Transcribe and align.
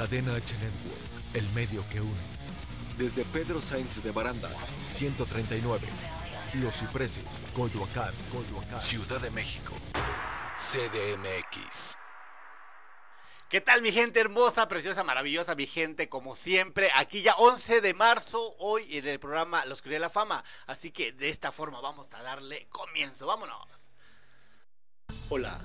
Cadena 0.00 0.34
H 0.34 0.54
Network, 0.54 1.34
el 1.34 1.46
medio 1.50 1.84
que 1.90 2.00
une. 2.00 2.20
Desde 2.96 3.22
Pedro 3.22 3.60
Sainz 3.60 4.02
de 4.02 4.10
Baranda, 4.12 4.48
139. 4.88 5.86
Los 6.54 6.76
Cipreses, 6.76 7.44
Coyoacán, 7.52 8.14
Coyoacán. 8.32 8.80
Ciudad 8.80 9.20
de 9.20 9.28
México. 9.28 9.74
CDMX. 10.56 11.98
¿Qué 13.50 13.60
tal 13.60 13.82
mi 13.82 13.92
gente 13.92 14.20
hermosa, 14.20 14.68
preciosa, 14.68 15.04
maravillosa, 15.04 15.54
mi 15.54 15.66
gente? 15.66 16.08
Como 16.08 16.34
siempre, 16.34 16.90
aquí 16.96 17.20
ya 17.20 17.34
11 17.34 17.82
de 17.82 17.92
marzo, 17.92 18.54
hoy 18.58 18.96
en 18.96 19.06
el 19.06 19.20
programa 19.20 19.66
Los 19.66 19.80
Oscuridad 19.80 19.96
de 19.96 20.00
la 20.00 20.08
Fama. 20.08 20.42
Así 20.66 20.92
que 20.92 21.12
de 21.12 21.28
esta 21.28 21.52
forma 21.52 21.82
vamos 21.82 22.14
a 22.14 22.22
darle 22.22 22.68
comienzo. 22.70 23.26
Vámonos. 23.26 23.68
Hola, 25.28 25.60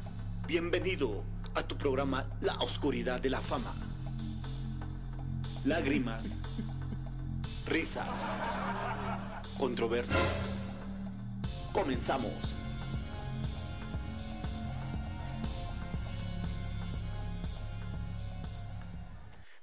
bienvenido 0.45 1.23
a 1.55 1.63
tu 1.63 1.77
programa 1.77 2.29
La 2.41 2.55
Oscuridad 2.55 3.21
de 3.21 3.29
la 3.29 3.39
Fama. 3.41 3.73
Lágrimas, 5.65 6.23
risas, 7.65 8.05
controversias. 9.57 10.21
Comenzamos. 11.73 12.54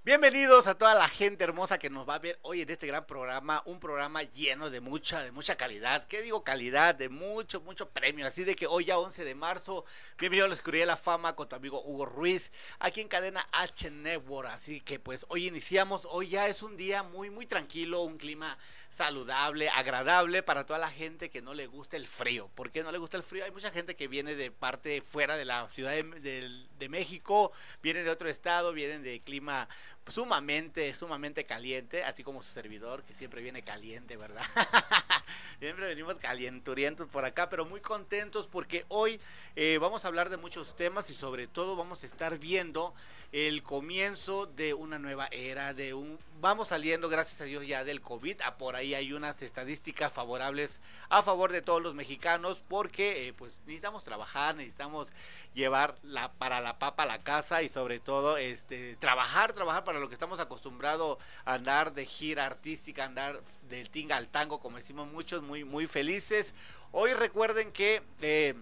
Bienvenidos 0.05 0.67
a 0.67 0.75
toda 0.75 0.97
la 0.97 1.07
gente 1.07 1.45
hermosa 1.45 1.79
que 1.79 1.89
nos 1.89 2.09
va 2.09 2.17
a 2.17 2.19
ver 2.19 2.37
hoy 2.43 2.61
en 2.61 2.69
este 2.69 2.89
gran 2.89 3.07
programa, 3.07 3.63
un 3.67 3.79
programa 3.79 4.25
lleno 4.25 4.69
de 4.69 4.81
mucha, 4.81 5.23
de 5.23 5.31
mucha 5.31 5.55
calidad. 5.55 6.09
¿Qué 6.09 6.23
digo 6.23 6.43
calidad? 6.43 6.97
De 6.97 7.09
mucho, 7.09 7.61
mucho 7.61 7.89
premio. 7.89 8.27
Así 8.27 8.43
de 8.43 8.57
que 8.57 8.67
hoy 8.67 8.87
ya 8.87 8.99
11 8.99 9.23
de 9.23 9.37
marzo, 9.37 9.85
bienvenido 10.19 10.47
a 10.47 10.49
la 10.49 10.55
Oscuridad 10.55 10.83
de 10.83 10.87
la 10.87 10.97
Fama 10.97 11.37
con 11.37 11.49
tu 11.49 11.55
amigo 11.55 11.85
Hugo 11.85 12.05
Ruiz, 12.05 12.51
aquí 12.81 13.01
en 13.01 13.07
cadena 13.07 13.47
H 13.53 13.93
Network. 13.93 14.49
Así 14.49 14.81
que 14.81 14.99
pues 14.99 15.25
hoy 15.29 15.47
iniciamos, 15.47 16.05
hoy 16.11 16.31
ya 16.31 16.49
es 16.49 16.65
un 16.65 16.77
día 16.77 17.05
muy, 17.05 17.31
muy 17.31 17.47
tranquilo, 17.47 18.03
un 18.03 18.19
clima 18.19 18.59
saludable, 18.93 19.71
agradable 19.71 20.43
para 20.43 20.65
toda 20.65 20.79
la 20.79 20.91
gente 20.91 21.31
que 21.31 21.41
no 21.41 21.55
le 21.55 21.67
gusta 21.67 21.97
el 21.97 22.07
frío. 22.07 22.51
¿Por 22.55 22.71
qué 22.71 22.83
no 22.83 22.93
le 22.93 22.99
gusta 22.99 23.17
el 23.17 23.23
frío? 23.23 23.45
Hay 23.45 23.51
mucha 23.51 23.71
gente 23.71 23.97
que 23.97 24.07
viene 24.07 24.35
de 24.35 24.51
parte 24.51 25.01
fuera 25.01 25.39
de 25.39 25.47
la 25.47 25.67
Ciudad 25.71 25.93
de, 25.93 26.89
México, 26.91 27.53
vienen 27.83 28.05
de 28.05 28.11
otro 28.11 28.29
estado, 28.29 28.73
vienen 28.73 29.03
de 29.03 29.21
clima 29.21 29.67
sumamente, 30.07 30.93
sumamente 30.95 31.47
caliente, 31.47 32.05
así 32.05 32.23
como 32.23 32.43
su 32.43 32.53
servidor, 32.53 33.03
que 33.05 33.15
siempre 33.15 33.41
viene 33.41 33.63
caliente, 33.63 34.17
¿verdad? 34.19 34.45
siempre 35.59 35.87
venimos 35.87 36.17
calienturientos 36.17 37.09
por 37.09 37.25
acá, 37.25 37.49
pero 37.49 37.65
muy 37.65 37.81
contentos 37.81 38.47
porque 38.47 38.85
hoy 38.89 39.21
eh, 39.57 39.79
vamos 39.81 40.05
a 40.05 40.09
hablar 40.09 40.29
de 40.29 40.37
muchos 40.37 40.77
temas 40.77 41.09
y 41.09 41.15
sobre 41.15 41.47
todo 41.47 41.77
vamos 41.77 42.03
a 42.03 42.07
estar 42.07 42.39
viendo 42.39 42.95
el 43.31 43.63
comienzo 43.63 44.45
de 44.45 44.75
una 44.75 44.99
nueva 44.99 45.29
era, 45.31 45.73
de 45.73 45.95
un 45.95 46.19
vamos 46.43 46.69
saliendo 46.69 47.09
gracias 47.09 47.41
a 47.41 47.45
Dios 47.45 47.65
ya 47.65 47.85
del 47.85 48.01
COVID, 48.01 48.41
a 48.43 48.59
por 48.59 48.75
ahí 48.75 48.82
hay 48.83 49.13
unas 49.13 49.41
estadísticas 49.43 50.13
favorables 50.13 50.81
a 51.09 51.23
favor 51.23 51.53
de 51.53 51.63
todos 51.63 51.83
los 51.83 51.95
mexicanos 51.95 52.63
porque 52.69 53.29
eh, 53.29 53.33
pues 53.33 53.61
necesitamos 53.67 54.05
trabajar, 54.05 54.57
necesitamos 54.57 55.09
llevar 55.55 55.97
para 56.39 56.61
la 56.61 56.79
papa 56.79 57.05
a 57.05 57.07
la 57.07 57.23
casa 57.23 57.63
y 57.63 57.69
sobre 57.69 58.01
todo 58.01 58.37
este 58.37 58.97
trabajar, 58.97 59.53
trabajar 59.53 59.85
para 59.85 60.01
lo 60.01 60.09
que 60.09 60.15
estamos 60.15 60.41
acostumbrados 60.41 61.19
a 61.45 61.55
andar 61.55 61.95
de 61.95 62.07
gira 62.07 62.47
artística, 62.47 63.05
andar 63.05 63.41
del 63.69 63.91
tinga 63.91 64.17
al 64.17 64.29
tango, 64.29 64.61
como 64.61 64.79
decimos 64.79 65.09
muchos, 65.11 65.43
muy 65.43 65.65
muy 65.65 65.87
felices. 65.87 66.55
Hoy 66.91 67.15
recuerden 67.15 67.73
que 67.73 68.03
eh, 68.21 68.55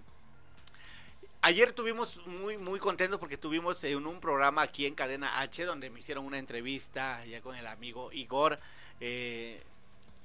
Ayer 1.43 1.73
tuvimos 1.73 2.19
muy 2.27 2.59
muy 2.59 2.79
contentos 2.79 3.19
porque 3.19 3.39
tuvimos 3.39 3.83
en 3.85 4.07
un 4.07 4.21
programa 4.21 4.61
aquí 4.61 4.85
en 4.85 4.95
Cadena 4.95 5.41
H 5.41 5.65
donde 5.65 5.89
me 5.89 6.01
hicieron 6.01 6.27
una 6.27 6.39
entrevista 6.39 7.25
ya 7.25 7.41
con 7.41 7.57
el 7.57 7.67
amigo 7.67 8.13
Igor. 8.13 8.59
Eh, 9.01 9.63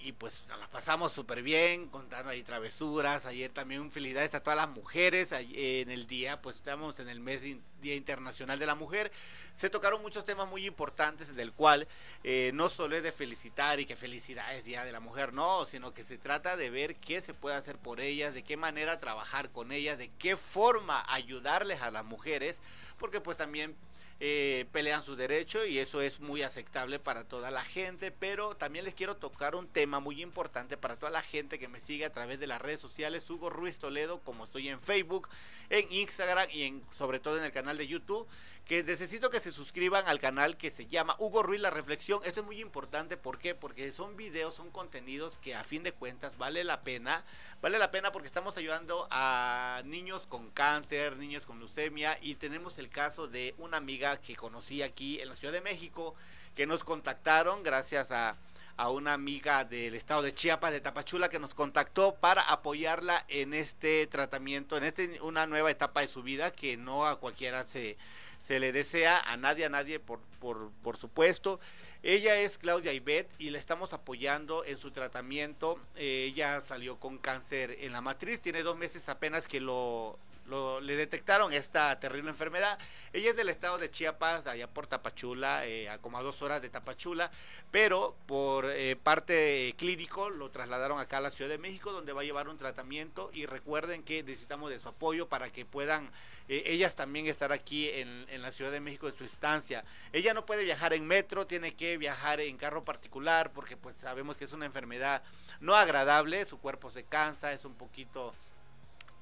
y 0.06 0.12
pues 0.12 0.46
nos 0.50 0.60
la 0.60 0.68
pasamos 0.68 1.12
súper 1.12 1.42
bien, 1.42 1.88
contando 1.88 2.30
ahí 2.30 2.44
travesuras. 2.44 3.26
Ayer 3.26 3.52
también 3.52 3.92
felicidades 3.92 4.36
a 4.36 4.40
todas 4.40 4.56
las 4.56 4.70
mujeres. 4.70 5.32
En 5.32 5.90
el 5.90 6.06
día, 6.06 6.44
pues 6.44 6.58
estamos 6.58 7.00
en 7.00 7.10
el 7.10 7.20
mes 7.20 7.42
Día 7.82 7.96
Internacional 7.96 8.60
de 8.60 8.68
la 8.68 8.76
Mujer. 8.76 9.12
Se 9.58 9.72
tocaron 9.72 10.04
muchos 10.04 10.24
temas 10.24 10.48
muy 10.48 10.68
importantes, 10.68 11.36
del 11.36 11.52
cual 11.54 11.88
eh, 12.24 12.52
no 12.54 12.70
solo 12.70 12.96
es 12.96 13.02
de 13.02 13.12
felicitar 13.12 13.80
y 13.80 13.88
que 13.88 13.96
felicidades 13.96 14.64
Día 14.64 14.86
de 14.86 14.92
la 14.92 15.00
Mujer, 15.00 15.34
no, 15.34 15.66
sino 15.66 15.92
que 15.92 16.04
se 16.04 16.20
trata 16.20 16.56
de 16.56 16.70
ver 16.70 16.96
qué 16.98 17.22
se 17.22 17.34
puede 17.34 17.56
hacer 17.56 17.80
por 17.80 18.00
ellas, 18.00 18.36
de 18.36 18.44
qué 18.44 18.58
manera 18.58 19.00
trabajar 19.00 19.50
con 19.50 19.72
ellas, 19.72 19.98
de 19.98 20.12
qué 20.20 20.38
forma 20.38 21.04
ayudarles 21.12 21.82
a 21.82 21.90
las 21.90 22.06
mujeres, 22.06 22.58
porque 23.00 23.22
pues 23.22 23.38
también 23.38 23.76
eh, 24.22 24.66
pelean 24.72 25.04
su 25.04 25.18
derecho 25.18 25.66
y 25.66 25.78
eso 25.78 26.02
es 26.02 26.22
muy 26.22 26.42
aceptable 26.42 27.00
para 27.00 27.26
toda 27.26 27.52
la 27.52 27.66
gente, 27.66 28.12
pero 28.12 28.56
también 28.56 28.86
les 28.86 28.94
quiero 28.94 29.18
tocar 29.18 29.56
un 29.56 29.68
tema 29.68 30.00
muy 30.00 30.22
importante 30.22 30.78
para 30.78 30.96
toda 30.96 31.12
la 31.12 31.22
gente 31.22 31.60
que 31.60 31.68
me 31.68 31.82
sigue 31.82 32.06
a 32.06 32.12
través 32.12 32.40
de 32.40 32.48
las 32.48 32.62
redes 32.62 32.80
sociales, 32.80 33.30
Hugo 33.30 33.50
Ruiz 33.50 33.78
Toledo, 33.78 34.22
como 34.22 34.46
estoy 34.46 34.70
en 34.70 34.80
Facebook, 34.80 35.28
en 35.70 35.92
Instagram 35.92 36.48
y 36.54 36.64
en, 36.64 36.82
sobre 36.94 37.20
todo 37.20 37.38
en 37.38 37.44
el 37.44 37.52
canal 37.52 37.78
de 37.78 37.88
YouTube, 37.88 38.26
que 38.66 38.84
necesito 38.84 39.30
que 39.30 39.40
se 39.40 39.52
suscriban 39.52 40.08
al 40.08 40.20
canal 40.20 40.58
que 40.58 40.72
se 40.72 40.88
llama 40.88 41.16
Hugo 41.20 41.44
Ruiz 41.44 41.62
La 41.62 41.70
Reflexión. 41.70 42.20
Esto 42.26 42.40
es 42.40 42.46
muy 42.46 42.60
importante, 42.60 43.16
¿por 43.16 43.38
qué? 43.38 43.54
Porque 43.54 43.92
son 43.92 44.18
videos, 44.18 44.56
son 44.56 44.72
contenidos 44.72 45.38
que 45.38 45.54
a 45.54 45.64
fin 45.64 45.84
de 45.84 45.92
cuentas 45.92 46.38
vale 46.40 46.64
la 46.64 46.82
pena, 46.82 47.24
vale 47.62 47.78
la 47.78 47.92
pena 47.92 48.12
porque 48.12 48.28
estamos 48.28 48.58
ayudando 48.58 49.08
a 49.12 49.84
niños 49.86 50.26
con 50.26 50.50
cáncer, 50.50 51.16
niños 51.18 51.46
con 51.46 51.60
leucemia 51.60 52.18
y 52.22 52.36
tenemos 52.36 52.80
el 52.80 52.90
caso 52.90 53.28
de 53.28 53.54
una 53.60 53.78
amiga 53.78 54.18
que 54.18 54.36
conocí 54.36 54.82
aquí 54.82 55.20
en 55.20 55.30
la 55.30 55.36
Ciudad 55.36 55.54
de 55.54 55.62
México 55.62 56.16
que 56.56 56.66
nos 56.66 56.84
contactaron 56.84 57.62
gracias 57.62 58.12
a 58.12 58.36
a 58.78 58.90
una 58.90 59.14
amiga 59.14 59.64
del 59.64 59.96
estado 59.96 60.22
de 60.22 60.34
Chiapas, 60.34 60.72
de 60.72 60.82
Tapachula, 60.82 61.30
que 61.30 61.40
nos 61.40 61.56
contactó 61.56 62.16
para 62.16 62.42
apoyarla 62.42 63.24
en 63.30 63.54
este 63.54 64.06
tratamiento, 64.08 64.76
en 64.76 64.84
este, 64.84 65.22
una 65.22 65.48
nueva 65.48 65.72
etapa 65.72 66.02
de 66.02 66.10
su 66.10 66.24
vida 66.24 66.52
que 66.52 66.76
no 66.76 67.08
a 67.08 67.18
cualquiera 67.18 67.64
se, 67.66 67.98
se 68.48 68.60
le 68.60 68.72
desea 68.72 69.20
a 69.20 69.38
nadie, 69.38 69.66
a 69.66 69.70
nadie, 69.70 70.00
por, 70.00 70.20
por, 70.40 70.72
por 70.84 70.98
supuesto. 70.98 71.60
Ella 72.04 72.36
es 72.36 72.60
Claudia 72.60 72.94
Ibet 72.94 73.28
y 73.40 73.50
la 73.50 73.58
estamos 73.58 73.94
apoyando 73.94 74.64
en 74.64 74.78
su 74.78 74.92
tratamiento. 74.92 75.80
Eh, 75.96 76.30
ella 76.30 76.62
salió 76.62 76.98
con 76.98 77.18
cáncer 77.18 77.78
en 77.80 77.92
la 77.92 78.02
matriz, 78.02 78.42
tiene 78.42 78.62
dos 78.62 78.78
meses 78.78 79.10
apenas 79.10 79.48
que 79.48 79.60
lo 79.60 80.20
le 80.46 80.96
detectaron 80.96 81.54
esta 81.54 82.00
terrible 82.00 82.30
enfermedad. 82.30 82.78
Ella 83.14 83.32
es 83.32 83.36
del 83.36 83.50
estado 83.50 83.78
de 83.78 83.90
Chiapas, 83.90 84.48
allá 84.48 84.68
por 84.68 84.88
Tapachula, 84.88 85.66
eh, 85.66 85.90
a 85.90 85.98
como 85.98 86.18
a 86.18 86.24
dos 86.24 86.42
horas 86.42 86.62
de 86.62 86.70
Tapachula, 86.70 87.32
pero 87.72 88.16
por 88.28 88.66
eh, 88.70 88.96
parte 88.96 89.74
clínico 89.78 90.30
lo 90.30 90.50
trasladaron 90.52 91.00
acá 91.00 91.18
a 91.18 91.22
la 91.22 91.30
Ciudad 91.30 91.50
de 91.50 91.58
México, 91.58 91.92
donde 91.92 92.14
va 92.14 92.22
a 92.22 92.24
llevar 92.24 92.48
un 92.48 92.58
tratamiento. 92.58 93.32
Y 93.34 93.46
recuerden 93.46 94.04
que 94.04 94.24
necesitamos 94.24 94.70
de 94.70 94.80
su 94.80 94.90
apoyo 94.90 95.28
para 95.28 95.52
que 95.52 95.66
puedan 95.66 96.12
eh, 96.48 96.64
ellas 96.68 96.96
también 96.96 97.26
estar 97.28 97.52
aquí 97.52 97.90
en, 97.90 98.26
en 98.30 98.42
la 98.42 98.52
Ciudad 98.52 98.72
de 98.72 98.80
México 98.80 99.08
en 99.08 99.16
su 99.16 99.24
estancia. 99.24 99.84
Ella 100.14 100.34
no 100.34 100.46
puede 100.46 100.64
viajar 100.64 100.94
en 100.94 101.08
metro, 101.08 101.48
tiene 101.48 101.74
que 101.74 101.98
viajar 101.98 102.40
en 102.40 102.58
carro 102.58 102.84
particular, 102.84 103.52
porque 103.52 103.78
pues 103.78 103.96
sabemos 103.96 104.38
que 104.38 104.46
es 104.46 104.54
una 104.54 104.66
enfermedad 104.66 105.24
no 105.60 105.76
agradable, 105.76 106.46
su 106.46 106.60
cuerpo 106.60 106.90
se 106.92 107.04
cansa, 107.04 107.54
es 107.54 107.66
un 107.66 107.76
poquito 107.76 108.34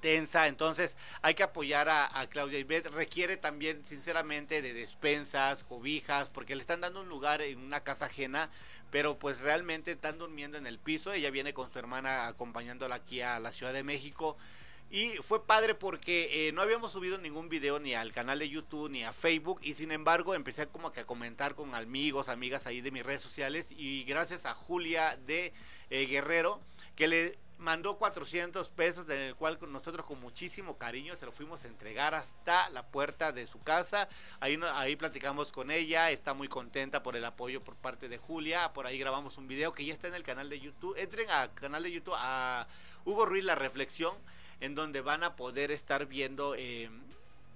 entonces 0.03 0.97
hay 1.22 1.34
que 1.34 1.44
apoyar 1.44 1.88
a, 1.90 2.28
Claudia 2.30 2.59
Ibet, 2.59 2.88
requiere 2.88 3.38
también 3.38 3.86
sinceramente 3.86 4.62
de 4.62 4.74
despensas, 4.74 5.64
cobijas, 5.64 6.30
porque 6.30 6.56
le 6.56 6.62
están 6.62 6.81
dando 6.81 7.02
un 7.02 7.09
lugar 7.09 7.41
en 7.41 7.59
una 7.59 7.81
casa 7.81 8.06
ajena, 8.06 8.50
pero 8.91 9.18
pues 9.18 9.40
realmente 9.40 9.91
están 9.91 10.18
durmiendo 10.18 10.58
en 10.58 10.67
el 10.67 10.79
piso, 10.79 11.14
ella 11.14 11.32
viene 11.32 11.53
con 11.53 11.70
su 11.70 11.79
hermana 11.79 12.28
acompañándola 12.28 12.96
aquí 12.96 13.22
a 13.22 13.40
la 13.40 13.52
Ciudad 13.52 13.73
de 13.73 13.84
México. 13.84 14.38
Y 14.90 15.14
fue 15.23 15.44
padre 15.44 15.73
porque 15.73 16.47
eh, 16.47 16.52
no 16.52 16.61
habíamos 16.61 16.91
subido 16.91 17.17
ningún 17.17 17.49
video 17.49 17.79
ni 17.79 17.96
al 17.96 18.11
canal 18.11 18.38
de 18.38 18.47
YouTube 18.47 18.91
ni 18.91 19.03
a 19.03 19.11
Facebook. 19.11 19.59
Y 19.64 19.73
sin 19.73 19.91
embargo 19.91 20.35
empecé 20.35 20.67
como 20.67 20.91
que 20.91 20.99
a 20.99 21.08
comentar 21.08 21.56
con 21.56 21.73
amigos, 21.73 22.29
amigas 22.29 22.67
ahí 22.67 22.79
de 22.79 22.91
mis 22.91 23.03
redes 23.03 23.22
sociales. 23.22 23.72
Y 23.72 24.03
gracias 24.03 24.46
a 24.46 24.53
Julia 24.53 25.17
de 25.26 25.52
eh, 25.90 26.06
Guerrero 26.06 26.59
que 26.96 27.08
le 27.08 27.40
mandó 27.58 27.97
400 27.97 28.70
pesos, 28.70 29.09
en 29.09 29.22
el 29.22 29.35
cual 29.35 29.58
nosotros 29.70 30.05
con 30.05 30.20
muchísimo 30.20 30.78
cariño 30.78 31.16
se 31.16 31.26
lo 31.26 31.32
fuimos 31.32 31.64
a 31.64 31.67
entregar 31.67 32.14
hasta 32.14 32.70
la 32.70 32.88
puerta 32.88 33.32
de 33.32 33.47
su 33.47 33.59
casa. 33.59 34.08
Ahí, 34.40 34.59
ahí 34.73 34.96
platicamos 34.96 35.52
con 35.52 35.72
ella, 35.72 36.11
está 36.11 36.34
muy 36.34 36.47
contenta 36.47 37.03
por 37.03 37.16
el 37.16 37.26
apoyo 37.26 37.61
por 37.61 37.76
parte 37.76 38.09
de 38.09 38.17
Julia. 38.17 38.73
Por 38.73 38.88
ahí 38.88 38.97
grabamos 38.97 39.38
un 39.38 39.47
video 39.47 39.73
que 39.73 39.85
ya 39.85 39.94
está 39.94 40.08
en 40.08 40.16
el 40.16 40.23
canal 40.23 40.50
de 40.50 40.59
YouTube. 40.59 40.97
Entren 40.97 41.29
al 41.29 41.53
canal 41.53 41.84
de 41.84 41.91
YouTube 41.91 42.16
a 42.17 42.67
Hugo 43.05 43.26
Ruiz 43.26 43.44
La 43.44 43.56
Reflexión, 43.56 44.14
en 44.59 44.76
donde 44.76 45.02
van 45.02 45.23
a 45.23 45.35
poder 45.35 45.72
estar 45.72 46.06
viendo... 46.06 46.56
Eh, 46.56 46.90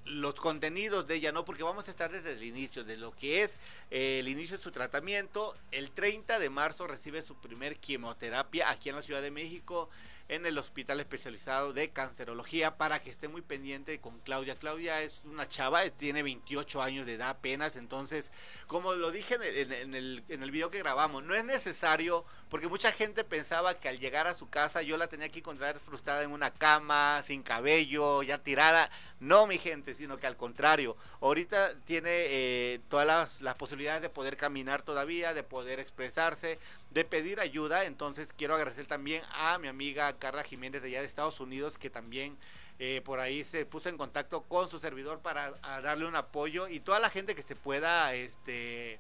los 0.10 0.36
contenidos 0.36 1.08
de 1.08 1.16
ella, 1.16 1.32
¿no? 1.32 1.46
Porque 1.46 1.64
vamos 1.64 1.88
a 1.88 1.92
estar 1.92 2.12
desde 2.12 2.34
el 2.34 2.44
inicio, 2.44 2.84
de 2.84 2.98
lo 2.98 3.12
que 3.12 3.44
es 3.44 3.58
eh, 3.92 4.20
el 4.20 4.28
inicio 4.28 4.58
de 4.58 4.64
su 4.64 4.72
tratamiento. 4.72 5.56
El 5.72 5.92
30 5.92 6.40
de 6.40 6.50
marzo 6.50 6.88
recibe 6.88 7.22
su 7.22 7.36
primer 7.36 7.78
quimioterapia 7.78 8.70
aquí 8.70 8.90
en 8.90 8.96
la 8.96 9.02
Ciudad 9.02 9.22
de 9.22 9.32
México 9.32 9.90
en 10.30 10.46
el 10.46 10.58
Hospital 10.58 11.00
Especializado 11.00 11.74
de 11.74 11.90
Cancerología 11.90 12.78
para 12.78 13.02
que 13.02 13.10
esté 13.10 13.28
muy 13.28 13.42
pendiente 13.42 14.00
con 14.00 14.20
Claudia. 14.20 14.56
Claudia 14.56 15.02
es 15.02 15.22
una 15.26 15.48
chava, 15.48 15.88
tiene 15.90 16.24
28 16.24 16.82
años 16.82 17.06
de 17.06 17.14
edad 17.14 17.30
apenas, 17.30 17.76
entonces, 17.78 18.32
como 18.68 18.94
lo 18.94 19.12
dije 19.12 19.36
en 19.36 19.96
el, 19.96 20.24
en 20.28 20.44
el, 20.44 20.52
video 20.52 20.70
que 20.70 20.80
grabamos, 20.80 21.24
no 21.24 21.34
es 21.34 21.46
necesario, 21.46 22.26
porque 22.50 22.68
mucha 22.68 22.92
gente 22.92 23.24
pensaba 23.24 23.76
que 23.76 23.90
al 23.90 24.00
llegar 24.00 24.28
a 24.28 24.36
su 24.36 24.50
casa 24.50 24.82
yo 24.82 24.98
la 24.98 25.08
tenía 25.08 25.30
que 25.30 25.40
encontrar 25.40 25.80
frustrada 25.80 26.24
en 26.24 26.32
una 26.32 26.52
cama, 26.52 27.22
sin 27.26 27.44
cabello, 27.44 28.24
ya 28.24 28.40
tirada. 28.40 28.90
No, 29.20 29.48
mi 29.48 29.58
gente, 29.58 29.94
sino 29.94 30.18
que 30.18 30.28
al 30.28 30.38
contrario, 30.38 30.96
ahorita 31.22 31.80
tiene 31.86 32.10
eh, 32.12 32.82
todas 32.90 33.08
las, 33.08 33.42
las 33.42 33.56
posibilidades 33.56 34.02
de 34.02 34.10
poder 34.10 34.38
caminar 34.38 34.84
todavía, 34.84 35.34
de 35.34 35.44
poder 35.44 35.80
expresarse, 35.80 36.60
de 36.92 37.06
pedir 37.06 37.40
ayuda. 37.40 37.86
Entonces 37.86 38.34
quiero 38.36 38.56
agradecer 38.56 38.86
también 38.86 39.22
a 39.32 39.58
mi 39.58 39.68
amiga 39.68 40.14
Carla 40.14 40.44
Jiménez 40.44 40.82
de 40.82 40.90
allá 40.90 41.00
de 41.02 41.06
Estados 41.06 41.40
Unidos 41.40 41.78
que 41.78 41.90
también 41.90 42.38
eh, 42.80 43.02
por 43.04 43.20
ahí 43.20 43.44
se 43.44 43.66
puso 43.66 43.90
en 43.90 43.98
contacto 43.98 44.44
con 44.44 44.70
su 44.70 44.78
servidor 44.80 45.20
para 45.20 45.52
darle 45.82 46.06
un 46.06 46.16
apoyo 46.16 46.68
y 46.68 46.80
toda 46.80 47.00
la 47.00 47.10
gente 47.10 47.34
que 47.34 47.42
se 47.42 47.56
pueda, 47.56 48.14
este, 48.14 49.00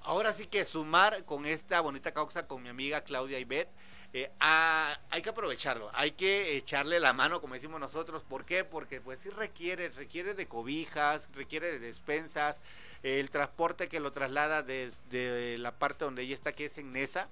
ahora 0.00 0.32
sí 0.32 0.46
que 0.48 0.64
sumar 0.64 1.24
con 1.24 1.46
esta 1.46 1.80
bonita 1.80 2.12
causa 2.12 2.48
con 2.48 2.62
mi 2.62 2.68
amiga 2.68 3.02
Claudia 3.02 3.38
Ibet. 3.38 3.68
Eh, 4.16 4.30
hay 4.38 5.22
que 5.22 5.30
aprovecharlo, 5.30 5.90
hay 5.92 6.12
que 6.12 6.56
echarle 6.56 7.00
la 7.00 7.12
mano, 7.12 7.40
como 7.40 7.54
decimos 7.54 7.80
nosotros. 7.80 8.22
¿Por 8.22 8.44
qué? 8.44 8.64
Porque 8.64 9.00
pues 9.00 9.18
sí 9.20 9.30
requiere, 9.30 9.88
requiere 9.88 10.34
de 10.34 10.46
cobijas, 10.46 11.28
requiere 11.34 11.72
de 11.72 11.78
despensas, 11.80 12.60
el 13.04 13.28
transporte 13.28 13.88
que 13.88 14.00
lo 14.00 14.12
traslada 14.12 14.62
desde 14.62 15.58
la 15.58 15.72
parte 15.72 16.06
donde 16.06 16.22
ella 16.22 16.34
está, 16.34 16.52
que 16.52 16.64
es 16.64 16.78
en 16.78 16.92
Nesa, 16.92 17.28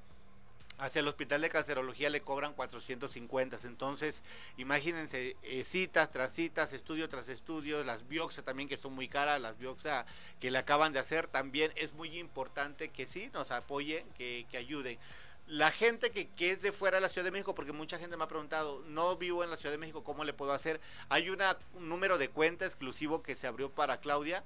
hacia 0.76 1.00
el 1.00 1.08
hospital 1.08 1.40
de 1.40 1.48
cancerología 1.48 2.10
le 2.10 2.20
cobran 2.20 2.52
450. 2.52 3.58
Entonces, 3.64 4.20
imagínense, 4.58 5.34
eh, 5.42 5.64
citas 5.64 6.10
tras 6.10 6.34
citas, 6.34 6.74
estudio 6.74 7.08
tras 7.08 7.28
estudio, 7.28 7.84
las 7.84 8.06
biopsias 8.06 8.44
también 8.44 8.68
que 8.68 8.76
son 8.76 8.92
muy 8.94 9.08
caras, 9.08 9.40
las 9.40 9.58
biopsias 9.58 10.04
que 10.40 10.50
le 10.50 10.58
acaban 10.58 10.92
de 10.92 10.98
hacer, 10.98 11.26
también 11.26 11.72
es 11.76 11.94
muy 11.94 12.18
importante 12.18 12.90
que 12.90 13.06
sí 13.06 13.30
nos 13.32 13.50
apoyen, 13.50 14.06
que, 14.18 14.44
que 14.50 14.58
ayuden. 14.58 14.98
La 15.46 15.70
gente 15.70 16.10
que, 16.10 16.28
que, 16.28 16.52
es 16.52 16.60
de 16.60 16.70
fuera 16.70 16.98
de 16.98 17.00
la 17.00 17.08
Ciudad 17.08 17.24
de 17.24 17.30
México, 17.30 17.54
porque 17.54 17.72
mucha 17.72 17.98
gente 17.98 18.18
me 18.18 18.24
ha 18.24 18.28
preguntado, 18.28 18.82
no 18.88 19.16
vivo 19.16 19.42
en 19.42 19.50
la 19.50 19.56
Ciudad 19.56 19.72
de 19.72 19.78
México, 19.78 20.04
¿cómo 20.04 20.24
le 20.24 20.34
puedo 20.34 20.52
hacer? 20.52 20.80
Hay 21.08 21.30
una, 21.30 21.56
un 21.74 21.88
número 21.88 22.18
de 22.18 22.28
cuenta 22.28 22.66
exclusivo 22.66 23.22
que 23.22 23.36
se 23.36 23.46
abrió 23.46 23.70
para 23.70 24.00
Claudia 24.00 24.44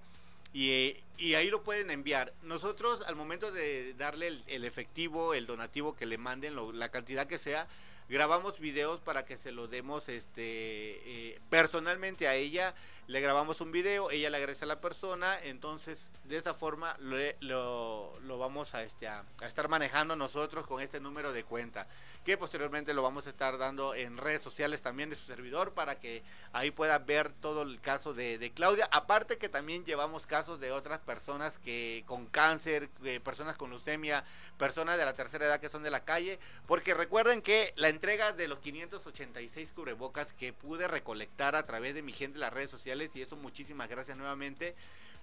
y, 0.52 0.96
ahí 1.34 1.50
lo 1.50 1.62
pueden 1.62 1.90
enviar. 1.90 2.32
Nosotros 2.42 3.02
al 3.06 3.16
momento 3.16 3.50
de 3.52 3.94
darle 3.94 4.28
el, 4.46 4.64
efectivo, 4.64 5.34
el 5.34 5.46
donativo 5.46 5.96
que 5.96 6.06
le 6.06 6.18
manden, 6.18 6.56
la 6.78 6.90
cantidad 6.90 7.26
que 7.26 7.38
sea, 7.38 7.66
grabamos 8.08 8.60
videos 8.60 9.00
para 9.00 9.24
que 9.24 9.36
se 9.36 9.52
lo 9.52 9.66
demos 9.66 10.08
este 10.08 10.34
eh, 10.44 11.40
personalmente 11.50 12.28
a 12.28 12.34
ella 12.34 12.74
le 13.08 13.20
grabamos 13.20 13.60
un 13.60 13.70
video, 13.70 14.10
ella 14.10 14.30
le 14.30 14.38
agradece 14.38 14.64
a 14.64 14.68
la 14.68 14.80
persona, 14.80 15.38
entonces 15.42 16.10
de 16.24 16.38
esa 16.38 16.54
forma 16.54 16.96
lo, 16.98 18.18
lo, 18.20 18.38
vamos 18.38 18.74
a, 18.74 18.82
este, 18.82 19.06
a, 19.06 19.24
estar 19.42 19.68
manejando 19.68 20.16
nosotros 20.16 20.66
con 20.66 20.82
este 20.82 20.98
número 20.98 21.32
de 21.32 21.44
cuenta, 21.44 21.86
que 22.24 22.36
posteriormente 22.36 22.94
lo 22.94 23.02
vamos 23.02 23.28
a 23.28 23.30
estar 23.30 23.58
dando 23.58 23.94
en 23.94 24.16
redes 24.16 24.42
sociales 24.42 24.82
también 24.82 25.08
de 25.08 25.14
su 25.14 25.24
servidor 25.24 25.72
para 25.72 26.00
que 26.00 26.24
ahí 26.52 26.72
pueda 26.72 26.98
ver 26.98 27.32
todo 27.40 27.62
el 27.62 27.80
caso 27.80 28.12
de, 28.12 28.38
de 28.38 28.50
Claudia, 28.50 28.88
aparte 28.90 29.38
que 29.38 29.48
también 29.48 29.84
llevamos 29.84 30.26
casos 30.26 30.58
de 30.58 30.72
otras 30.72 30.98
personas 30.98 31.58
que 31.58 32.02
con 32.06 32.26
cáncer, 32.26 32.88
personas 33.22 33.56
con 33.56 33.70
leucemia, 33.70 34.24
personas 34.58 34.98
de 34.98 35.04
la 35.04 35.14
tercera 35.14 35.46
edad 35.46 35.60
que 35.60 35.68
son 35.68 35.84
de 35.84 35.90
la 35.90 36.04
calle, 36.04 36.40
porque 36.66 36.92
recuerden 36.92 37.40
que 37.40 37.72
la 37.76 37.88
entrega 37.88 38.32
de 38.32 38.48
los 38.48 38.58
586 38.58 39.70
cubrebocas 39.72 40.32
que 40.32 40.52
pude 40.52 40.88
recolectar 40.88 41.54
a 41.54 41.62
través 41.62 41.94
de 41.94 42.02
mi 42.02 42.12
gente 42.12 42.36
en 42.36 42.40
las 42.40 42.52
redes 42.52 42.70
sociales, 42.70 42.95
y 43.14 43.22
eso 43.22 43.36
muchísimas 43.36 43.88
gracias 43.88 44.16
nuevamente. 44.16 44.74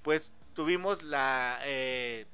Pues 0.03 0.31
tuvimos 0.53 1.03
la, 1.03 1.59
eh, 1.63 2.25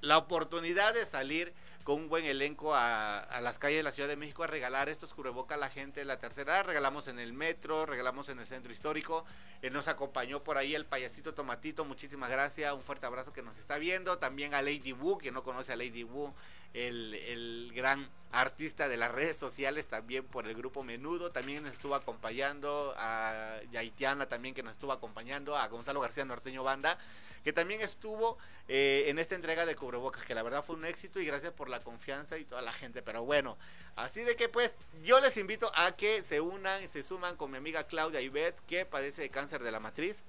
la 0.00 0.18
oportunidad 0.18 0.94
de 0.94 1.06
salir 1.06 1.52
con 1.84 1.96
un 1.96 2.08
buen 2.08 2.24
elenco 2.24 2.74
a, 2.74 3.40
las 3.40 3.58
calles 3.58 3.78
de 3.78 3.82
la 3.82 3.92
Ciudad 3.92 4.08
de 4.08 4.16
México 4.16 4.44
a 4.44 4.46
regalar 4.46 4.88
estos 4.88 5.14
cubrebocas 5.14 5.56
a 5.56 5.60
la 5.60 5.68
gente 5.68 6.00
de 6.00 6.06
la 6.06 6.18
tercera. 6.18 6.62
Regalamos 6.62 7.08
en 7.08 7.18
el 7.18 7.32
metro, 7.32 7.86
regalamos 7.86 8.28
en 8.28 8.38
el 8.38 8.46
centro 8.46 8.72
histórico. 8.72 9.24
Eh, 9.62 9.70
nos 9.70 9.88
acompañó 9.88 10.42
por 10.42 10.58
ahí 10.58 10.74
el 10.74 10.86
payasito 10.86 11.34
Tomatito. 11.34 11.84
Muchísimas 11.84 12.30
gracias. 12.30 12.72
Un 12.72 12.82
fuerte 12.82 13.06
abrazo 13.06 13.32
que 13.32 13.42
nos 13.42 13.58
está 13.58 13.78
viendo. 13.78 14.18
También 14.18 14.54
a 14.54 14.62
Lady 14.62 14.92
Wu, 14.92 15.18
que 15.18 15.32
no 15.32 15.42
conoce 15.42 15.72
a 15.72 15.76
Lady 15.76 16.04
Wu 16.04 16.32
el, 16.74 17.70
gran 17.74 18.08
artista 18.32 18.88
de 18.88 18.96
las 18.96 19.12
redes 19.12 19.36
sociales 19.36 19.86
también 19.86 20.24
por 20.24 20.46
el 20.46 20.54
grupo 20.54 20.82
Menudo, 20.82 21.30
también 21.30 21.64
nos 21.64 21.72
estuvo 21.72 21.94
acompañando, 21.94 22.94
a 22.96 23.60
Yaitiana 23.70 24.26
también 24.26 24.54
que 24.54 24.62
nos 24.62 24.72
estuvo 24.72 24.92
acompañando, 24.92 25.56
a 25.56 25.68
Gonzalo 25.68 26.00
García 26.00 26.24
Norteño 26.24 26.62
Banda, 26.64 26.98
que 27.44 27.52
también 27.52 27.82
estuvo 27.82 28.38
eh, 28.68 29.04
en 29.08 29.18
esta 29.18 29.34
entrega 29.34 29.66
de 29.66 29.74
cubrebocas, 29.74 30.24
que 30.24 30.34
la 30.34 30.42
verdad 30.42 30.64
fue 30.64 30.76
un 30.76 30.84
éxito 30.86 31.20
y 31.20 31.26
gracias 31.26 31.52
por 31.52 31.68
la 31.68 31.80
confianza 31.80 32.38
y 32.38 32.44
toda 32.44 32.62
la 32.62 32.72
gente, 32.72 33.02
pero 33.02 33.24
bueno, 33.24 33.58
así 33.96 34.20
de 34.22 34.34
que 34.36 34.48
pues 34.48 34.72
yo 35.02 35.20
les 35.20 35.36
invito 35.36 35.70
a 35.74 35.94
que 35.96 36.22
se 36.22 36.40
unan, 36.40 36.88
se 36.88 37.02
suman 37.02 37.36
con 37.36 37.50
mi 37.50 37.58
amiga 37.58 37.84
Claudia 37.84 38.20
Ibet, 38.22 38.58
que 38.66 38.86
padece 38.86 39.22
de 39.22 39.30
cáncer 39.30 39.62
de 39.62 39.72
la 39.72 39.80
matriz. 39.80 40.22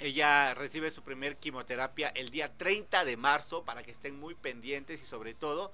Ella 0.00 0.54
recibe 0.54 0.90
su 0.90 1.02
primer 1.02 1.36
quimioterapia 1.36 2.08
el 2.14 2.30
día 2.30 2.50
30 2.56 3.04
de 3.04 3.16
marzo 3.16 3.64
para 3.64 3.82
que 3.82 3.90
estén 3.90 4.18
muy 4.18 4.34
pendientes 4.34 5.02
y 5.02 5.06
sobre 5.06 5.34
todo, 5.34 5.72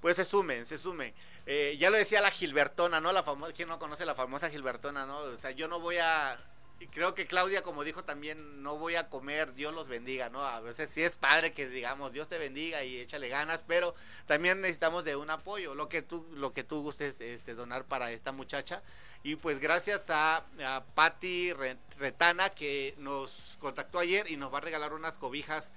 pues 0.00 0.16
se 0.16 0.24
sumen, 0.24 0.66
se 0.66 0.78
sumen. 0.78 1.12
Eh, 1.46 1.76
ya 1.78 1.90
lo 1.90 1.96
decía 1.98 2.20
la 2.20 2.30
Gilbertona, 2.30 3.00
¿no? 3.00 3.12
La 3.12 3.22
famosa, 3.22 3.52
¿quién 3.52 3.68
no 3.68 3.78
conoce 3.78 4.06
la 4.06 4.14
famosa 4.14 4.50
Gilbertona, 4.50 5.04
no? 5.06 5.18
O 5.18 5.36
sea, 5.36 5.50
yo 5.50 5.68
no 5.68 5.80
voy 5.80 5.98
a, 5.98 6.38
creo 6.86 7.14
que 7.14 7.26
Claudia, 7.26 7.62
como 7.62 7.84
dijo 7.84 8.04
también, 8.04 8.62
no 8.62 8.76
voy 8.76 8.96
a 8.96 9.08
comer, 9.08 9.54
Dios 9.54 9.74
los 9.74 9.88
bendiga, 9.88 10.30
¿no? 10.30 10.44
A 10.44 10.60
veces 10.60 10.90
sí 10.92 11.02
es 11.02 11.16
padre 11.16 11.52
que 11.52 11.68
digamos, 11.68 12.12
Dios 12.12 12.28
te 12.28 12.38
bendiga 12.38 12.82
y 12.84 12.98
échale 13.00 13.28
ganas, 13.28 13.62
pero 13.66 13.94
también 14.26 14.60
necesitamos 14.60 15.04
de 15.04 15.16
un 15.16 15.30
apoyo, 15.30 15.74
lo 15.74 15.88
que 15.88 16.02
tú, 16.02 16.26
lo 16.32 16.52
que 16.52 16.64
tú 16.64 16.82
gustes 16.82 17.20
este, 17.20 17.54
donar 17.54 17.84
para 17.84 18.12
esta 18.12 18.32
muchacha. 18.32 18.82
Y 19.22 19.36
pues 19.36 19.60
gracias 19.60 20.08
a, 20.08 20.44
a 20.64 20.84
Patti 20.94 21.52
Retana 21.98 22.50
que 22.50 22.94
nos 22.98 23.58
contactó 23.60 23.98
ayer 23.98 24.30
y 24.30 24.36
nos 24.36 24.52
va 24.52 24.58
a 24.58 24.62
regalar 24.62 24.94
unas 24.94 25.18
cobijas 25.18 25.70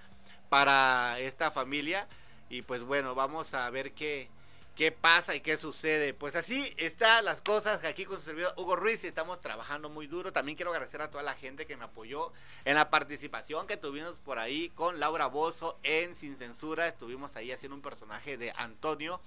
para 0.49 1.19
esta 1.19 1.51
familia. 1.51 2.07
Y 2.49 2.61
pues 2.61 2.83
bueno, 2.83 3.15
vamos 3.15 3.53
a 3.53 3.69
ver 3.69 3.91
qué, 3.93 4.29
qué 4.75 4.91
pasa 4.91 5.35
y 5.35 5.41
qué 5.41 5.57
sucede. 5.57 6.13
Pues 6.13 6.35
así 6.35 6.73
están 6.77 7.25
las 7.25 7.41
cosas 7.41 7.83
aquí 7.83 8.05
con 8.05 8.17
su 8.17 8.25
servidor 8.25 8.53
Hugo 8.57 8.75
Ruiz 8.75 9.03
estamos 9.03 9.41
trabajando 9.41 9.89
muy 9.89 10.07
duro. 10.07 10.33
También 10.33 10.55
quiero 10.55 10.71
agradecer 10.71 11.01
a 11.01 11.09
toda 11.09 11.23
la 11.23 11.35
gente 11.35 11.65
que 11.65 11.77
me 11.77 11.85
apoyó 11.85 12.31
en 12.65 12.75
la 12.75 12.89
participación 12.89 13.67
que 13.67 13.77
tuvimos 13.77 14.17
por 14.19 14.39
ahí 14.39 14.69
con 14.69 14.99
Laura 14.99 15.27
Bozo 15.27 15.77
en 15.83 16.15
Sin 16.15 16.37
Censura. 16.37 16.87
Estuvimos 16.87 17.35
ahí 17.35 17.51
haciendo 17.51 17.75
un 17.75 17.81
personaje 17.81 18.37
de 18.37 18.51
Antonio. 18.55 19.19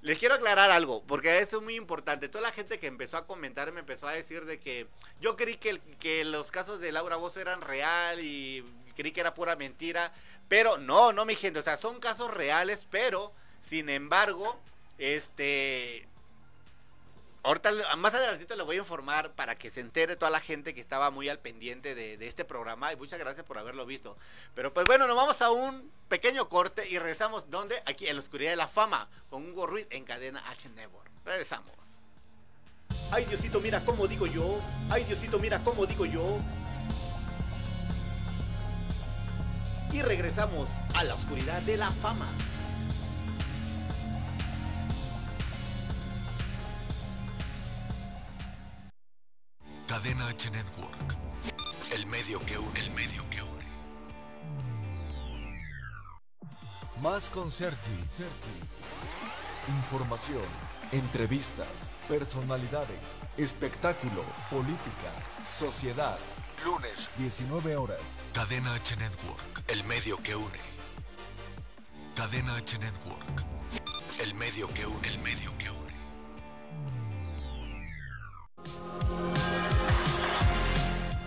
Les 0.00 0.18
quiero 0.20 0.36
aclarar 0.36 0.70
algo, 0.70 1.02
porque 1.08 1.40
eso 1.40 1.56
es 1.56 1.62
muy 1.64 1.74
importante. 1.74 2.28
Toda 2.28 2.42
la 2.42 2.52
gente 2.52 2.78
que 2.78 2.86
empezó 2.86 3.16
a 3.16 3.26
comentar 3.26 3.72
me 3.72 3.80
empezó 3.80 4.06
a 4.06 4.12
decir 4.12 4.44
de 4.44 4.60
que 4.60 4.86
yo 5.20 5.34
creí 5.34 5.56
que, 5.56 5.80
que 5.98 6.24
los 6.24 6.52
casos 6.52 6.78
de 6.78 6.92
Laura 6.92 7.16
Bozo 7.16 7.40
eran 7.40 7.62
real 7.62 8.20
y 8.20 8.64
creí 8.94 9.10
que 9.10 9.20
era 9.20 9.34
pura 9.34 9.56
mentira. 9.56 10.12
Pero 10.46 10.78
no, 10.78 11.12
no, 11.12 11.24
mi 11.24 11.34
gente. 11.34 11.58
O 11.58 11.64
sea, 11.64 11.76
son 11.76 11.98
casos 11.98 12.32
reales, 12.32 12.86
pero 12.88 13.32
sin 13.68 13.88
embargo, 13.88 14.58
este. 14.98 16.06
Ahorita, 17.44 17.70
más 17.96 18.12
adelantito 18.12 18.56
le 18.56 18.62
voy 18.62 18.76
a 18.76 18.80
informar 18.80 19.30
para 19.30 19.56
que 19.56 19.70
se 19.70 19.80
entere 19.80 20.16
toda 20.16 20.30
la 20.30 20.40
gente 20.40 20.74
que 20.74 20.80
estaba 20.80 21.10
muy 21.10 21.28
al 21.28 21.38
pendiente 21.38 21.94
de, 21.94 22.14
este 22.26 22.44
programa. 22.44 22.92
Y 22.92 22.96
muchas 22.96 23.18
gracias 23.18 23.46
por 23.46 23.58
haberlo 23.58 23.86
visto. 23.86 24.16
Pero 24.54 24.74
pues 24.74 24.86
bueno, 24.86 25.06
nos 25.06 25.16
vamos 25.16 25.40
a 25.40 25.50
un 25.50 25.90
pequeño 26.08 26.48
corte 26.48 26.88
y 26.88 26.98
regresamos. 26.98 27.48
¿Dónde? 27.50 27.80
Aquí 27.86 28.06
en 28.06 28.16
la 28.16 28.22
oscuridad 28.22 28.50
de 28.50 28.56
la 28.56 28.68
fama. 28.68 29.08
Con 29.30 29.48
Hugo 29.50 29.66
Ruiz 29.66 29.86
en 29.90 30.04
cadena 30.04 30.46
H 30.50 30.68
Network. 30.70 31.10
Regresamos. 31.24 31.72
Ay 33.10 33.24
Diosito, 33.24 33.60
mira 33.60 33.80
cómo 33.84 34.06
digo 34.06 34.26
yo. 34.26 34.60
Ay 34.90 35.04
Diosito, 35.04 35.38
mira 35.38 35.60
cómo 35.60 35.86
digo 35.86 36.04
yo. 36.04 36.38
Y 39.92 40.02
regresamos 40.02 40.68
a 40.94 41.04
la 41.04 41.14
oscuridad 41.14 41.62
de 41.62 41.78
la 41.78 41.90
fama. 41.90 42.28
Cadena 49.88 50.28
H 50.28 50.50
Network. 50.50 51.16
El 51.94 52.04
medio 52.06 52.38
que 52.40 52.58
une. 52.58 52.78
El 52.78 52.90
medio 52.90 53.24
que 53.30 53.42
une. 53.42 53.64
Más 57.00 57.30
con 57.30 57.50
Sergi. 57.50 57.98
Información, 59.68 60.44
entrevistas, 60.92 61.96
personalidades, 62.06 63.00
espectáculo, 63.38 64.24
política, 64.50 65.10
sociedad, 65.42 66.18
Lunes, 66.66 67.10
19 67.16 67.76
horas. 67.76 68.02
Cadena 68.34 68.74
H 68.74 68.94
Network, 68.96 69.64
el 69.68 69.84
medio 69.84 70.22
que 70.22 70.36
une. 70.36 70.60
Cadena 72.14 72.56
H 72.56 72.78
Network, 72.78 73.42
el 74.22 74.34
medio 74.34 74.68
que 74.68 74.84
une, 74.86 75.08
el 75.08 75.18
medio 75.20 75.56
que 75.56 75.70
une. 75.70 75.77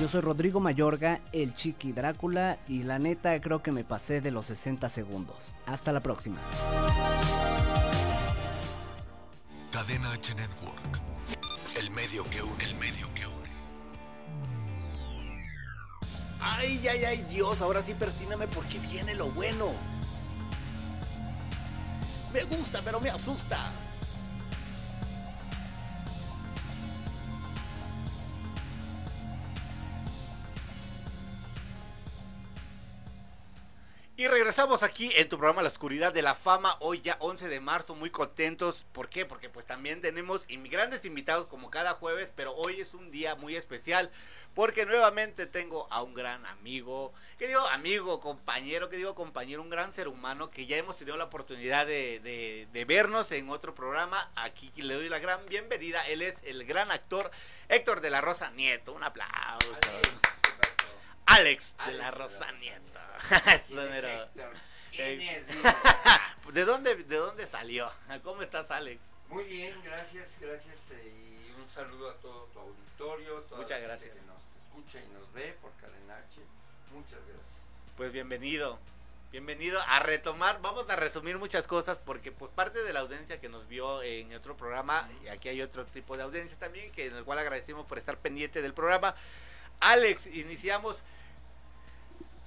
Yo 0.00 0.08
soy 0.08 0.22
Rodrigo 0.22 0.60
Mayorga, 0.60 1.20
el 1.30 1.52
Chiqui 1.54 1.92
Drácula, 1.92 2.56
y 2.66 2.84
la 2.84 2.98
neta 2.98 3.38
creo 3.38 3.62
que 3.62 3.70
me 3.70 3.84
pasé 3.84 4.22
de 4.22 4.30
los 4.30 4.46
60 4.46 4.88
segundos. 4.88 5.52
Hasta 5.66 5.92
la 5.92 6.00
próxima. 6.00 6.38
Cadena 9.70 10.10
H 10.12 10.34
Network, 10.36 11.02
el 11.78 11.90
medio 11.90 12.24
que 12.24 12.40
une, 12.40 12.64
el 12.64 12.74
medio 12.76 13.12
que 13.14 13.26
une. 13.26 13.50
Ay, 16.40 16.88
ay, 16.88 17.04
ay, 17.04 17.26
Dios, 17.28 17.60
ahora 17.60 17.82
sí 17.82 17.92
persíname 17.92 18.46
porque 18.48 18.78
viene 18.78 19.14
lo 19.16 19.26
bueno. 19.26 19.66
Me 22.32 22.42
gusta, 22.44 22.80
pero 22.82 23.00
me 23.00 23.10
asusta. 23.10 23.70
Regresamos 34.50 34.82
aquí 34.82 35.12
en 35.14 35.28
tu 35.28 35.38
programa 35.38 35.62
La 35.62 35.68
Oscuridad 35.68 36.12
de 36.12 36.22
la 36.22 36.34
Fama, 36.34 36.76
hoy 36.80 37.00
ya 37.02 37.16
11 37.20 37.46
de 37.46 37.60
marzo, 37.60 37.94
muy 37.94 38.10
contentos. 38.10 38.84
¿Por 38.92 39.08
qué? 39.08 39.24
Porque 39.24 39.48
pues 39.48 39.64
también 39.64 40.00
tenemos 40.00 40.44
grandes 40.48 41.04
invitados 41.04 41.46
como 41.46 41.70
cada 41.70 41.94
jueves, 41.94 42.32
pero 42.34 42.52
hoy 42.56 42.80
es 42.80 42.92
un 42.92 43.12
día 43.12 43.36
muy 43.36 43.54
especial 43.54 44.10
porque 44.56 44.86
nuevamente 44.86 45.46
tengo 45.46 45.86
a 45.92 46.02
un 46.02 46.14
gran 46.14 46.44
amigo, 46.46 47.12
que 47.38 47.46
digo 47.46 47.64
amigo, 47.68 48.18
compañero, 48.18 48.88
que 48.88 48.96
digo 48.96 49.14
compañero, 49.14 49.62
un 49.62 49.70
gran 49.70 49.92
ser 49.92 50.08
humano 50.08 50.50
que 50.50 50.66
ya 50.66 50.76
hemos 50.76 50.96
tenido 50.96 51.16
la 51.16 51.26
oportunidad 51.26 51.86
de, 51.86 52.18
de, 52.18 52.66
de 52.72 52.84
vernos 52.84 53.30
en 53.30 53.50
otro 53.50 53.76
programa. 53.76 54.32
Aquí 54.34 54.72
le 54.82 54.94
doy 54.94 55.08
la 55.08 55.20
gran 55.20 55.46
bienvenida, 55.46 56.04
él 56.08 56.22
es 56.22 56.42
el 56.42 56.64
gran 56.64 56.90
actor 56.90 57.30
Héctor 57.68 58.00
de 58.00 58.10
la 58.10 58.20
Rosa 58.20 58.50
Nieto, 58.50 58.94
un 58.94 59.04
aplauso. 59.04 60.39
Alex, 61.30 61.76
de 61.86 61.92
la 61.94 62.10
Rosa 62.10 62.50
Nieto. 62.52 63.00
Eh, 64.92 65.42
¿De 66.52 66.64
dónde, 66.64 66.96
¿De 66.96 67.16
dónde 67.16 67.46
salió? 67.46 67.88
¿Cómo 68.24 68.42
estás, 68.42 68.70
Alex? 68.72 69.00
Muy 69.28 69.44
bien, 69.44 69.80
gracias, 69.84 70.36
gracias 70.40 70.90
eh, 70.90 71.46
y 71.48 71.60
un 71.60 71.66
saludo 71.68 72.10
a 72.10 72.14
todo 72.16 72.48
tu 72.52 72.58
auditorio, 72.58 73.36
toda 73.42 73.62
Muchas 73.62 73.80
la 73.80 73.86
gracias. 73.86 74.12
gente 74.12 74.20
que 74.20 74.26
nos 74.26 74.40
escucha 74.62 74.98
y 74.98 75.08
nos 75.14 75.32
ve 75.32 75.56
por 75.62 75.70
Cadena 75.80 76.16
H. 76.18 76.40
Muchas 76.92 77.20
gracias. 77.28 77.60
Pues 77.96 78.12
bienvenido. 78.12 78.78
Bienvenido 79.30 79.80
a 79.86 80.00
retomar, 80.00 80.60
vamos 80.60 80.90
a 80.90 80.96
resumir 80.96 81.38
muchas 81.38 81.66
cosas 81.68 81.98
porque 82.04 82.32
pues 82.32 82.50
parte 82.50 82.82
de 82.82 82.92
la 82.92 83.00
audiencia 83.00 83.40
que 83.40 83.48
nos 83.48 83.68
vio 83.68 84.02
en 84.02 84.34
otro 84.34 84.56
programa, 84.56 85.08
y 85.24 85.28
aquí 85.28 85.48
hay 85.48 85.62
otro 85.62 85.86
tipo 85.86 86.16
de 86.16 86.24
audiencia 86.24 86.58
también, 86.58 86.90
que 86.92 87.06
en 87.06 87.16
el 87.16 87.24
cual 87.24 87.38
agradecemos 87.38 87.86
por 87.86 87.96
estar 87.96 88.18
pendiente 88.18 88.60
del 88.60 88.74
programa. 88.74 89.14
Alex, 89.78 90.26
iniciamos. 90.26 91.02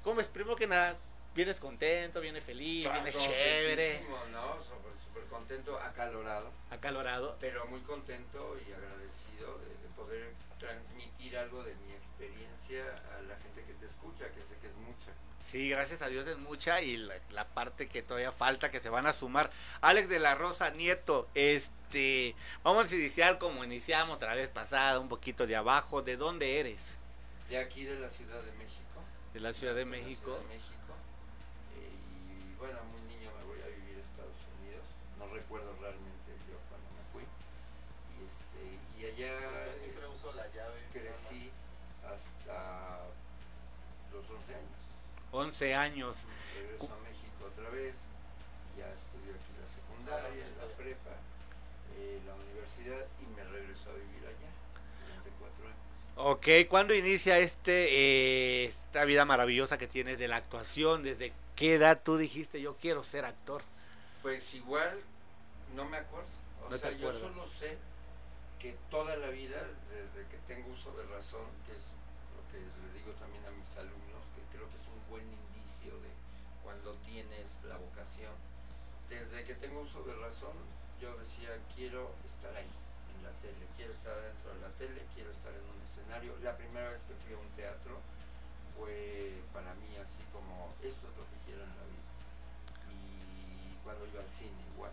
¿Cómo 0.04 0.22
es? 0.22 0.28
Primero 0.28 0.56
que 0.56 0.68
nada, 0.68 0.96
vienes 1.36 1.60
contento, 1.60 2.20
vienes 2.22 2.44
feliz, 2.44 2.90
vienes 2.92 3.18
chévere, 3.18 4.02
¿no? 4.32 4.56
Súper, 4.62 4.92
súper 5.04 5.24
contento, 5.30 5.80
acalorado, 5.80 6.50
acalorado. 6.70 7.38
pero 7.40 7.66
muy 7.68 7.80
contento 7.82 8.58
y 8.68 8.72
agradecido 8.74 9.58
de, 9.60 9.68
de 9.88 9.94
poder 9.96 10.34
transmitir 10.60 11.38
algo 11.38 11.64
de 11.64 11.74
mi 11.76 11.94
experiencia 11.94 12.84
a 13.18 13.22
la 13.24 13.36
gente 13.38 13.64
que 13.66 13.74
te 13.74 13.86
escucha, 13.86 14.30
que 14.30 14.42
sé 14.42 14.56
que 14.62 14.68
es 14.68 14.76
mucha. 14.76 15.12
Sí, 15.50 15.70
gracias 15.70 16.02
a 16.02 16.08
Dios 16.08 16.26
es 16.28 16.38
mucha 16.38 16.82
y 16.82 16.98
la, 16.98 17.16
la 17.32 17.46
parte 17.46 17.88
que 17.88 18.02
todavía 18.02 18.32
falta 18.32 18.72
que 18.72 18.80
se 18.80 18.90
van 18.90 19.06
a 19.06 19.14
sumar. 19.14 19.52
Alex 19.82 20.10
de 20.10 20.20
la 20.20 20.36
Rosa 20.36 20.72
Nieto, 20.72 21.28
este, 21.36 22.36
vamos 22.64 22.92
a 22.92 22.96
iniciar 22.96 23.38
como 23.38 23.64
iniciamos 23.64 24.20
la 24.22 24.36
vez 24.36 24.50
pasada, 24.50 25.00
un 25.00 25.10
poquito 25.10 25.46
de 25.46 25.56
abajo. 25.56 26.02
¿De 26.02 26.18
dónde 26.18 26.60
eres? 26.60 26.82
De 27.50 27.58
aquí 27.58 27.84
de 27.84 28.00
la 28.00 28.10
Ciudad 28.10 28.42
de 28.42 28.52
México. 28.54 28.83
De 29.34 29.40
la 29.40 29.52
Ciudad 29.54 29.74
de 29.76 29.86
México. 29.86 30.38
De 30.38 30.56
México. 30.56 30.94
Eh, 31.76 31.90
y 31.90 32.56
bueno, 32.58 32.80
muy 32.92 33.02
niño 33.16 33.32
me 33.40 33.44
voy 33.46 33.60
a 33.62 33.68
vivir 33.68 33.98
a 33.98 34.02
Estados 34.02 34.38
Unidos. 34.62 34.86
No 35.18 35.26
recuerdo 35.34 35.74
realmente 35.82 36.30
yo 36.48 36.58
cuando 36.70 36.88
me 36.94 37.04
fui. 37.12 37.26
Y, 38.14 38.30
este, 38.30 38.62
y 39.02 39.06
allá 39.10 39.34
Yo 39.74 39.80
siempre 39.80 40.08
uso 40.08 40.32
la 40.34 40.46
llave. 40.54 40.80
crecí 40.94 41.50
hasta 42.06 43.00
los 44.14 44.30
11 44.30 44.54
años. 44.54 44.78
11 45.32 45.76
años. 45.76 46.18
Regreso 46.54 46.94
a 46.94 47.00
México 47.02 47.50
otra 47.50 47.70
vez. 47.72 47.96
Ya 48.78 48.86
estudié 48.90 49.34
aquí 49.34 49.52
la 49.58 49.70
secundaria, 49.70 50.46
la 50.62 50.68
prepa, 50.78 51.14
eh, 51.98 52.22
la 52.26 52.34
universidad 52.36 53.06
y 53.22 53.26
me 53.34 53.44
regreso 53.50 53.90
a 53.90 53.94
vivir 53.94 54.26
allá 54.30 54.50
durante 55.06 55.30
cuatro 55.42 55.66
años. 55.66 55.82
Ok, 56.26 56.48
¿cuándo 56.70 56.96
inicia 56.96 57.38
este 57.40 58.64
eh, 58.64 58.66
esta 58.68 59.04
vida 59.04 59.26
maravillosa 59.26 59.78
que 59.78 59.88
tienes 59.88 60.18
de 60.18 60.30
la 60.30 60.38
actuación? 60.38 61.04
¿Desde 61.04 61.34
qué 61.58 61.76
edad 61.76 62.00
tú 62.02 62.16
dijiste 62.16 62.62
yo 62.62 62.78
quiero 62.78 63.04
ser 63.04 63.26
actor? 63.26 63.62
Pues 64.22 64.54
igual, 64.54 65.02
no 65.76 65.84
me 65.84 65.98
acuerdo. 65.98 66.30
O 66.66 66.70
No 66.70 66.78
sea, 66.78 66.92
yo 66.92 67.12
solo 67.12 67.46
sé 67.46 67.76
que 68.58 68.74
toda 68.90 69.18
la 69.18 69.28
vida, 69.32 69.68
desde 69.92 70.26
que 70.32 70.38
tengo 70.48 70.72
uso 70.72 70.96
de 70.96 71.04
razón, 71.12 71.44
que 71.68 71.74
es 71.76 71.92
lo 72.32 72.40
que 72.48 72.64
le 72.64 72.94
digo 72.96 73.12
también 73.20 73.44
a 73.44 73.52
mis 73.52 73.76
alumnos, 73.76 74.24
que 74.32 74.56
creo 74.56 74.64
que 74.70 74.80
es 74.80 74.88
un 74.88 75.04
buen 75.12 75.28
indicio 75.28 75.92
de 75.92 76.08
cuando 76.64 76.96
tienes 77.04 77.60
la 77.68 77.76
vocación, 77.76 78.32
desde 79.10 79.44
que 79.44 79.56
tengo 79.56 79.82
uso 79.82 80.02
de 80.04 80.16
razón, 80.16 80.56
yo 81.02 81.18
decía, 81.18 81.52
quiero 81.76 82.16
estar 82.24 82.56
ahí, 82.56 82.72
en 83.12 83.24
la 83.28 83.32
tele, 83.44 83.68
quiero 83.76 83.92
estar 83.92 84.16
dentro 84.24 84.56
de 84.56 84.62
la 84.64 84.72
tele, 84.80 85.04
quiero 85.14 85.32
estar 85.36 85.52
en 85.52 85.68
un 85.68 85.84
escenario. 86.14 86.38
La 86.44 86.56
primera 86.56 86.90
vez 86.90 87.02
que 87.04 87.14
fui 87.26 87.34
a 87.34 87.38
un 87.38 87.50
teatro 87.56 87.98
fue 88.78 89.34
para 89.54 89.74
mí 89.76 89.98
así 89.98 90.22
como, 90.32 90.70
esto 90.82 91.08
es 91.10 91.16
lo 91.18 91.26
que 91.26 91.38
quiero 91.46 91.64
en 91.64 91.70
la 91.70 91.86
vida 91.90 92.14
y 92.90 93.84
cuando 93.84 94.06
iba 94.08 94.22
al 94.22 94.30
cine 94.30 94.58
igual. 94.74 94.92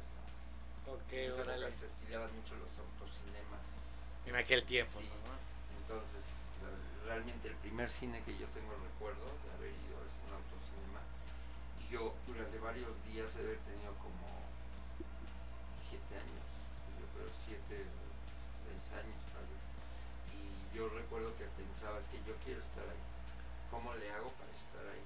¿no? 0.87 0.99
En 1.11 1.29
esa 1.29 1.45
se 1.71 1.87
estilaban 1.87 2.31
mucho 2.35 2.57
los 2.57 2.73
autocinemas. 2.79 3.67
En 4.27 4.37
aquel 4.37 4.65
tiempo. 4.65 5.01
Sí. 5.01 5.09
¿no? 5.09 5.35
Entonces, 5.83 6.47
realmente 7.07 7.49
el 7.49 7.57
primer 7.57 7.89
cine 7.89 8.23
que 8.25 8.37
yo 8.37 8.47
tengo 8.49 8.73
recuerdo 8.75 9.27
de 9.45 9.49
haber 9.55 9.71
ido 9.71 9.97
es 10.07 10.15
un 10.27 10.33
autocinema. 10.35 11.01
Y 11.81 11.93
yo 11.93 12.15
durante 12.27 12.59
varios 12.59 12.93
días 13.07 13.35
he 13.37 13.57
tenido 13.71 13.95
como 13.99 14.20
recuerdo 21.11 21.37
que 21.37 21.45
pensaba, 21.61 21.99
es 21.99 22.07
que 22.07 22.19
yo 22.27 22.35
quiero 22.45 22.61
estar 22.61 22.85
ahí. 22.85 22.97
¿Cómo 23.71 23.93
le 23.95 24.11
hago 24.13 24.31
para 24.33 24.51
estar 24.53 24.81
ahí? 24.93 25.01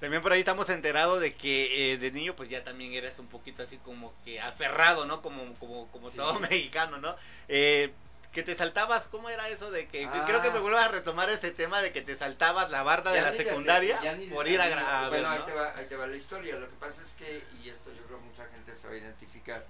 También 0.00 0.20
por 0.22 0.32
ahí 0.32 0.40
estamos 0.40 0.68
enterados 0.68 1.20
de 1.20 1.34
que 1.36 1.92
eh, 1.92 1.98
de 1.98 2.10
niño 2.10 2.34
pues 2.34 2.48
ya 2.48 2.64
también 2.64 2.92
eres 2.92 3.18
un 3.20 3.28
poquito 3.28 3.62
así 3.62 3.76
como 3.78 4.12
que 4.24 4.40
aferrado, 4.40 5.04
¿no? 5.06 5.22
Como, 5.22 5.54
como, 5.54 5.86
como 5.88 6.10
Sí. 6.10 6.16
todo 6.16 6.38
mexicano, 6.40 6.98
¿no? 6.98 7.14
Eh, 7.48 7.92
que 8.32 8.42
te 8.42 8.54
saltabas, 8.56 9.06
¿cómo 9.08 9.30
era 9.30 9.48
eso 9.48 9.70
de 9.70 9.86
que 9.88 10.04
Ah. 10.06 10.24
creo 10.26 10.42
que 10.42 10.50
me 10.50 10.58
vuelvas 10.58 10.84
a 10.86 10.88
retomar 10.88 11.30
ese 11.30 11.50
tema 11.52 11.80
de 11.80 11.92
que 11.92 12.02
te 12.02 12.16
saltabas 12.16 12.70
la 12.70 12.82
barda 12.82 13.12
de 13.12 13.22
la 13.22 13.32
secundaria 13.32 13.98
por 14.34 14.46
ir 14.48 14.60
a 14.60 14.68
grabar? 14.68 15.08
Bueno, 15.10 15.28
ahí, 15.30 15.42
te 15.44 15.52
va, 15.54 15.74
ahí 15.76 15.86
te 15.86 15.96
va 15.96 16.06
la 16.06 16.16
historia. 16.16 16.56
Lo 16.56 16.68
que 16.68 16.76
pasa 16.76 17.00
es 17.00 17.14
que, 17.14 17.44
y 17.62 17.68
esto 17.68 17.92
yo 17.92 18.02
creo 18.02 18.18
mucha 18.20 18.44
gente 18.48 18.74
se 18.74 18.86
va 18.88 18.94
a 18.94 18.96
identificar, 18.96 19.64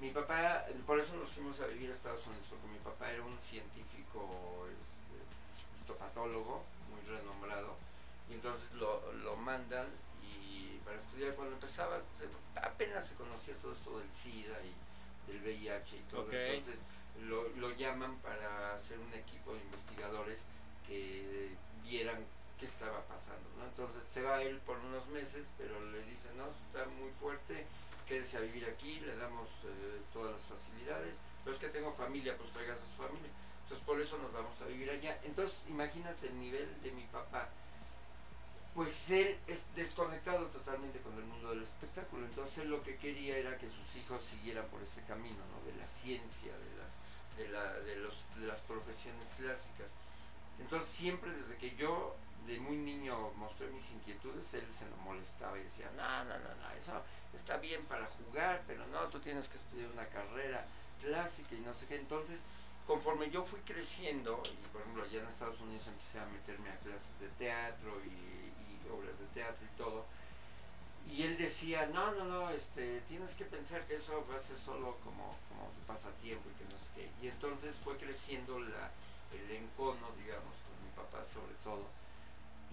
mi 0.00 0.10
papá, 0.10 0.66
por 0.86 0.98
eso 1.00 1.14
nos 1.14 1.30
fuimos 1.30 1.58
a 1.60 1.66
vivir 1.66 1.88
a 1.90 1.94
Estados 1.94 2.26
Unidos, 2.26 2.44
porque 2.50 2.66
mi 2.66 2.78
papá 2.78 3.10
era 3.10 3.22
un 3.22 3.38
científico 3.40 4.68
estopatólogo 5.88 6.64
muy 6.90 7.00
renombrado, 7.16 7.76
y 8.30 8.34
entonces 8.34 8.72
lo, 8.72 9.12
lo 9.12 9.36
mandan 9.36 9.86
y 10.22 10.78
para 10.84 10.96
estudiar 10.96 11.34
cuando 11.34 11.54
empezaba, 11.54 11.98
se- 12.16 12.28
apenas 12.60 13.06
se 13.06 13.14
conocía 13.14 13.54
todo 13.56 13.72
esto 13.72 13.98
del 13.98 14.10
SIDA 14.12 14.56
y 14.62 15.30
del 15.32 15.42
VIH 15.42 15.96
y 15.96 16.00
todo, 16.10 16.22
entonces 16.54 16.80
lo, 17.28 17.48
lo 17.50 17.70
llaman 17.72 18.16
para 18.18 18.74
hacer 18.74 18.98
un 18.98 19.12
equipo 19.14 19.52
de 19.54 19.60
investigadores 19.60 20.46
que 20.86 21.54
vieran 21.82 22.24
qué 22.58 22.64
estaba 22.66 23.00
pasando, 23.02 23.48
¿no? 23.58 23.64
Entonces 23.64 24.02
se 24.04 24.22
va 24.22 24.42
él 24.42 24.58
por 24.64 24.78
unos 24.78 25.06
meses, 25.08 25.46
pero 25.58 25.78
le 25.90 26.02
dicen, 26.04 26.36
no, 26.36 26.46
está 26.48 26.88
muy 26.90 27.10
fuerte, 27.20 27.66
quédese 28.06 28.36
a 28.36 28.40
vivir 28.40 28.64
aquí, 28.66 29.00
le 29.00 29.16
damos 29.16 29.48
eh, 29.64 30.00
todas 30.12 30.32
las 30.32 30.40
facilidades, 30.42 31.18
pero 31.42 31.54
es 31.56 31.60
que 31.60 31.68
tengo 31.68 31.92
familia, 31.92 32.36
pues 32.38 32.50
traiga 32.50 32.74
a 32.74 32.76
su 32.76 33.02
familia. 33.02 33.30
Entonces 33.74 33.86
por 33.86 34.00
eso 34.00 34.18
nos 34.18 34.32
vamos 34.32 34.60
a 34.60 34.66
vivir 34.66 34.88
allá. 34.88 35.18
Entonces 35.24 35.58
imagínate 35.68 36.28
el 36.28 36.38
nivel 36.38 36.80
de 36.80 36.92
mi 36.92 37.02
papá. 37.06 37.48
Pues 38.72 39.10
él 39.10 39.36
es 39.48 39.66
desconectado 39.74 40.46
totalmente 40.46 41.00
con 41.00 41.14
el 41.14 41.24
mundo 41.24 41.50
del 41.50 41.62
espectáculo. 41.62 42.24
Entonces 42.24 42.58
él 42.58 42.70
lo 42.70 42.82
que 42.82 42.96
quería 42.96 43.36
era 43.36 43.58
que 43.58 43.68
sus 43.68 43.96
hijos 43.96 44.22
siguieran 44.22 44.66
por 44.66 44.80
ese 44.80 45.02
camino, 45.02 45.38
¿no? 45.50 45.72
De 45.72 45.76
la 45.76 45.88
ciencia, 45.88 46.52
de 46.52 46.76
las, 46.78 46.94
de 47.36 47.48
la, 47.48 47.72
de 47.84 47.96
los, 47.96 48.14
de 48.36 48.46
las 48.46 48.60
profesiones 48.60 49.26
clásicas. 49.38 49.90
Entonces 50.60 50.88
siempre 50.88 51.32
desde 51.32 51.56
que 51.56 51.74
yo 51.74 52.14
de 52.46 52.60
muy 52.60 52.76
niño 52.76 53.32
mostré 53.34 53.66
mis 53.68 53.90
inquietudes, 53.90 54.54
él 54.54 54.66
se 54.72 54.88
lo 54.88 54.96
molestaba 54.98 55.58
y 55.58 55.64
decía, 55.64 55.90
no, 55.96 56.24
no, 56.26 56.38
no, 56.38 56.54
no, 56.54 56.70
eso 56.78 57.02
está 57.32 57.56
bien 57.56 57.82
para 57.86 58.06
jugar, 58.06 58.62
pero 58.68 58.86
no, 58.88 59.08
tú 59.08 59.18
tienes 59.18 59.48
que 59.48 59.56
estudiar 59.56 59.90
una 59.90 60.06
carrera 60.06 60.64
clásica 61.02 61.56
y 61.56 61.60
no 61.60 61.74
sé 61.74 61.86
qué. 61.86 61.96
Entonces, 61.96 62.44
conforme 62.86 63.30
yo 63.30 63.42
fui 63.42 63.60
creciendo, 63.60 64.42
y 64.44 64.68
por 64.68 64.82
ejemplo 64.82 65.04
allá 65.04 65.20
en 65.20 65.26
Estados 65.26 65.60
Unidos 65.60 65.86
empecé 65.86 66.18
a 66.20 66.26
meterme 66.26 66.70
a 66.70 66.76
clases 66.78 67.18
de 67.20 67.28
teatro 67.38 67.92
y, 68.04 68.34
obras 68.92 69.18
de 69.18 69.26
teatro 69.32 69.64
y 69.64 69.78
todo, 69.78 70.04
y 71.10 71.22
él 71.22 71.36
decía, 71.36 71.86
no, 71.86 72.12
no, 72.12 72.24
no, 72.24 72.50
este, 72.50 73.00
tienes 73.08 73.34
que 73.34 73.44
pensar 73.44 73.82
que 73.86 73.96
eso 73.96 74.24
va 74.30 74.36
a 74.36 74.38
ser 74.38 74.56
solo 74.56 74.96
como, 75.04 75.36
como 75.48 75.70
pasatiempo 75.86 76.48
y 76.50 76.54
que 76.54 76.72
no 76.72 76.78
sé 76.78 76.90
qué. 76.94 77.10
Y 77.22 77.28
entonces 77.28 77.76
fue 77.76 77.96
creciendo 77.96 78.58
la, 78.58 78.90
el 79.32 79.50
encono, 79.50 80.08
digamos, 80.16 80.54
con 80.64 80.84
mi 80.84 80.90
papá 80.96 81.24
sobre 81.24 81.54
todo. 81.62 81.86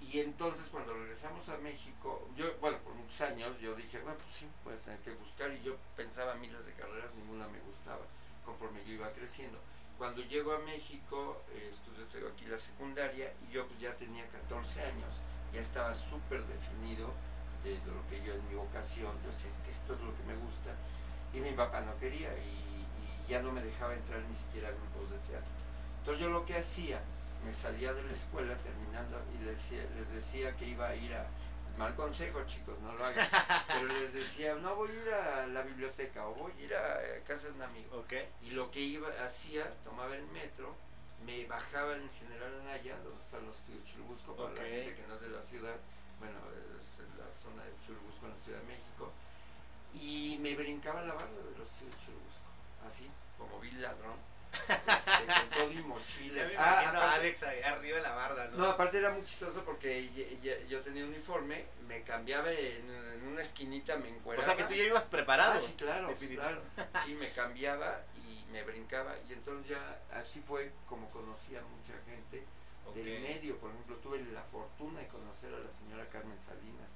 Y 0.02 0.20
entonces 0.20 0.68
cuando 0.72 0.94
regresamos 0.94 1.48
a 1.50 1.58
México, 1.58 2.28
yo, 2.36 2.58
bueno, 2.60 2.78
por 2.80 2.94
muchos 2.94 3.20
años 3.22 3.60
yo 3.60 3.76
dije, 3.76 4.00
bueno, 4.00 4.18
pues 4.18 4.36
sí, 4.36 4.48
voy 4.64 4.74
a 4.74 4.78
tener 4.78 5.00
que 5.00 5.14
buscar 5.14 5.52
y 5.52 5.62
yo 5.62 5.76
pensaba 5.96 6.36
miles 6.36 6.66
de 6.66 6.74
carreras, 6.74 7.14
ninguna 7.16 7.48
me 7.48 7.60
gustaba 7.62 8.02
conforme 8.46 8.84
yo 8.86 8.94
iba 8.94 9.10
creciendo. 9.10 9.60
Cuando 10.02 10.24
llego 10.24 10.52
a 10.56 10.58
México, 10.66 11.44
eh, 11.54 11.70
estudio 11.70 12.04
tengo 12.12 12.30
aquí 12.30 12.48
la 12.48 12.58
secundaria 12.58 13.32
y 13.48 13.54
yo 13.54 13.68
pues 13.68 13.82
ya 13.82 13.94
tenía 13.94 14.26
14 14.50 14.82
años, 14.82 15.14
ya 15.54 15.60
estaba 15.60 15.94
súper 15.94 16.42
definido 16.48 17.14
de 17.64 17.78
lo 17.86 18.02
que 18.10 18.18
yo 18.26 18.34
en 18.34 18.50
mi 18.50 18.56
vocación, 18.56 19.14
yo 19.22 19.30
decía, 19.30 19.52
es 19.52 19.58
que 19.64 19.70
esto 19.70 19.94
es 19.94 20.02
lo 20.02 20.10
que 20.18 20.24
me 20.24 20.34
gusta 20.42 20.74
y 21.36 21.38
mi 21.38 21.52
papá 21.52 21.82
no 21.82 21.96
quería 22.00 22.34
y, 22.34 23.30
ya 23.30 23.44
no 23.44 23.52
me 23.52 23.62
dejaba 23.62 23.94
entrar 23.94 24.20
ni 24.24 24.34
siquiera 24.34 24.70
a 24.70 24.72
grupos 24.72 25.12
de 25.12 25.18
teatro. 25.30 25.54
Entonces 26.00 26.24
yo 26.24 26.30
lo 26.32 26.48
que 26.48 26.58
hacía, 26.58 27.00
me 27.46 27.54
salía 27.54 27.94
de 27.94 28.02
la 28.02 28.12
escuela 28.12 28.58
terminando 28.58 29.22
y 29.38 29.46
les 29.46 30.12
decía 30.12 30.58
que 30.58 30.66
iba 30.66 30.88
a 30.88 30.96
ir 30.96 31.14
a, 31.14 31.28
mal 31.82 31.96
consejo 31.96 32.44
chicos, 32.46 32.80
no 32.82 32.94
lo 32.94 33.04
hagan, 33.04 33.28
pero 33.68 33.88
les 33.88 34.14
decía, 34.14 34.54
no 34.56 34.76
voy 34.76 34.92
a 34.92 34.94
ir 34.94 35.14
a 35.14 35.48
la 35.48 35.62
biblioteca 35.64 36.28
o 36.28 36.36
voy 36.36 36.52
a 36.52 36.62
ir 36.62 36.76
a, 36.76 37.24
casa 37.26 37.48
de 37.48 37.54
un 37.54 37.62
amigo. 37.64 38.06
Y 38.44 38.52
lo 38.52 38.70
que 38.70 38.80
iba, 38.80 39.10
hacía, 39.26 39.68
tomaba 39.84 40.16
el 40.16 40.26
metro, 40.28 40.76
me 41.26 41.46
bajaba 41.48 41.96
en 41.96 42.08
General 42.12 42.62
Anaya, 42.62 42.98
donde 43.04 43.20
están 43.20 43.46
los 43.48 43.56
estudios 43.56 43.84
Churubusco, 43.84 44.36
para 44.36 44.54
la 44.54 44.62
gente 44.62 44.96
que 44.96 45.08
no 45.08 45.16
es 45.16 45.22
de 45.22 45.30
la 45.30 45.42
ciudad, 45.42 45.76
bueno, 46.20 46.38
es 46.80 47.00
en 47.00 47.18
la 47.18 47.34
zona 47.34 47.64
de 47.64 47.72
Churubusco, 47.84 48.28
en 48.28 48.32
la 48.32 48.44
Ciudad 48.44 48.60
de 48.60 48.68
México, 48.68 49.12
y 49.96 50.38
me 50.40 50.56
brincaba 50.56 51.02
la 51.02 51.16
barra 51.16 51.32
de 51.32 51.58
los 51.58 51.68
estudios 51.68 51.98
Churubusco, 51.98 52.46
así, 52.86 53.10
como 53.40 53.60
vil 53.60 53.82
ladrón, 53.82 54.18
este, 54.54 55.26
con 55.26 55.50
todo 55.50 55.72
y 55.72 55.84
mochila. 55.84 56.44
Ah, 56.58 57.14
Alex 57.16 57.44
ahí 57.44 57.62
arriba 57.62 57.98
de 57.98 58.04
la 58.04 58.16
barda, 58.16 58.48
¿no? 58.48 58.58
no, 58.58 58.66
aparte 58.66 58.98
era 58.98 59.10
muy 59.12 59.24
chistoso 59.24 59.64
porque 59.64 60.10
ye- 60.10 60.68
yo 60.68 60.80
tenía 60.82 61.06
uniforme, 61.06 61.66
me 61.88 62.02
cambiaba 62.04 62.52
en, 62.52 62.90
en 62.90 63.28
una 63.28 63.42
esquinita, 63.42 63.96
me 63.98 64.08
o 64.10 64.12
encueraba. 64.16 64.46
sea 64.46 64.56
que 64.58 64.64
tú 64.66 64.74
ya 64.74 64.84
ibas 64.84 65.06
preparado. 65.06 65.54
Ah, 65.56 65.60
sí, 65.60 65.74
claro, 65.78 66.14
claro. 66.36 66.62
Sí, 67.06 67.14
me 67.16 67.32
cambiaba 67.32 68.02
y 68.18 68.44
me 68.52 68.64
brincaba 68.64 69.16
y 69.30 69.34
entonces 69.34 69.70
ya 69.72 70.00
así 70.20 70.42
fue 70.42 70.72
como 70.88 71.08
conocí 71.10 71.56
a 71.56 71.62
mucha 71.62 71.94
gente 72.06 72.44
Del 72.94 73.22
medio. 73.22 73.58
Por 73.58 73.72
ejemplo, 73.72 73.96
tuve 73.98 74.22
la 74.34 74.44
fortuna 74.44 75.00
de 75.00 75.08
conocer 75.08 75.54
a 75.54 75.60
la 75.60 75.72
señora 75.72 76.06
Carmen 76.08 76.38
Salinas 76.42 76.92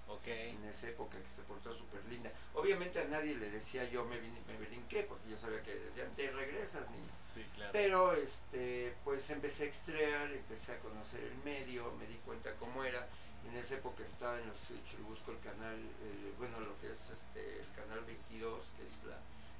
en 0.51 0.63
esa 0.65 0.89
época 0.89 1.17
que 1.21 1.29
se 1.29 1.41
portó 1.43 1.71
súper 1.73 2.03
linda. 2.05 2.31
Obviamente 2.53 2.99
a 3.01 3.05
nadie 3.05 3.35
le 3.35 3.49
decía 3.49 3.85
yo 3.89 4.03
me, 4.05 4.19
vine- 4.19 4.41
me 4.47 4.57
brinqué 4.57 5.03
porque 5.03 5.29
yo 5.29 5.37
sabía 5.37 5.61
que 5.63 5.73
decían 5.75 6.09
te 6.15 6.29
regresas 6.31 6.89
niño. 6.91 7.11
Sí, 7.33 7.45
claro. 7.55 7.71
Pero 7.73 8.13
este, 8.13 8.93
pues 9.03 9.29
empecé 9.29 9.63
a 9.63 9.67
extraer, 9.67 10.31
empecé 10.31 10.73
a 10.73 10.79
conocer 10.79 11.21
el 11.23 11.35
medio, 11.43 11.91
me 11.93 12.05
di 12.07 12.15
cuenta 12.25 12.53
cómo 12.55 12.83
era. 12.83 13.07
En 13.47 13.55
esa 13.55 13.75
época 13.75 14.03
estaba 14.03 14.39
en 14.39 14.47
los 14.47 14.57
estudios 14.59 14.83
Churubusco 14.89 15.31
el 15.31 15.39
canal, 15.39 15.75
eh, 15.77 16.33
bueno, 16.39 16.59
lo 16.61 16.79
que 16.81 16.87
es 16.91 16.97
este, 17.13 17.59
el 17.59 17.67
canal 17.75 18.03
22, 18.03 18.71
que 18.75 18.83
es 18.85 19.03
la, 19.05 19.15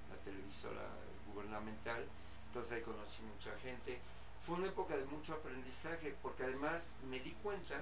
la 0.09 0.19
televisora 0.23 0.89
gubernamental. 1.31 2.03
Entonces 2.47 2.71
ahí 2.73 2.81
conocí 2.81 3.21
mucha 3.23 3.55
gente. 3.59 3.99
Fue 4.45 4.55
una 4.55 4.67
época 4.67 4.95
de 4.95 5.05
mucho 5.05 5.34
aprendizaje, 5.34 6.15
porque 6.21 6.43
además 6.43 6.93
me 7.10 7.19
di 7.19 7.31
cuenta 7.41 7.81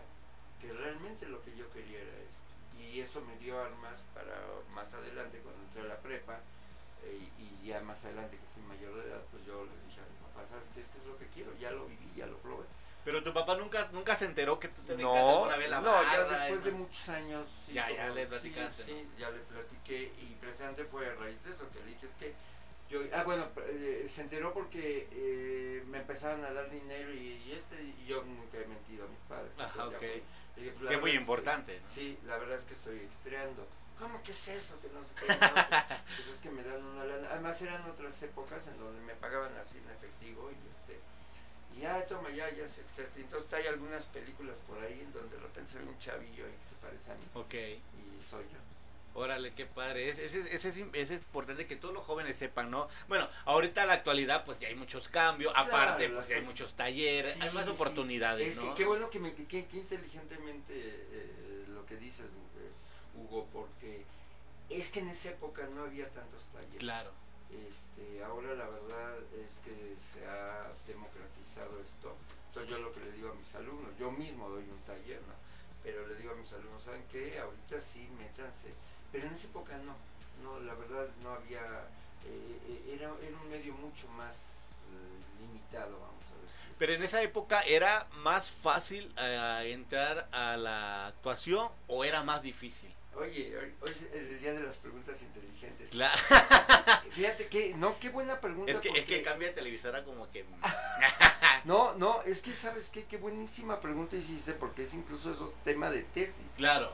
que 0.62 0.72
realmente 0.72 1.26
lo 1.28 1.42
que 1.44 1.56
yo 1.58 1.70
quería 1.72 2.00
era 2.00 2.18
esto. 2.30 2.42
Y 2.80 3.00
eso 3.02 3.22
me 3.22 3.38
dio 3.38 3.60
armas 3.60 4.04
para 4.14 4.34
más 4.74 4.94
adelante, 4.94 5.40
cuando 5.40 5.62
entré 5.64 5.82
a 5.82 5.86
la 5.86 5.98
prepa, 5.98 6.40
eh, 7.04 7.28
y 7.38 7.68
ya 7.68 7.82
más 7.82 8.04
adelante 8.06 8.38
que 8.38 8.44
fui 8.54 8.64
mayor 8.64 8.96
de 8.96 9.10
edad, 9.10 9.22
pues 9.32 9.46
yo 9.46 9.66
le 9.66 9.72
dije 9.88 10.00
a 10.00 10.04
mi 10.08 10.32
papá, 10.34 10.46
¿sabes 10.48 10.66
qué? 10.74 10.82
Esto 10.82 10.98
es 11.00 11.06
lo 11.06 11.18
que 11.18 11.28
quiero, 11.28 11.52
ya 11.60 11.72
lo 11.72 11.86
viví, 11.86 12.12
ya 12.16 12.28
lo 12.28 12.38
probé. 12.38 12.64
Pero 13.04 13.22
tu 13.22 13.34
papá 13.34 13.58
nunca, 13.58 13.90
nunca 13.92 14.16
se 14.16 14.26
enteró 14.26 14.58
que 14.58 14.70
tú 14.70 14.82
te 14.88 14.94
brincaste 14.94 15.20
No, 15.20 15.36
alguna 15.40 15.58
vez 15.58 15.70
la 15.70 15.82
no, 15.82 16.04
ya 16.04 16.24
después 16.24 16.64
de 16.64 16.72
muchos 16.72 17.10
años. 17.10 17.50
sí, 17.66 17.74
Ya, 17.74 17.92
ya 17.92 18.08
le 18.10 18.24
sí, 18.24 18.30
platicaste, 18.30 18.84
Sí, 18.86 19.08
ya 19.20 19.30
le 19.30 19.40
platiqué 19.40 20.14
y 20.22 20.38
precisamente 20.40 20.86
fue 20.86 21.10
a 21.10 21.16
raíz 21.16 21.44
de 21.44 21.52
eso 21.52 21.70
que 21.72 21.80
le 21.80 21.86
dije, 21.88 22.06
es 22.06 22.14
que 22.14 22.34
yo, 22.94 23.02
ah, 23.14 23.24
bueno, 23.24 23.48
eh, 23.58 24.06
se 24.08 24.22
enteró 24.22 24.54
porque 24.54 25.08
eh, 25.12 25.84
me 25.88 25.98
empezaban 26.00 26.44
a 26.46 26.54
dar 26.54 26.70
dinero 26.70 27.12
y, 27.12 27.42
y 27.46 27.52
este, 27.52 27.82
y 27.82 28.06
yo 28.06 28.24
nunca 28.24 28.60
he 28.60 28.68
mentido 28.68 29.06
a 29.06 29.08
mis 29.08 29.20
padres. 29.28 29.52
Ajá, 29.58 29.88
ok. 29.88 29.98
fue. 29.98 30.24
Pues, 30.56 30.76
Que 30.88 30.94
es 30.94 31.02
muy 31.02 31.12
importante, 31.12 31.80
¿no? 31.80 31.88
Sí, 31.88 32.20
la 32.28 32.38
verdad 32.38 32.58
es 32.58 32.66
que 32.66 32.74
estoy 32.74 33.00
extrañando. 33.00 33.66
¿Cómo 33.98 34.22
que 34.22 34.32
es 34.32 34.48
eso? 34.48 34.80
Que 34.82 34.90
no 34.90 35.04
sé 35.04 35.16
qué. 35.16 35.26
No, 35.34 36.16
pues 36.16 36.28
es 36.28 36.42
que 36.42 36.52
me 36.52 36.64
dan 36.64 36.84
una 36.84 37.04
lana. 37.06 37.30
Además 37.32 37.60
eran 37.62 37.82
otras 37.90 38.22
épocas 38.22 38.68
en 38.68 38.78
donde 38.78 39.02
me 39.02 39.16
pagaban 39.16 39.56
así 39.58 39.78
en 39.80 39.90
efectivo 39.90 40.52
y 40.52 40.70
este. 40.70 41.00
Y 41.76 41.82
ya, 41.82 42.06
toma, 42.06 42.30
ya, 42.30 42.50
ya 42.52 42.68
se 42.68 42.82
extraste. 42.82 43.22
Entonces 43.22 43.52
hay 43.54 43.66
algunas 43.68 44.06
películas 44.06 44.58
por 44.68 44.78
ahí 44.80 45.02
en 45.02 45.12
donde 45.14 45.36
de 45.36 45.42
repente 45.42 45.80
ve 45.80 45.86
un 45.86 45.98
chavillo 45.98 46.46
ahí 46.46 46.54
que 46.54 46.64
se 46.64 46.76
parece 46.76 47.12
a 47.12 47.16
mí. 47.16 47.26
Ok. 47.34 47.54
Y 47.56 48.22
soy 48.22 48.44
yo. 48.54 48.60
Órale, 49.16 49.54
qué 49.54 49.66
padre. 49.68 50.10
Es, 50.10 50.18
es, 50.18 50.34
es, 50.34 50.66
es, 50.66 50.78
es 50.94 51.12
importante 51.12 51.68
que 51.68 51.76
todos 51.76 51.94
los 51.94 52.04
jóvenes 52.04 52.36
sepan, 52.38 52.72
¿no? 52.72 52.88
Bueno, 53.08 53.28
ahorita 53.46 53.82
en 53.84 53.88
la 53.90 53.94
actualidad, 53.94 54.44
pues 54.44 54.60
ya 54.60 54.68
hay 54.70 54.76
muchos 54.76 55.08
cambios. 55.08 55.54
Claro, 55.54 55.68
Aparte, 55.68 56.10
pues 56.10 56.28
ya 56.30 56.38
hay 56.38 56.42
muchos 56.42 56.74
talleres, 56.74 57.34
Sí, 57.34 57.42
hay 57.42 57.52
más 57.52 57.66
sí. 57.66 57.72
oportunidades, 57.72 58.48
Es 58.48 58.58
¿no? 58.58 58.70
que 58.74 58.82
qué 58.82 58.86
bueno 58.88 59.10
que, 59.12 59.20
me, 59.20 59.36
que- 59.36 59.46
que 59.68 59.78
inteligentemente 59.78 60.74
eh, 60.76 61.66
lo 61.70 61.86
que 61.86 61.98
dices, 61.98 62.26
eh, 62.26 62.72
Hugo, 63.16 63.48
porque 63.54 64.04
es 64.70 64.90
que 64.90 65.00
en 65.02 65.10
esa 65.10 65.30
época 65.30 65.68
no 65.76 65.84
había 65.84 66.10
tantos 66.10 66.44
talleres. 66.54 66.80
Claro. 66.80 67.12
Este, 67.70 68.24
ahora 68.24 68.56
la 68.56 68.66
verdad 68.66 69.16
es 69.46 69.60
que 69.64 69.96
se 70.02 70.26
ha 70.26 70.72
democratizado 70.88 71.80
esto. 71.80 72.18
Entonces 72.48 72.72
yo 72.72 72.80
lo 72.80 72.92
que 72.92 73.00
le 73.02 73.12
digo 73.12 73.30
a 73.30 73.36
mis 73.36 73.54
alumnos, 73.54 73.92
yo 74.00 74.12
mismo 74.12 74.50
doy 74.50 74.64
un 74.64 74.82
taller, 74.88 75.22
¿no? 75.28 75.34
Pero 75.84 76.08
le 76.08 76.16
digo 76.16 76.32
a 76.32 76.36
mis 76.36 76.52
alumnos, 76.54 76.82
¿saben 76.82 77.04
qué? 77.12 77.38
Ahorita 77.40 77.80
sí, 77.80 78.08
métanse. 78.18 78.74
Pero 79.14 79.28
en 79.28 79.34
esa 79.34 79.48
época 79.48 79.78
no. 79.78 79.96
No, 80.44 80.60
la 80.60 80.74
verdad 80.74 81.08
no 81.24 81.32
había 81.32 81.62
eh, 82.26 82.94
era, 82.94 83.12
era 83.26 83.38
un 83.42 83.50
medio 83.50 83.74
mucho 83.76 84.10
más 84.10 84.72
eh, 84.92 85.42
limitado, 85.42 85.92
vamos 86.00 86.26
a 86.26 86.42
decir. 86.42 86.76
Pero 86.78 86.94
en 86.94 87.04
esa 87.04 87.22
época 87.22 87.62
era 87.62 88.08
más 88.18 88.50
fácil 88.52 89.14
eh, 89.18 89.70
entrar 89.74 90.28
a 90.32 90.58
la 90.58 91.08
actuación 91.08 91.70
o 91.88 92.04
era 92.04 92.24
más 92.24 92.42
difícil. 92.42 92.94
Oye, 93.16 93.56
hoy 93.80 93.92
es 93.92 94.02
el 94.12 94.40
día 94.42 94.54
de 94.54 94.64
las 94.64 94.78
preguntas 94.78 95.22
inteligentes. 95.22 95.92
Claro. 95.92 96.20
Fíjate 97.12 97.46
que, 97.48 97.76
no, 97.76 98.00
qué 98.00 98.10
buena 98.10 98.42
pregunta. 98.42 98.72
Es 98.72 98.80
que, 98.80 98.90
es 98.90 99.06
que 99.06 99.18
porque- 99.18 99.22
cambia 99.24 99.48
de 99.50 99.54
televisora 99.54 100.04
como 100.04 100.30
que... 100.32 100.44
No, 101.66 101.94
no, 101.94 102.22
es 102.24 102.42
que 102.42 102.52
sabes 102.54 102.90
qué, 102.90 103.06
qué 103.06 103.18
buenísima 103.18 103.80
pregunta 103.80 104.18
hiciste, 104.18 104.54
porque 104.54 104.82
es 104.82 104.94
incluso 104.94 105.32
eso 105.32 105.54
tema 105.64 105.90
de 105.90 106.04
tesis. 106.04 106.52
Claro. 106.58 106.92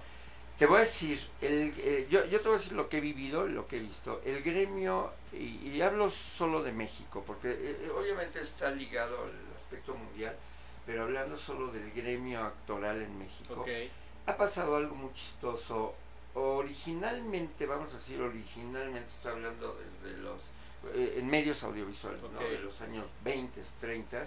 Te 0.60 0.66
voy 0.66 0.76
a 0.76 0.80
decir, 0.82 1.18
el, 1.40 1.74
eh, 1.78 2.06
yo, 2.12 2.26
yo 2.26 2.38
te 2.38 2.50
voy 2.50 2.56
a 2.56 2.60
decir 2.60 2.74
lo 2.74 2.90
que 2.90 2.98
he 2.98 3.00
vivido, 3.00 3.48
lo 3.48 3.66
que 3.66 3.78
he 3.78 3.80
visto. 3.80 4.22
El 4.26 4.44
gremio, 4.44 5.10
y, 5.32 5.70
y 5.70 5.82
hablo 5.82 6.10
solo 6.10 6.62
de 6.62 6.74
México, 6.74 7.24
porque 7.26 7.50
eh, 7.50 7.78
eh, 7.86 7.90
obviamente 7.98 8.42
está 8.42 8.70
ligado 8.70 9.24
al 9.24 9.56
aspecto 9.56 9.96
mundial, 9.96 10.36
pero 10.86 11.04
hablando 11.04 11.38
solo 11.38 11.72
del 11.72 11.90
gremio 11.94 12.44
actoral 12.44 13.02
en 13.02 13.18
México, 13.18 13.66
ha 14.26 14.36
pasado 14.36 14.76
algo 14.76 14.96
muy 14.96 15.14
chistoso. 15.14 15.96
Originalmente, 16.34 17.66
vamos 17.66 17.94
a 17.94 17.98
decir, 17.98 18.20
originalmente 18.20 19.10
estoy 19.10 19.32
hablando 19.32 19.78
desde 19.78 20.18
los, 20.18 20.50
eh, 20.94 21.16
en 21.20 21.28
medios 21.30 21.64
audiovisuales, 21.64 22.22
¿no? 22.22 22.38
De 22.38 22.60
los 22.60 22.82
años 22.82 23.06
20, 23.24 23.62
30, 23.80 24.24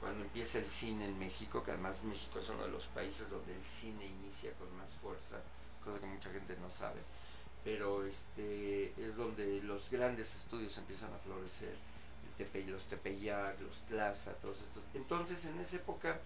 cuando 0.00 0.24
empieza 0.24 0.58
el 0.58 0.64
cine 0.64 1.04
en 1.04 1.16
México, 1.20 1.62
que 1.62 1.70
además 1.70 2.02
México 2.02 2.40
es 2.40 2.48
uno 2.48 2.64
de 2.64 2.70
los 2.70 2.86
países 2.86 3.30
donde 3.30 3.54
el 3.54 3.62
cine 3.62 4.04
inicia 4.06 4.52
con 4.54 4.76
más 4.76 4.90
fuerza, 5.00 5.36
cosa 5.88 6.00
que 6.00 6.06
mucha 6.06 6.30
gente 6.30 6.56
no 6.60 6.70
sabe, 6.70 7.00
pero 7.64 8.04
este 8.04 8.92
es 9.02 9.16
donde 9.16 9.62
los 9.62 9.90
grandes 9.90 10.36
estudios 10.36 10.76
empiezan 10.78 11.12
a 11.12 11.18
florecer, 11.18 11.70
el 11.70 12.34
Tepe, 12.36 12.64
los 12.66 12.84
Tepeyac, 12.84 13.60
los 13.60 13.80
Tlaza, 13.86 14.32
todos 14.34 14.58
estos. 14.62 14.82
Entonces, 14.94 15.44
en 15.46 15.58
esa 15.58 15.76
época, 15.76 16.18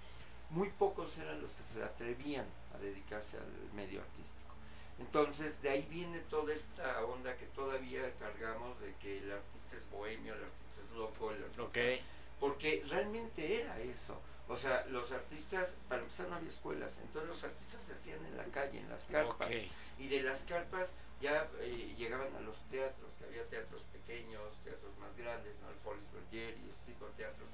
muy 0.51 0.69
pocos 0.71 1.17
eran 1.19 1.41
los 1.41 1.53
que 1.53 1.63
se 1.63 1.83
atrevían 1.83 2.47
a 2.75 2.79
dedicarse 2.79 3.37
al 3.39 3.75
medio 3.75 4.01
artístico. 4.01 4.55
Entonces, 4.99 5.63
de 5.63 5.71
ahí 5.71 5.87
viene 5.89 6.19
toda 6.21 6.53
esta 6.53 7.05
onda 7.05 7.37
que 7.37 7.47
todavía 7.47 8.03
cargamos 8.19 8.79
de 8.81 8.95
que 8.97 9.19
el 9.19 9.33
artista 9.33 9.77
es 9.77 9.89
bohemio, 9.91 10.35
el 10.35 10.45
artista 10.45 10.83
es 10.85 10.97
loco, 10.97 11.31
el 11.31 11.43
artista 11.43 11.63
Ok. 11.63 11.79
porque 12.39 12.83
realmente 12.89 13.63
era 13.63 13.79
eso. 13.81 14.21
O 14.53 14.57
sea, 14.57 14.85
los 14.91 15.13
artistas, 15.13 15.75
para 15.89 16.03
empezar 16.03 16.29
no 16.29 16.35
había 16.37 16.49
escuelas, 16.51 16.99
entonces 16.99 17.27
los 17.29 17.43
artistas 17.45 17.81
se 17.81 17.93
hacían 17.95 18.25
en 18.27 18.37
la 18.37 18.45
calle, 18.45 18.81
en 18.81 18.89
las 18.91 19.07
carpas. 19.07 19.49
Y 19.99 20.09
de 20.09 20.23
las 20.23 20.41
carpas 20.45 20.93
ya 21.23 21.49
eh, 21.61 21.95
llegaban 21.97 22.35
a 22.37 22.41
los 22.41 22.59
teatros, 22.69 23.09
que 23.19 23.25
había 23.25 23.45
teatros 23.47 23.83
pequeños, 23.93 24.43
teatros 24.63 24.97
más 24.99 25.17
grandes, 25.17 25.55
¿no? 25.63 25.71
El 25.71 25.77
Folies 25.77 26.05
Berger 26.13 26.59
y 26.65 26.69
este 26.69 26.93
tipo 26.93 27.07
de 27.07 27.13
teatros. 27.13 27.49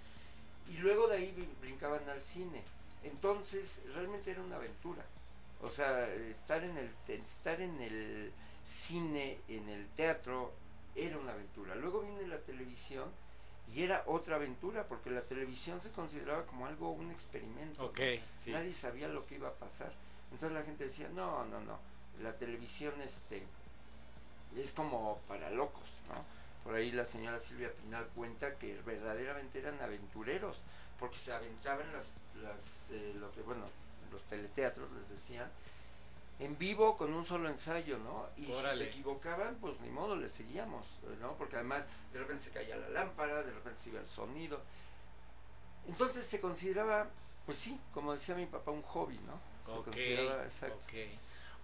Y 0.69 0.79
luego 0.79 1.07
de 1.07 1.19
ahí 1.19 1.33
brin- 1.37 1.61
brincaban 1.61 2.09
al 2.09 2.21
cine. 2.21 2.63
Entonces, 3.05 3.79
realmente 3.95 4.33
era 4.33 4.43
una 4.43 4.57
aventura. 4.57 5.05
O 5.63 5.71
sea, 5.71 6.09
estar 6.13 6.65
en 6.65 6.77
el, 6.79 6.91
estar 7.09 7.61
en 7.61 7.81
el 7.81 8.33
cine, 8.65 9.39
en 9.49 9.69
el 9.69 9.87
teatro, 9.91 10.53
era 10.97 11.17
una 11.17 11.33
aventura. 11.33 11.77
Luego 11.77 12.01
viene 12.01 12.27
la 12.27 12.39
televisión 12.39 13.09
y 13.75 13.83
era 13.83 14.03
otra 14.07 14.37
aventura, 14.37 14.87
porque 14.89 15.11
la 15.11 15.21
televisión 15.21 15.81
se 15.81 15.91
consideraba 15.91 16.45
como 16.47 16.67
algo, 16.67 16.91
un 16.91 17.11
experimento. 17.11 17.85
Ok. 17.85 17.99
¿no? 17.99 18.23
Sí. 18.45 18.51
Nadie 18.53 18.73
sabía 18.73 19.09
lo 19.09 19.27
que 19.27 19.37
iba 19.37 19.49
a 19.49 19.55
pasar. 19.55 19.93
Entonces 20.31 20.57
la 20.57 20.65
gente 20.65 20.85
decía, 20.85 21.09
no, 21.15 21.45
no, 21.47 21.61
no, 21.61 21.79
la 22.23 22.33
televisión 22.35 23.01
este 23.01 23.43
es 24.57 24.73
como 24.73 25.19
para 25.29 25.51
locos, 25.51 25.89
¿no? 26.09 26.25
Por 26.65 26.75
ahí 26.75 26.91
la 26.93 27.05
señora 27.05 27.39
Silvia 27.39 27.73
Pinal 27.73 28.07
cuenta 28.15 28.57
que 28.57 28.81
verdaderamente 28.85 29.59
eran 29.59 29.81
aventureros, 29.81 30.59
porque 30.99 31.17
se 31.17 31.33
aventaban 31.33 31.91
las, 31.93 32.15
las 32.43 32.87
eh, 32.91 33.15
lo 33.19 33.33
que, 33.33 33.43
bueno, 33.43 33.65
los 34.11 34.23
teleteatros 34.25 34.91
les 34.93 35.09
decían, 35.09 35.49
en 36.39 36.57
vivo 36.57 36.97
con 36.97 37.13
un 37.13 37.25
solo 37.27 37.49
ensayo, 37.49 37.99
¿no? 37.99 38.27
Y 38.37 38.47
si 38.47 38.53
Órale. 38.53 38.79
se 38.79 38.91
equivocaban, 38.91 39.57
pues 39.61 39.79
ni 39.81 39.89
modo, 39.89 40.17
les 40.17 40.33
seguíamos, 40.33 40.87
¿no? 41.21 41.37
Porque 41.37 41.57
además 41.57 41.87
de 42.13 42.21
repente 42.21 42.45
se 42.45 42.51
caía 42.51 42.77
la 42.77 42.89
lámpara, 42.91 43.43
de 43.43 43.53
repente 43.53 43.81
se 43.83 43.89
iba 43.91 44.01
el 44.01 44.07
sonido. 44.07 44.61
Entonces 45.89 46.25
se 46.25 46.41
consideraba, 46.41 47.09
pues 47.47 47.59
sí, 47.59 47.81
como 47.93 48.13
decía 48.13 48.35
mi 48.35 48.47
papá, 48.47 48.71
un 48.71 48.83
hobby, 48.83 49.19
¿no? 49.27 49.41
Se 49.67 49.83
consideraba, 49.83 50.45
exacto. 50.45 50.77
ok. 50.77 50.93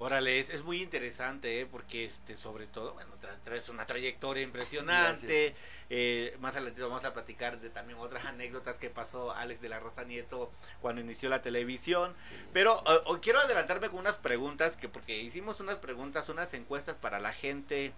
Órale, 0.00 0.40
es, 0.40 0.50
es 0.50 0.62
muy 0.64 0.82
interesante, 0.82 1.60
¿eh? 1.60 1.66
porque 1.66 2.04
este, 2.04 2.36
sobre 2.36 2.66
todo, 2.66 2.94
bueno, 2.94 3.10
tra- 3.22 3.38
traes 3.44 3.68
una 3.68 3.86
trayectoria 3.86 4.42
impresionante. 4.42 5.54
eh, 5.88 6.36
más 6.40 6.56
adelante 6.56 6.82
vamos 6.82 7.04
a 7.04 7.14
platicar 7.14 7.60
de 7.60 7.70
también 7.70 7.98
otras 8.00 8.24
anécdotas 8.24 8.78
que 8.78 8.90
pasó 8.90 9.32
Alex 9.32 9.60
de 9.60 9.68
la 9.68 9.78
Rosa 9.78 10.02
Nieto 10.02 10.50
cuando 10.80 11.00
inició 11.00 11.28
la 11.28 11.42
televisión. 11.42 12.12
Sí, 12.24 12.34
Pero 12.52 12.76
sí. 12.78 12.84
eh, 12.92 13.18
quiero 13.22 13.38
adelantarme 13.40 13.88
con 13.88 14.00
unas 14.00 14.16
preguntas, 14.18 14.76
que 14.76 14.88
porque 14.88 15.16
hicimos 15.22 15.60
unas 15.60 15.76
preguntas, 15.76 16.28
unas 16.28 16.52
encuestas 16.54 16.96
para 16.96 17.20
la 17.20 17.32
gente 17.32 17.92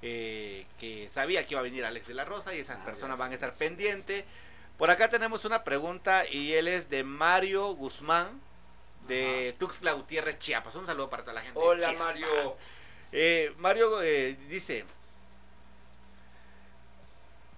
eh, 0.00 0.66
que 0.80 1.10
sabía 1.12 1.44
que 1.46 1.52
iba 1.54 1.60
a 1.60 1.64
venir 1.64 1.84
Alex 1.84 2.06
de 2.08 2.14
la 2.14 2.24
Rosa 2.24 2.54
y 2.54 2.60
esas 2.60 2.78
Ah, 2.80 2.84
personas 2.86 3.18
van 3.18 3.30
a 3.32 3.34
estar 3.34 3.52
pendientes. 3.54 4.24
Por 4.78 4.90
acá 4.90 5.08
tenemos 5.10 5.44
una 5.44 5.62
pregunta 5.62 6.26
y 6.26 6.54
él 6.54 6.68
es 6.68 6.88
de 6.88 7.04
Mario 7.04 7.74
Guzmán 7.74 8.40
de 9.06 9.54
Tuxtla 9.58 9.92
Gutiérrez, 9.92 10.38
Chiapas. 10.38 10.74
Un 10.76 10.86
saludo 10.86 11.10
para 11.10 11.22
toda 11.22 11.34
la 11.34 11.42
gente. 11.42 11.58
Hola. 11.58 11.92
Mario. 11.92 12.56
Eh, 13.12 13.52
Mario 13.58 14.02
eh, 14.02 14.36
dice: 14.48 14.84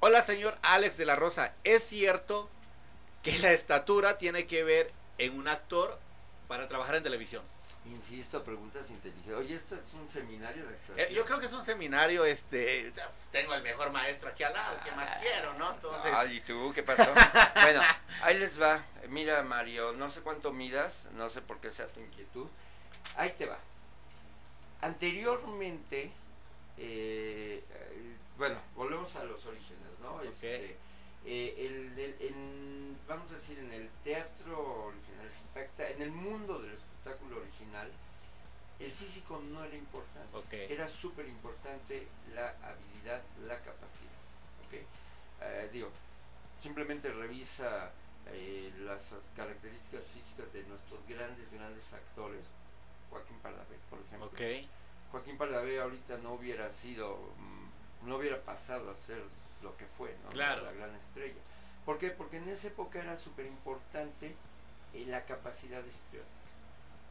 Hola, 0.01 0.23
señor 0.23 0.57
Alex 0.63 0.97
de 0.97 1.07
la 1.07 1.17
Rosa. 1.17 1.55
¿Es 1.65 1.85
cierto 1.85 2.49
que 3.23 3.39
la 3.39 3.53
estatura 3.53 4.19
tiene 4.19 4.47
que 4.47 4.63
ver 4.65 4.93
en 5.19 5.39
un 5.39 5.49
actor 5.49 5.99
para 6.49 6.67
trabajar 6.67 6.97
en 6.97 7.03
televisión? 7.03 7.43
Insisto, 7.92 8.42
preguntas 8.42 8.90
inteligentes. 8.90 9.35
Oye, 9.35 9.55
esto 9.55 9.77
es 9.77 9.92
un 9.94 10.09
seminario 10.09 10.64
de 10.66 10.72
Eh, 10.72 10.77
actuación. 10.81 11.09
yo 11.11 11.25
creo 11.25 11.40
que 11.40 11.46
es 11.46 11.53
un 11.53 11.64
seminario, 11.64 12.25
este, 12.25 12.92
pues, 12.94 13.29
tengo 13.31 13.55
el 13.55 13.62
mejor 13.62 13.90
maestro 13.92 14.29
aquí 14.29 14.42
al 14.42 14.53
lado, 14.53 14.79
¿qué 14.85 14.90
más 14.92 15.11
quiero, 15.20 15.55
no? 15.55 15.72
Entonces, 15.72 16.12
Ay, 16.14 16.37
¿y 16.37 16.40
tú 16.40 16.72
qué 16.75 16.83
pasó? 16.83 17.05
bueno, 17.62 17.81
ahí 18.22 18.38
les 18.38 18.61
va. 18.61 18.85
Mira, 19.09 19.42
Mario, 19.42 19.92
no 19.92 20.11
sé 20.11 20.20
cuánto 20.22 20.53
midas, 20.53 21.09
no 21.14 21.29
sé 21.31 21.42
por 21.42 21.61
qué 21.61 21.70
sea 21.70 21.87
tu 21.87 22.01
inquietud. 22.01 22.46
Ahí 23.16 23.33
te 23.37 23.46
va. 23.46 23.59
Anteriormente, 24.83 26.11
eh, 26.79 27.62
bueno, 28.37 28.59
volvemos 28.75 29.14
a 29.16 29.25
los 29.25 29.44
orígenes, 29.46 29.99
¿no? 30.03 30.20
Este, 30.22 30.77
eh, 31.25 31.55
el- 31.59 31.99
el- 31.99 32.16
en- 32.20 32.99
vamos 33.09 33.31
a 33.31 33.35
decir, 33.35 33.59
en 33.59 33.72
el 33.72 33.88
teatro 34.05 34.87
original, 34.87 35.29
en 35.94 36.03
el 36.03 36.11
mundo 36.11 36.59
del 36.61 36.72
espectáculo 36.72 36.96
original, 37.11 37.90
el 38.79 38.90
físico 38.90 39.40
no 39.51 39.64
era 39.64 39.77
importante. 39.77 40.73
Era 40.73 40.87
súper 40.87 41.27
importante 41.27 42.07
la 42.35 42.49
habilidad, 42.62 43.23
la 43.47 43.59
capacidad. 43.59 44.11
Eh, 45.38 45.69
digo, 45.71 45.90
simplemente 46.61 47.11
revisa 47.11 47.92
eh, 48.33 48.73
las 48.81 49.14
características 49.37 50.05
físicas 50.07 50.51
de 50.53 50.62
nuestros 50.64 51.07
grandes, 51.07 51.53
grandes 51.53 51.92
actores. 51.92 52.49
Joaquín 53.11 53.38
Pardavé, 53.38 53.77
por 53.88 54.01
ejemplo. 54.01 54.31
Joaquín 55.12 55.38
Pardavé 55.38 55.81
ahorita 55.81 56.19
no 56.19 56.35
hubiera 56.35 56.71
sido, 56.71 57.16
mm, 57.38 58.09
no 58.09 58.16
hubiera 58.16 58.42
pasado 58.42 58.90
a 58.90 58.95
ser 58.95 59.23
lo 59.62 59.77
que 59.77 59.87
fue, 59.87 60.14
¿no? 60.25 60.31
Claro. 60.31 60.64
La 60.64 60.73
gran 60.73 60.95
estrella. 60.95 61.40
¿Por 61.85 61.99
qué? 61.99 62.11
Porque 62.11 62.38
en 62.38 62.49
esa 62.49 62.69
época 62.69 63.01
era 63.01 63.16
súper 63.16 63.47
importante 63.47 64.35
eh, 64.92 65.05
la 65.07 65.25
capacidad 65.25 65.85
histriónica. 65.85 66.35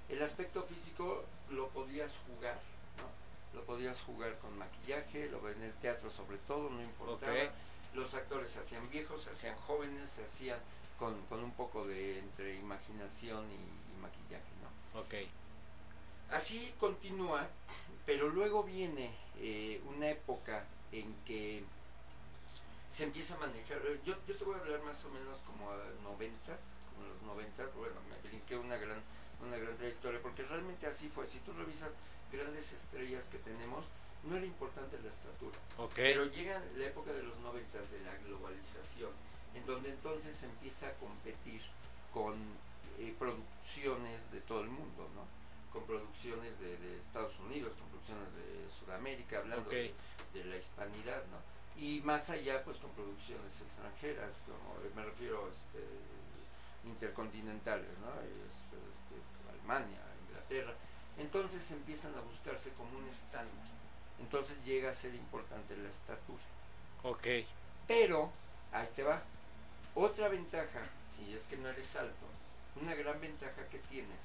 El 0.10 0.22
aspecto 0.22 0.64
físico 0.64 1.24
lo 1.50 1.70
podías 1.70 2.14
jugar, 2.28 2.60
¿no? 2.98 3.60
Lo 3.60 3.66
podías 3.66 4.02
jugar 4.02 4.38
con 4.40 4.58
maquillaje, 4.58 5.30
lo 5.30 5.50
en 5.50 5.62
el 5.62 5.74
teatro 5.74 6.10
sobre 6.10 6.38
todo, 6.40 6.70
no 6.70 6.82
importaba. 6.82 7.34
Los 7.94 8.14
actores 8.14 8.50
se 8.50 8.60
hacían 8.60 8.90
viejos, 8.90 9.24
se 9.24 9.32
hacían 9.32 9.56
jóvenes, 9.56 10.10
se 10.10 10.24
hacían 10.24 10.60
con, 11.00 11.20
con 11.28 11.44
un 11.44 11.52
poco 11.52 11.88
de 11.88 12.20
entre 12.20 12.56
imaginación 12.58 13.46
y, 13.50 13.54
y 13.54 14.02
maquillaje, 14.02 14.52
¿no? 14.62 15.00
ok, 15.00 15.14
Así 16.32 16.74
continúa, 16.80 17.48
pero 18.06 18.30
luego 18.30 18.64
viene 18.64 19.12
eh, 19.38 19.82
una 19.86 20.10
época 20.10 20.66
en 20.92 21.14
que 21.26 21.64
se 22.90 23.04
empieza 23.04 23.36
a 23.36 23.40
manejar. 23.40 23.80
Yo, 24.04 24.16
yo 24.28 24.36
te 24.36 24.44
voy 24.44 24.56
a 24.56 24.60
hablar 24.60 24.82
más 24.84 25.04
o 25.06 25.10
menos 25.10 25.38
como 25.46 25.72
a 25.72 25.78
noventas, 26.04 26.70
como 26.94 27.08
los 27.08 27.22
noventas. 27.24 27.74
Bueno, 27.76 27.96
me 28.10 28.28
brinqué 28.28 28.58
una 28.58 28.78
gran, 28.78 29.02
una 29.42 29.58
gran 29.58 29.76
trayectoria, 29.78 30.22
porque 30.22 30.44
realmente 30.44 30.88
así 30.88 31.10
fue. 31.10 31.28
Si 31.28 31.40
tú 31.40 31.54
revisas 31.54 31.92
grandes 32.32 32.74
estrellas 32.74 33.26
que 33.26 33.38
tenemos, 33.40 33.86
no 34.24 34.36
era 34.36 34.46
importante 34.46 34.98
la 35.02 35.10
estatura. 35.10 35.58
Pero 35.96 36.26
llega 36.26 36.62
la 36.78 36.86
época 36.88 37.12
de 37.12 37.24
los 37.24 37.38
noventas 37.40 37.90
de 37.92 38.00
la 38.02 38.16
globalización, 38.26 39.12
en 39.54 39.66
donde 39.66 39.90
entonces 39.90 40.36
se 40.36 40.48
empieza 40.48 40.88
a 40.88 40.94
competir 40.94 41.62
con 42.14 42.34
eh, 43.00 43.14
producciones 43.20 44.32
de 44.32 44.42
todo 44.42 44.62
el 44.62 44.70
mundo, 44.70 45.10
¿no? 45.16 45.26
Con 45.72 45.86
producciones 45.86 46.58
de, 46.60 46.78
de 46.78 47.00
Estados 47.00 47.38
Unidos, 47.40 47.74
con 47.78 47.90
producciones 47.90 48.34
de 48.34 48.72
Sudamérica, 48.80 49.40
hablando 49.40 49.70
de, 49.70 49.94
de 50.34 50.46
la 50.46 50.58
hispanidad, 50.58 51.24
¿no? 51.28 51.56
y 51.78 52.00
más 52.02 52.30
allá 52.30 52.64
pues 52.64 52.78
con 52.78 52.92
producciones 52.92 53.60
extranjeras, 53.62 54.44
como 54.46 54.80
eh, 54.80 54.92
me 54.96 55.04
refiero 55.04 55.50
este, 55.52 55.84
intercontinentales, 56.86 57.90
¿no? 58.00 58.10
Este, 58.22 59.50
Alemania, 59.50 60.00
Inglaterra. 60.28 60.74
Entonces 61.18 61.70
empiezan 61.72 62.14
a 62.16 62.22
buscarse 62.22 62.72
como 62.74 62.98
un 62.98 63.08
estándar. 63.08 63.68
Entonces 64.20 64.64
llega 64.66 64.90
a 64.90 64.94
ser 64.94 65.14
importante 65.16 65.76
la 65.78 65.90
estatura. 65.90 66.44
Ok. 67.04 67.28
Pero, 67.88 68.32
ahí 68.72 68.88
te 68.96 69.04
va. 69.04 69.22
Otra 69.94 70.28
ventaja, 70.28 70.82
si 71.10 71.34
es 71.34 71.44
que 71.44 71.58
no 71.58 71.70
eres 71.70 71.96
alto, 71.96 72.26
una 72.82 72.94
gran 72.96 73.20
ventaja 73.22 73.68
que 73.72 73.80
tienes 73.80 74.20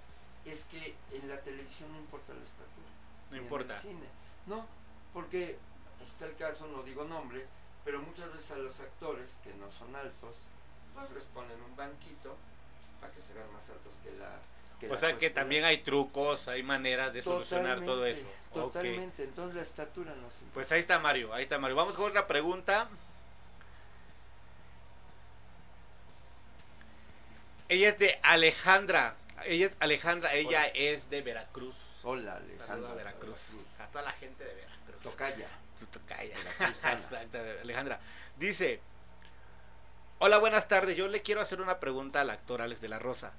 es 0.45 0.65
que 0.65 0.95
en 1.13 1.29
la 1.29 1.41
televisión 1.41 1.93
no 1.93 1.99
importa 1.99 2.35
la 2.35 2.43
estatura. 2.43 2.89
No 3.27 3.33
ni 3.33 3.39
en 3.39 3.45
importa. 3.45 3.75
el 3.75 3.81
cine. 3.81 4.07
No, 4.47 4.67
porque 5.13 5.59
está 6.03 6.27
el 6.27 6.37
caso, 6.37 6.67
no 6.67 6.83
digo 6.83 7.05
nombres, 7.05 7.47
pero 7.85 8.01
muchas 8.01 8.33
veces 8.33 8.51
a 8.53 8.57
los 8.57 8.81
actores 8.81 9.37
que 9.45 9.55
no 9.55 9.71
son 9.71 9.95
altos, 9.95 10.37
pues 10.95 11.11
les 11.13 11.25
ponen 11.25 11.63
un 11.63 11.77
banquito 11.77 12.37
para 13.01 13.13
que 13.13 13.21
se 13.23 13.33
vean 13.35 13.53
más 13.53 13.69
altos 13.71 13.93
que 14.05 14.11
la. 14.19 14.31
que 14.79 14.87
O 14.89 14.95
la 14.95 14.99
sea 15.01 15.17
que 15.17 15.31
también 15.31 15.65
hay 15.65 15.79
trucos, 15.79 16.49
hay 16.49 16.63
maneras 16.63 17.13
de 17.13 17.23
solucionar 17.23 17.81
todo 17.85 18.07
eso. 18.07 18.23
Totalmente, 18.23 18.41
Ok. 18.53 18.73
Totalmente, 18.73 19.25
entonces 19.25 19.55
la 19.57 19.63
estatura 19.63 20.15
no 20.17 20.31
se 20.31 20.45
Pues 20.53 20.71
ahí 20.73 20.81
está 20.81 20.99
Mario, 20.99 21.33
ahí 21.33 21.45
está 21.45 21.59
Mario. 21.59 21.77
Vamos 21.77 21.95
con 21.97 22.07
otra 22.07 22.27
pregunta. 22.27 22.89
Ella 27.69 27.91
es 27.91 27.99
de 27.99 28.19
Alejandra. 28.23 29.15
Ella 29.45 29.67
es 29.67 29.77
Alejandra, 29.81 30.35
ella 30.35 30.59
Hola. 30.59 30.67
es 30.75 31.09
de 31.09 31.23
Veracruz. 31.23 31.77
Hola, 32.03 32.33
Saludos 32.35 32.59
Alejandro. 32.59 32.89
a 32.89 32.95
Veracruz. 32.95 33.39
A 33.79 33.87
toda 33.87 34.05
la 34.05 34.13
gente 34.13 34.45
de 34.45 34.55
Veracruz. 34.55 35.03
Tocaya. 35.03 35.49
Tu 35.79 35.87
tocaya. 35.87 36.37
Alejandra. 37.63 38.01
Dice, 38.37 38.81
hola, 40.21 40.39
buenas 40.39 40.69
tardes. 40.69 40.97
Yo 40.97 41.09
le 41.09 41.23
quiero 41.23 41.41
hacer 41.41 41.61
una 41.61 41.81
pregunta 41.81 42.21
al 42.21 42.31
actor 42.31 42.63
Alex 42.63 42.81
de 42.81 42.89
la 42.89 42.99
Rosa. 42.99 43.33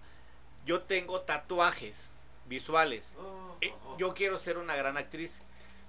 Yo 0.66 0.82
tengo 0.82 1.22
tatuajes 1.22 2.10
visuales. 2.46 3.06
Oh, 3.18 3.56
Eh, 3.62 3.72
oh, 3.86 3.92
oh. 3.94 3.98
Yo 3.98 4.14
quiero 4.14 4.38
ser 4.38 4.58
una 4.58 4.76
gran 4.76 4.98
actriz. 4.98 5.32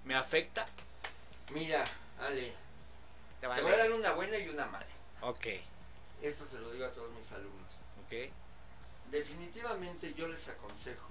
¿Me 0.05 0.15
afecta? 0.15 0.67
Mira, 1.53 1.85
Ale, 2.21 2.55
Te 3.41 3.47
voy 3.47 3.59
a 3.73 3.77
dar 3.77 3.93
una 3.93 4.13
buena 4.13 4.39
y 4.39 4.49
una 4.49 4.67
mala. 4.67 4.87
Ok, 5.23 5.47
Esto 6.23 6.45
se 6.47 6.59
lo 6.59 6.71
digo 6.73 6.85
a 6.87 6.91
todos 6.91 7.13
mis 7.15 7.31
alumnos. 7.33 7.71
ok. 8.05 8.31
Definitivamente 9.11 10.15
yo 10.15 10.27
les 10.29 10.49
aconsejo, 10.49 11.11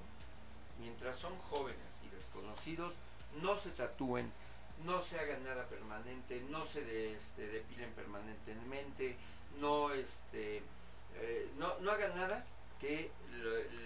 mientras 0.80 1.16
son 1.16 1.38
jóvenes 1.38 2.00
y 2.06 2.16
desconocidos, 2.16 2.96
no 3.42 3.56
se 3.56 3.70
tatúen, 3.70 4.32
no 4.86 5.02
se 5.02 5.20
hagan 5.20 5.44
nada 5.44 5.66
permanente, 5.68 6.42
no 6.50 6.66
se 6.66 6.82
de- 6.84 7.14
este, 7.16 7.48
depilen 7.48 7.92
permanentemente, 7.94 9.16
no 9.62 9.94
este 9.94 10.64
eh, 11.16 11.50
no, 11.58 11.80
no 11.80 11.92
hagan 11.92 12.16
nada 12.16 12.44
que 12.80 13.12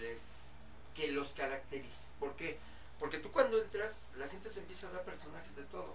les 0.00 0.52
que 0.94 1.08
los 1.08 1.34
caracterice. 1.34 2.08
¿Por 2.18 2.34
qué? 2.36 2.58
Porque 2.98 3.18
tú 3.18 3.30
cuando 3.30 3.60
entras, 3.60 4.00
la 4.16 4.26
gente 4.28 4.48
te 4.48 4.60
empieza 4.60 4.88
a 4.88 4.92
dar 4.92 5.04
personajes 5.04 5.54
de 5.54 5.64
todo. 5.64 5.94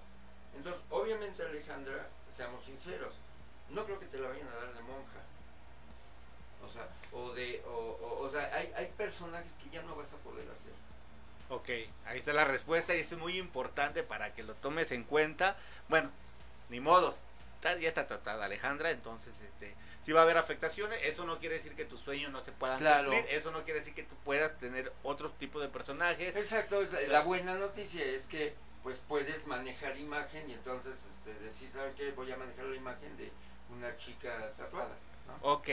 Entonces, 0.56 0.82
obviamente 0.92 1.44
Alejandra, 1.44 2.08
seamos 2.32 2.64
sinceros, 2.64 3.16
no 3.70 3.84
creo 3.86 4.00
que 4.00 4.06
te 4.06 4.20
la 4.20 4.30
vayan 4.30 4.48
a 4.48 4.56
dar 4.56 4.74
de 4.74 4.82
monja. 4.82 5.22
O 6.64 6.70
sea, 6.70 6.88
o 7.12 7.34
de, 7.34 7.64
o, 7.66 8.20
o, 8.22 8.30
sea, 8.30 8.56
hay, 8.56 8.72
hay 8.76 8.86
personajes 8.96 9.54
que 9.54 9.72
ya 9.72 9.82
no 9.82 9.96
vas 9.96 10.14
a 10.14 10.18
poder 10.18 10.48
hacer. 10.48 10.74
Ok, 11.50 11.70
ahí 12.06 12.20
está 12.20 12.34
la 12.34 12.46
respuesta 12.46 12.96
y 12.96 13.00
es 13.00 13.18
muy 13.18 13.38
importante 13.38 14.04
para 14.04 14.36
que 14.36 14.44
lo 14.44 14.54
tomes 14.54 14.92
en 14.92 15.04
cuenta. 15.04 15.58
Bueno, 15.90 16.12
ni 16.70 16.80
modos, 16.80 17.24
está- 17.62 17.78
ya 17.80 17.88
está 17.90 18.08
tratada 18.08 18.46
Alejandra, 18.46 18.90
entonces 18.92 19.36
este, 19.42 19.76
si 20.04 20.12
va 20.12 20.22
a 20.22 20.24
haber 20.24 20.38
afectaciones, 20.38 21.00
eso 21.04 21.26
no 21.26 21.38
quiere 21.38 21.56
decir 21.56 21.76
que 21.76 21.86
tus 21.86 22.00
sueños 22.02 22.32
no 22.32 22.42
se 22.42 22.52
puedan 22.52 22.80
Claro. 22.80 23.12
cumplir, 23.12 23.32
eso 23.36 23.52
no 23.52 23.64
quiere 23.64 23.80
decir 23.80 23.94
que 23.94 24.04
tú 24.04 24.16
puedas 24.26 24.58
tener 24.58 24.92
otro 25.04 25.30
tipo 25.34 25.60
de 25.62 25.68
personajes. 25.70 26.36
Exacto, 26.36 26.82
la 27.10 27.22
buena 27.22 27.56
noticia 27.56 28.04
es 28.04 28.24
que 28.28 28.56
pues 28.84 28.98
puedes 29.08 29.46
manejar 29.46 29.96
imagen 29.98 30.50
y 30.50 30.54
entonces 30.54 30.96
este, 31.06 31.34
decir, 31.44 31.70
¿sabes 31.72 31.94
qué? 31.94 32.10
Voy 32.14 32.32
a 32.32 32.36
manejar 32.38 32.66
la 32.66 32.76
imagen 32.76 33.16
de 33.16 33.32
una 33.70 33.96
chica 33.96 34.52
tatuada. 34.58 34.96
¿no? 35.28 35.36
Ok, 35.52 35.68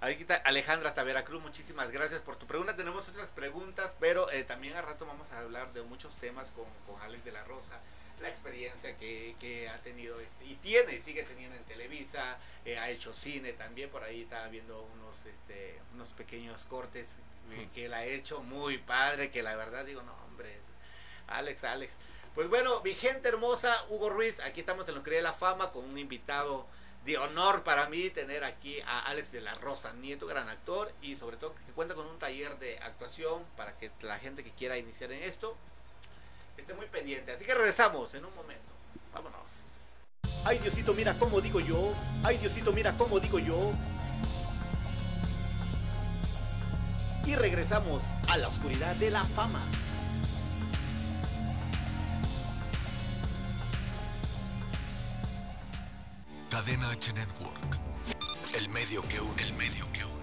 ahí 0.00 0.14
está 0.20 0.34
Alejandra 0.38 0.88
hasta 0.88 1.04
Veracruz, 1.04 1.40
muchísimas 1.40 1.92
gracias 1.92 2.20
por 2.20 2.34
tu 2.34 2.46
pregunta. 2.48 2.74
Tenemos 2.74 3.08
otras 3.08 3.30
preguntas, 3.30 3.94
pero 4.00 4.28
eh, 4.32 4.42
también 4.42 4.74
al 4.74 4.84
rato 4.84 5.06
vamos 5.06 5.30
a 5.30 5.38
hablar 5.38 5.72
de 5.72 5.82
muchos 5.82 6.16
temas 6.16 6.50
con, 6.50 6.64
con 6.84 7.00
Alex 7.02 7.24
de 7.24 7.30
la 7.30 7.44
Rosa, 7.44 7.78
la 8.20 8.28
experiencia 8.28 8.96
que, 8.96 9.36
que 9.38 9.68
ha 9.68 9.78
tenido 9.78 10.18
este, 10.20 10.44
y 10.44 10.54
tiene, 10.56 10.94
y 10.94 11.00
sigue 11.00 11.22
teniendo 11.22 11.56
en 11.56 11.64
Televisa, 11.64 12.38
eh, 12.64 12.78
ha 12.78 12.90
hecho 12.90 13.12
cine 13.12 13.52
también, 13.52 13.90
por 13.90 14.02
ahí 14.02 14.22
estaba 14.22 14.48
viendo 14.48 14.82
unos, 14.94 15.24
este, 15.26 15.78
unos 15.94 16.10
pequeños 16.10 16.64
cortes 16.64 17.12
eh, 17.52 17.68
que 17.74 17.86
él 17.86 17.94
ha 17.94 18.04
hecho, 18.04 18.42
muy 18.42 18.78
padre, 18.78 19.30
que 19.30 19.42
la 19.42 19.56
verdad 19.56 19.84
digo, 19.84 20.02
no 20.02 20.14
hombre, 20.24 20.58
Alex, 21.28 21.64
Alex. 21.64 21.94
Pues 22.34 22.48
bueno, 22.48 22.80
mi 22.82 22.94
gente 22.94 23.28
hermosa, 23.28 23.74
Hugo 23.88 24.10
Ruiz, 24.10 24.40
aquí 24.40 24.60
estamos 24.60 24.88
en 24.88 24.94
Lo 24.94 25.02
Cree 25.02 25.16
de 25.16 25.22
la 25.22 25.32
Fama 25.32 25.70
con 25.70 25.84
un 25.84 25.98
invitado 25.98 26.66
de 27.04 27.16
honor 27.16 27.64
para 27.64 27.88
mí 27.88 28.10
tener 28.10 28.44
aquí 28.44 28.80
a 28.82 29.00
Alex 29.06 29.32
de 29.32 29.40
la 29.40 29.54
Rosa 29.54 29.92
Nieto, 29.94 30.26
gran 30.26 30.48
actor, 30.48 30.92
y 31.00 31.16
sobre 31.16 31.36
todo 31.36 31.54
que 31.54 31.72
cuenta 31.72 31.94
con 31.94 32.06
un 32.06 32.18
taller 32.18 32.58
de 32.58 32.78
actuación 32.78 33.44
para 33.56 33.76
que 33.78 33.90
la 34.02 34.18
gente 34.18 34.44
que 34.44 34.50
quiera 34.50 34.76
iniciar 34.76 35.10
en 35.12 35.22
esto 35.22 35.56
esté 36.62 36.74
muy 36.74 36.86
pendiente. 36.86 37.32
Así 37.32 37.44
que 37.44 37.54
regresamos 37.54 38.12
en 38.14 38.24
un 38.24 38.34
momento. 38.34 38.72
Vámonos. 39.12 39.38
Ay 40.44 40.58
Diosito, 40.58 40.94
mira 40.94 41.14
cómo 41.18 41.40
digo 41.40 41.60
yo. 41.60 41.92
Ay 42.24 42.36
Diosito, 42.38 42.72
mira 42.72 42.92
cómo 42.96 43.20
digo 43.20 43.38
yo. 43.38 43.72
Y 47.26 47.34
regresamos 47.34 48.02
a 48.28 48.36
la 48.38 48.48
oscuridad 48.48 48.96
de 48.96 49.10
la 49.10 49.24
fama. 49.24 49.60
Cadena 56.50 56.90
H 56.90 57.12
Network. 57.12 57.78
El 58.56 58.68
medio 58.70 59.02
que 59.02 59.20
une, 59.20 59.42
el 59.42 59.52
medio 59.52 59.86
que 59.92 60.04
une. 60.04 60.18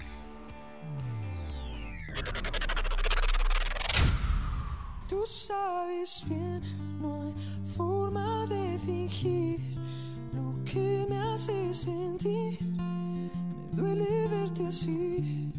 Tú 5.15 5.23
sabes 5.25 6.25
bien, 6.27 6.61
no 6.99 7.23
hay 7.23 7.33
forma 7.65 8.45
de 8.47 8.77
fingir 8.79 9.59
lo 10.33 10.53
que 10.65 11.07
me 11.09 11.17
hace 11.17 11.73
sentir. 11.73 12.57
Me 12.75 13.29
duele 13.71 14.27
verte 14.27 14.67
así. 14.67 15.53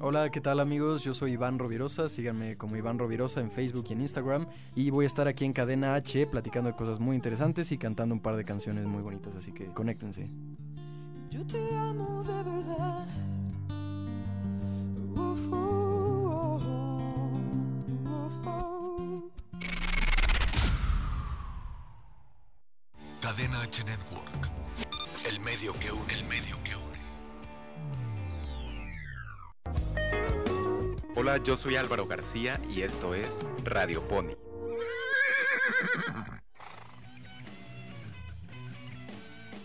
Hola, 0.00 0.28
¿qué 0.30 0.40
tal 0.40 0.58
amigos? 0.58 1.04
Yo 1.04 1.14
soy 1.14 1.34
Iván 1.34 1.60
Rovirosa, 1.60 2.08
síganme 2.08 2.56
como 2.56 2.74
Iván 2.76 2.98
Rovirosa 2.98 3.40
en 3.40 3.52
Facebook 3.52 3.86
y 3.90 3.92
en 3.92 4.00
Instagram 4.00 4.48
y 4.74 4.90
voy 4.90 5.04
a 5.04 5.06
estar 5.06 5.28
aquí 5.28 5.44
en 5.44 5.52
Cadena 5.52 5.94
H 5.94 6.26
platicando 6.26 6.68
de 6.70 6.76
cosas 6.76 6.98
muy 6.98 7.14
interesantes 7.14 7.70
y 7.70 7.78
cantando 7.78 8.12
un 8.12 8.20
par 8.20 8.34
de 8.34 8.42
canciones 8.42 8.86
muy 8.86 9.02
bonitas, 9.02 9.36
así 9.36 9.52
que 9.52 9.66
conéctense. 9.66 10.28
Yo 11.30 11.46
te 11.46 11.76
amo 11.76 12.24
de 12.24 12.42
verdad. 12.42 13.06
Uh, 15.14 15.54
uh, 15.54 15.75
Cadena 23.36 23.60
H 23.60 23.84
Network. 23.84 24.50
El 25.28 25.40
medio 25.40 25.74
que 25.74 25.92
une, 25.92 26.10
el 26.10 26.24
medio 26.24 26.56
que 26.64 26.74
une. 26.74 26.98
Hola, 31.14 31.36
yo 31.42 31.58
soy 31.58 31.76
Álvaro 31.76 32.06
García 32.06 32.58
y 32.70 32.80
esto 32.80 33.14
es 33.14 33.38
Radio 33.62 34.00
Pony. 34.08 34.36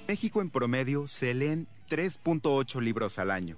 México 0.06 0.42
en 0.42 0.50
promedio 0.50 1.08
se 1.08 1.34
leen 1.34 1.70
3.8 1.90 2.82
libros 2.82 3.20
al 3.20 3.32
año. 3.32 3.58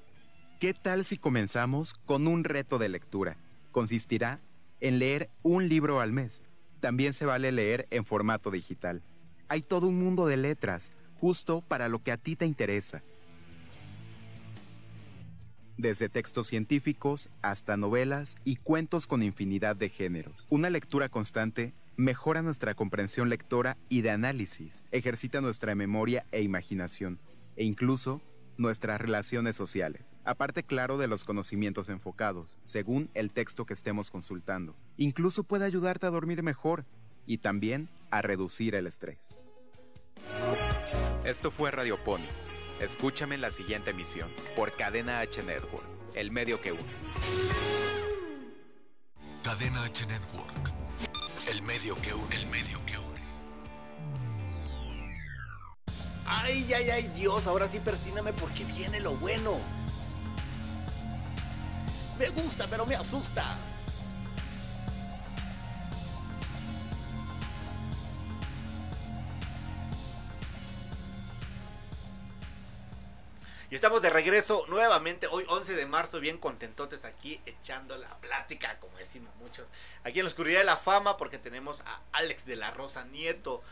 ¿Qué 0.59 0.75
tal 0.75 1.05
si 1.05 1.17
comenzamos 1.17 1.95
con 1.95 2.27
un 2.27 2.43
reto 2.43 2.77
de 2.77 2.89
lectura? 2.89 3.37
Consistirá 3.71 4.41
en 4.79 4.99
leer 4.99 5.31
un 5.41 5.69
libro 5.69 6.01
al 6.01 6.13
mes. 6.13 6.43
También 6.81 7.13
se 7.13 7.25
vale 7.25 7.51
leer 7.51 7.87
en 7.89 8.05
formato 8.05 8.51
digital. 8.51 9.01
Hay 9.47 9.61
todo 9.61 9.87
un 9.87 9.99
mundo 9.99 10.25
de 10.25 10.37
letras, 10.37 10.91
justo 11.19 11.61
para 11.61 11.89
lo 11.89 12.01
que 12.01 12.11
a 12.11 12.17
ti 12.17 12.35
te 12.35 12.45
interesa. 12.45 13.03
Desde 15.77 16.07
textos 16.09 16.47
científicos 16.47 17.29
hasta 17.41 17.77
novelas 17.77 18.35
y 18.43 18.57
cuentos 18.57 19.07
con 19.07 19.23
infinidad 19.23 19.75
de 19.75 19.89
géneros. 19.89 20.47
Una 20.49 20.69
lectura 20.69 21.09
constante 21.09 21.73
mejora 21.97 22.41
nuestra 22.41 22.73
comprensión 22.73 23.29
lectora 23.29 23.77
y 23.89 24.01
de 24.01 24.11
análisis, 24.11 24.83
ejercita 24.91 25.41
nuestra 25.41 25.75
memoria 25.75 26.25
e 26.31 26.41
imaginación, 26.41 27.19
e 27.55 27.63
incluso 27.63 28.21
nuestras 28.57 29.01
relaciones 29.01 29.55
sociales. 29.55 30.17
Aparte, 30.23 30.63
claro, 30.63 30.97
de 30.97 31.07
los 31.07 31.23
conocimientos 31.23 31.89
enfocados, 31.89 32.57
según 32.63 33.09
el 33.13 33.31
texto 33.31 33.65
que 33.65 33.73
estemos 33.73 34.11
consultando. 34.11 34.75
Incluso 34.97 35.43
puede 35.43 35.65
ayudarte 35.65 36.05
a 36.05 36.11
dormir 36.11 36.43
mejor 36.43 36.85
y 37.25 37.39
también 37.39 37.89
a 38.11 38.21
reducir 38.21 38.75
el 38.75 38.87
estrés. 38.87 39.37
Esto 41.25 41.51
fue 41.51 41.71
Radio 41.71 41.97
Pony. 41.97 42.19
Escúchame 42.79 43.35
en 43.35 43.41
la 43.41 43.51
siguiente 43.51 43.91
emisión 43.91 44.29
por 44.55 44.71
Cadena 44.73 45.19
H 45.19 45.41
Network, 45.43 45.85
el 46.15 46.31
medio 46.31 46.59
que 46.61 46.71
une. 46.71 46.81
Cadena 49.43 49.83
H 49.83 50.05
Network. 50.05 50.71
El 51.49 51.61
medio 51.61 51.95
que 52.01 52.13
une. 52.13 52.35
El 52.35 52.47
medio 52.47 52.85
que 52.85 52.97
une. 52.97 53.21
Ay, 56.25 56.73
ay, 56.73 56.89
ay, 56.89 57.11
Dios, 57.15 57.45
ahora 57.47 57.67
sí 57.67 57.79
persíname 57.79 58.33
porque 58.33 58.63
viene 58.63 58.99
lo 58.99 59.15
bueno. 59.15 59.57
Me 62.17 62.29
gusta, 62.29 62.67
pero 62.67 62.85
me 62.85 62.95
asusta. 62.95 63.57
Y 73.73 73.75
estamos 73.75 74.03
de 74.03 74.11
regreso 74.11 74.65
nuevamente 74.67 75.25
hoy 75.25 75.45
11 75.49 75.73
de 75.75 75.87
marzo, 75.87 76.19
bien 76.19 76.37
contentotes 76.37 77.05
aquí 77.05 77.41
echando 77.47 77.97
la 77.97 78.19
plática, 78.19 78.77
como 78.79 78.95
decimos 78.99 79.35
muchos, 79.37 79.67
aquí 80.03 80.19
en 80.19 80.25
la 80.25 80.29
oscuridad 80.29 80.59
de 80.59 80.65
la 80.65 80.77
fama 80.77 81.17
porque 81.17 81.39
tenemos 81.39 81.81
a 81.81 81.99
Alex 82.11 82.45
de 82.45 82.55
la 82.55 82.69
Rosa 82.69 83.03
Nieto. 83.05 83.63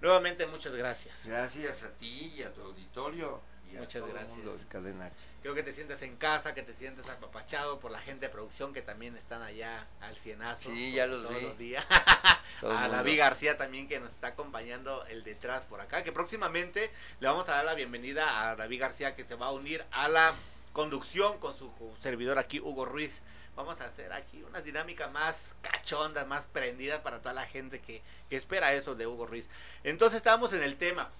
Nuevamente 0.00 0.46
muchas 0.46 0.72
gracias. 0.72 1.26
Gracias 1.26 1.82
a 1.82 1.90
ti 1.90 2.32
y 2.38 2.42
a 2.42 2.54
tu 2.54 2.62
auditorio. 2.62 3.42
Y 3.72 3.76
a 3.76 3.80
Muchas 3.80 4.02
todo 4.02 4.12
gracias. 4.12 4.36
mundo 4.36 4.56
de 4.56 4.64
Cadena 4.66 5.06
H. 5.06 5.16
Creo 5.42 5.54
que 5.54 5.62
te 5.62 5.72
sientes 5.72 6.00
en 6.02 6.16
casa, 6.16 6.54
que 6.54 6.62
te 6.62 6.74
sientes 6.74 7.08
apapachado 7.08 7.78
por 7.80 7.90
la 7.90 8.00
gente 8.00 8.26
de 8.26 8.32
producción 8.32 8.72
que 8.72 8.82
también 8.82 9.16
están 9.16 9.42
allá 9.42 9.86
al 10.00 10.16
cienazo. 10.16 10.70
Sí, 10.70 10.92
ya 10.92 11.06
los 11.06 11.22
todos 11.22 11.38
vi. 11.38 11.42
los 11.46 11.58
días. 11.58 11.84
Todo 12.60 12.76
a. 12.76 12.88
David 12.88 13.18
García 13.18 13.56
también 13.58 13.86
que 13.88 14.00
nos 14.00 14.12
está 14.12 14.28
acompañando 14.28 15.04
el 15.06 15.22
detrás 15.22 15.64
por 15.66 15.80
acá, 15.80 16.02
que 16.02 16.12
próximamente 16.12 16.90
le 17.20 17.28
vamos 17.28 17.48
a 17.48 17.52
dar 17.52 17.64
la 17.64 17.74
bienvenida 17.74 18.50
a 18.50 18.56
David 18.56 18.80
García 18.80 19.14
que 19.14 19.24
se 19.24 19.34
va 19.36 19.46
a 19.46 19.52
unir 19.52 19.84
a 19.92 20.08
la 20.08 20.32
conducción 20.72 21.38
con 21.38 21.56
su 21.56 21.70
servidor 22.02 22.38
aquí, 22.38 22.58
Hugo 22.60 22.84
Ruiz. 22.84 23.20
Vamos 23.54 23.80
a 23.80 23.86
hacer 23.86 24.12
aquí 24.12 24.42
una 24.44 24.60
dinámica 24.60 25.08
más 25.08 25.54
cachonda, 25.62 26.24
más 26.24 26.46
prendida 26.46 27.02
para 27.02 27.18
toda 27.20 27.32
la 27.34 27.44
gente 27.46 27.80
que, 27.80 28.02
que 28.30 28.36
espera 28.36 28.72
eso 28.72 28.94
de 28.94 29.06
Hugo 29.06 29.26
Ruiz. 29.26 29.46
Entonces 29.82 30.18
estábamos 30.18 30.52
en 30.52 30.62
el 30.62 30.76
tema. 30.76 31.10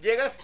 Llegas... 0.00 0.36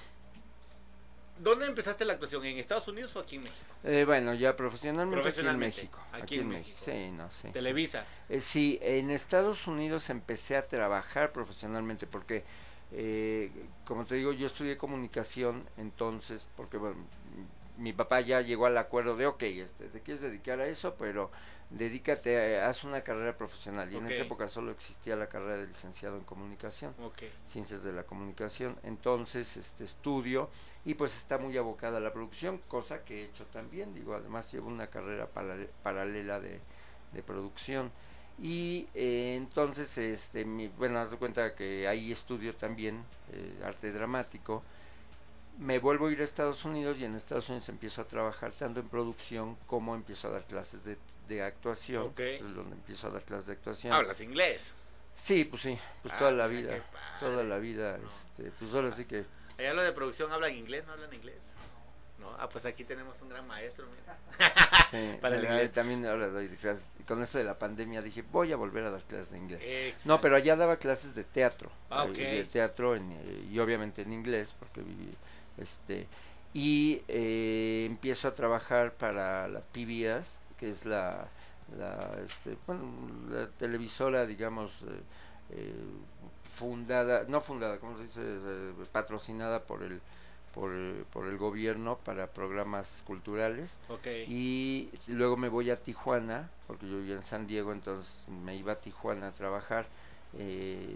¿Dónde 1.38 1.66
empezaste 1.66 2.04
la 2.04 2.14
actuación? 2.14 2.44
¿En 2.44 2.58
Estados 2.58 2.88
Unidos 2.88 3.14
o 3.16 3.20
aquí 3.20 3.36
en 3.36 3.42
México? 3.42 3.64
Eh, 3.84 4.04
bueno, 4.06 4.34
ya 4.34 4.56
profesionalmente, 4.56 5.22
Profesionalmente, 5.22 5.80
aquí 5.80 5.86
en 5.86 5.88
México. 5.88 6.24
aquí 6.24 6.34
en 6.38 6.48
México. 6.48 6.78
Sí, 6.84 7.10
no, 7.12 7.30
sí. 7.30 7.48
Televisa. 7.52 8.04
Eh, 8.28 8.40
sí, 8.40 8.78
en 8.82 9.10
Estados 9.10 9.66
Unidos 9.66 10.10
empecé 10.10 10.56
a 10.56 10.62
trabajar 10.66 11.32
profesionalmente 11.32 12.06
porque, 12.06 12.44
eh, 12.92 13.50
como 13.84 14.04
te 14.04 14.16
digo, 14.16 14.32
yo 14.32 14.46
estudié 14.46 14.76
comunicación, 14.76 15.68
entonces, 15.76 16.46
porque 16.56 16.76
bueno, 16.76 16.96
mi 17.78 17.92
papá 17.92 18.20
ya 18.20 18.40
llegó 18.42 18.66
al 18.66 18.76
acuerdo 18.76 19.16
de, 19.16 19.26
ok, 19.26 19.42
este, 19.44 19.88
te 19.88 20.00
quieres 20.02 20.20
dedicar 20.20 20.60
a 20.60 20.66
eso, 20.66 20.94
pero 20.98 21.30
dedícate, 21.70 22.58
a- 22.60 22.68
haz 22.68 22.84
una 22.84 23.02
carrera 23.02 23.36
profesional. 23.36 23.90
Y 23.92 23.96
en 23.96 24.06
esa 24.06 24.22
época 24.26 24.48
solo 24.48 24.70
existía 24.72 25.16
la 25.16 25.28
carrera 25.28 25.56
de 25.58 25.66
licenciado 25.66 26.16
en 26.16 26.24
comunicación 26.24 26.94
ciencias 27.46 27.82
de 27.84 27.92
la 27.92 28.02
comunicación. 28.04 28.76
Entonces, 28.82 29.56
este 29.56 29.84
estudio 29.84 30.50
y 30.84 30.94
pues 30.94 31.16
está 31.16 31.38
muy 31.38 31.56
abocada 31.56 31.98
a 31.98 32.00
la 32.00 32.12
producción, 32.12 32.58
cosa 32.68 33.04
que 33.04 33.22
he 33.22 33.24
hecho 33.26 33.46
también. 33.46 33.94
Digo, 33.94 34.14
además 34.14 34.50
llevo 34.52 34.68
una 34.68 34.88
carrera 34.88 35.28
parale- 35.32 35.68
paralela 35.82 36.40
de, 36.40 36.60
de 37.12 37.22
producción. 37.22 37.90
Y 38.40 38.86
eh, 38.94 39.34
entonces, 39.36 39.98
este, 39.98 40.44
mi, 40.44 40.68
bueno, 40.68 41.00
haz 41.00 41.10
de 41.10 41.16
cuenta 41.16 41.54
que 41.54 41.88
ahí 41.88 42.12
estudio 42.12 42.54
también 42.54 43.04
eh, 43.32 43.60
arte 43.64 43.90
dramático. 43.92 44.62
Me 45.58 45.78
vuelvo 45.80 46.06
a 46.06 46.12
ir 46.12 46.20
a 46.20 46.24
Estados 46.24 46.64
Unidos 46.64 46.98
y 46.98 47.04
en 47.04 47.16
Estados 47.16 47.48
Unidos 47.48 47.68
empiezo 47.68 48.02
a 48.02 48.04
trabajar 48.06 48.52
tanto 48.52 48.80
en 48.80 48.88
producción 48.88 49.56
como 49.66 49.94
empiezo 49.94 50.28
a 50.28 50.30
dar 50.32 50.44
clases 50.44 50.84
de, 50.84 50.96
de 51.28 51.42
actuación. 51.42 52.06
Ok. 52.08 52.20
Es 52.20 52.54
donde 52.54 52.76
empiezo 52.76 53.08
a 53.08 53.10
dar 53.10 53.22
clases 53.22 53.46
de 53.48 53.52
actuación. 53.54 53.92
Hablas 53.92 54.20
inglés. 54.20 54.72
Sí, 55.14 55.44
pues 55.44 55.62
sí, 55.62 55.76
pues 56.02 56.14
Ah, 56.14 56.18
toda 56.18 56.30
la 56.30 56.46
mira 56.46 56.74
vida, 56.74 56.84
toda 57.18 57.42
la 57.42 57.58
vida, 57.58 57.96
este, 57.98 58.52
pues 58.52 58.72
ahora 58.72 58.92
sí 58.92 59.04
que, 59.04 59.24
Allá 59.58 59.74
lo 59.74 59.82
de 59.82 59.90
producción 59.92 60.30
hablan 60.30 60.54
inglés, 60.54 60.84
¿no 60.86 60.92
hablan 60.92 61.12
inglés? 61.12 61.40
No, 62.20 62.30
ah, 62.38 62.48
pues 62.48 62.64
aquí 62.66 62.84
tenemos 62.84 63.20
un 63.22 63.28
gran 63.28 63.44
maestro, 63.48 63.86
mira. 63.88 64.16
sí, 64.92 65.18
Para 65.20 65.34
o 65.34 65.38
el 65.40 65.44
inglés. 65.44 65.72
también 65.72 66.06
ahora 66.06 66.28
doy 66.28 66.48
clases, 66.50 66.90
con 67.08 67.20
esto 67.20 67.38
de 67.38 67.44
la 67.44 67.58
pandemia 67.58 68.00
dije, 68.00 68.22
voy 68.22 68.52
a 68.52 68.56
volver 68.56 68.84
a 68.84 68.90
dar 68.92 69.02
clases 69.02 69.32
de 69.32 69.38
inglés. 69.38 69.60
Exacto. 69.64 70.08
No, 70.08 70.20
pero 70.20 70.36
allá 70.36 70.54
daba 70.54 70.76
clases 70.76 71.16
de 71.16 71.24
teatro, 71.24 71.68
Ah, 71.90 72.04
eh, 72.06 72.10
ok. 72.10 72.16
de 72.16 72.44
teatro 72.44 72.94
en, 72.94 73.10
eh, 73.10 73.48
y 73.50 73.58
obviamente 73.58 74.02
en 74.02 74.12
inglés, 74.12 74.54
porque 74.56 74.82
viví, 74.82 75.12
este, 75.60 76.06
y 76.54 77.02
eh, 77.08 77.86
empiezo 77.88 78.28
a 78.28 78.34
trabajar 78.34 78.94
para 78.94 79.48
la 79.48 79.60
PBS, 79.60 80.36
que 80.58 80.70
es 80.70 80.86
la, 80.86 81.28
la, 81.78 82.16
este, 82.24 82.56
bueno, 82.66 82.82
la 83.30 83.48
televisora, 83.50 84.26
digamos, 84.26 84.82
eh, 84.82 85.00
eh, 85.50 85.74
fundada, 86.56 87.24
no 87.28 87.40
fundada, 87.40 87.78
¿cómo 87.78 87.96
se 87.96 88.04
dice? 88.04 88.20
Eh, 88.24 88.72
patrocinada 88.92 89.62
por 89.62 89.82
el, 89.82 90.00
por, 90.54 90.72
el- 90.72 91.04
por 91.12 91.26
el 91.26 91.36
gobierno 91.38 91.98
para 91.98 92.26
programas 92.28 93.02
culturales. 93.06 93.78
Ok. 93.88 94.06
Y 94.28 94.90
luego 95.08 95.36
me 95.36 95.48
voy 95.48 95.70
a 95.70 95.76
Tijuana, 95.76 96.50
porque 96.66 96.88
yo 96.88 96.96
vivía 96.98 97.16
en 97.16 97.22
San 97.22 97.46
Diego, 97.46 97.72
entonces 97.72 98.24
me 98.44 98.56
iba 98.56 98.72
a 98.72 98.76
Tijuana 98.76 99.28
a 99.28 99.32
trabajar. 99.32 99.86
eh, 100.38 100.94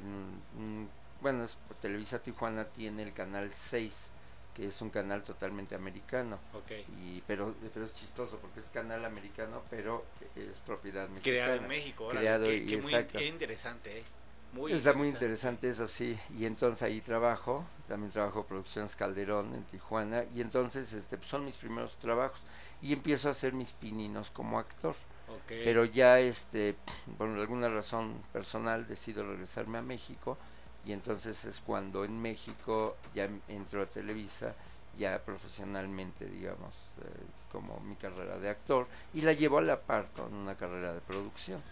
en 0.59 0.88
bueno, 1.22 1.44
es- 1.44 1.57
Televisa 1.81 2.18
Tijuana 2.18 2.64
tiene 2.64 3.03
el 3.05 3.12
canal 3.12 3.53
6, 3.53 4.11
que 4.55 4.67
es 4.67 4.81
un 4.83 4.91
canal 4.91 5.23
totalmente 5.23 5.75
americano. 5.75 6.38
Y, 7.03 7.23
pero, 7.27 7.55
pero 7.73 7.85
es 7.85 7.93
chistoso 7.93 8.38
porque 8.38 8.61
es 8.61 8.67
canal 8.71 9.05
americano, 9.05 9.62
pero 9.71 10.05
es 10.37 10.59
propiedad 10.61 11.09
mexicana. 11.09 11.45
Creado 11.45 11.55
en 11.62 11.69
México, 11.69 12.09
Creado 12.09 12.47
qué, 12.47 12.57
y- 12.57 12.67
qué 12.67 12.77
muy 12.83 12.95
exacto. 12.95 13.21
interesante, 13.21 13.99
¿eh? 13.99 14.05
Muy 14.53 14.73
Está 14.73 14.93
muy 14.93 15.09
interesante 15.09 15.71
eso 15.71 15.87
sí, 15.87 16.15
y 16.38 16.45
entonces 16.45 16.83
ahí 16.83 17.01
trabajo, 17.01 17.65
también 17.88 18.12
trabajo 18.12 18.45
Producciones 18.45 18.95
Calderón 18.97 19.55
en 19.55 19.62
Tijuana, 19.65 20.25
y 20.35 20.43
entonces 20.43 20.93
este 20.93 21.17
pues, 21.17 21.31
son 21.31 21.47
mis 21.47 21.57
primeros 21.57 21.97
trabajos, 21.97 22.38
y 22.83 22.93
empiezo 22.93 23.29
a 23.29 23.31
hacer 23.31 23.55
mis 23.55 23.73
pininos 23.73 24.31
como 24.31 24.59
actor, 24.59 24.95
pero 25.49 25.87
ya 25.87 26.21
este, 26.21 26.75
por 27.17 27.31
alguna 27.31 27.71
razón 27.71 28.12
personal 28.31 28.87
decido 28.87 29.25
regresarme 29.27 29.79
a 29.79 29.83
México, 29.83 30.37
y 30.85 30.92
entonces 30.92 31.45
es 31.45 31.61
cuando 31.61 32.05
en 32.05 32.21
México 32.21 32.97
ya 33.14 33.29
entro 33.49 33.83
a 33.83 33.87
Televisa, 33.87 34.55
ya 34.99 35.18
profesionalmente, 35.25 36.27
digamos, 36.27 36.75
eh, 37.03 37.09
como 37.51 37.79
mi 37.81 37.95
carrera 37.97 38.38
de 38.38 38.51
actor, 38.51 38.87
y 39.14 39.23
la 39.23 39.33
llevo 39.33 39.59
a 39.59 39.62
la 39.62 39.79
par 39.79 40.09
con 40.16 40.35
una 40.35 40.55
carrera 40.57 40.92
de 40.92 41.01
producción. 41.01 41.62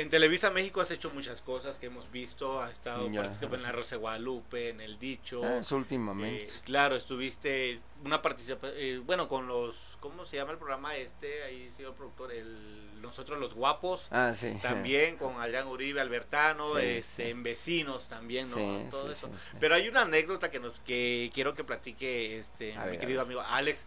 En 0.00 0.08
Televisa 0.08 0.50
México 0.50 0.80
has 0.80 0.90
hecho 0.90 1.10
muchas 1.10 1.42
cosas 1.42 1.78
que 1.78 1.86
hemos 1.86 2.10
visto, 2.10 2.62
has 2.62 2.70
estado 2.72 3.10
Ya, 3.10 3.20
participando 3.20 3.56
en. 3.56 3.62
La 3.64 3.72
Rosa 3.72 3.96
de 3.96 4.00
Guadalupe, 4.00 4.70
en 4.70 4.80
El 4.80 4.98
Dicho. 4.98 5.42
Ah, 5.44 5.58
eso 5.58 5.76
últimamente. 5.76 6.44
Eh, 6.44 6.48
claro, 6.64 6.96
estuviste 6.96 7.80
una 8.02 8.22
participación, 8.22 9.04
bueno, 9.04 9.28
con 9.28 9.46
los, 9.46 9.98
¿cómo 10.00 10.24
se 10.24 10.36
llama 10.36 10.52
el 10.52 10.56
programa 10.58 10.96
este? 10.96 11.42
Ahí, 11.42 11.68
señor 11.76 11.92
productor, 11.96 12.32
el 12.32 12.56
Nosotros 13.02 13.38
los 13.38 13.52
Guapos. 13.52 14.06
Ah, 14.10 14.32
sí. 14.34 14.54
También 14.62 15.18
con 15.18 15.38
Adrián 15.38 15.66
Uribe 15.66 16.00
Albertano, 16.00 16.76
Sí, 16.78 16.82
este, 16.86 17.24
sí. 17.24 17.30
en 17.30 17.42
Vecinos 17.42 18.08
también, 18.08 18.48
¿no? 18.48 18.56
Sí, 18.56 18.86
Todo 18.90 19.04
sí, 19.12 19.12
eso. 19.12 19.30
Pero 19.60 19.74
hay 19.74 19.86
una 19.86 20.00
anécdota 20.00 20.50
que 20.50 20.60
nos 20.60 20.80
que 20.80 21.30
quiero 21.34 21.52
que 21.52 21.62
platique 21.62 22.38
este 22.38 22.74
A 22.74 22.84
mi 22.86 22.92
ver, 22.92 23.00
querido 23.00 23.20
amigo 23.20 23.42
Alex. 23.42 23.84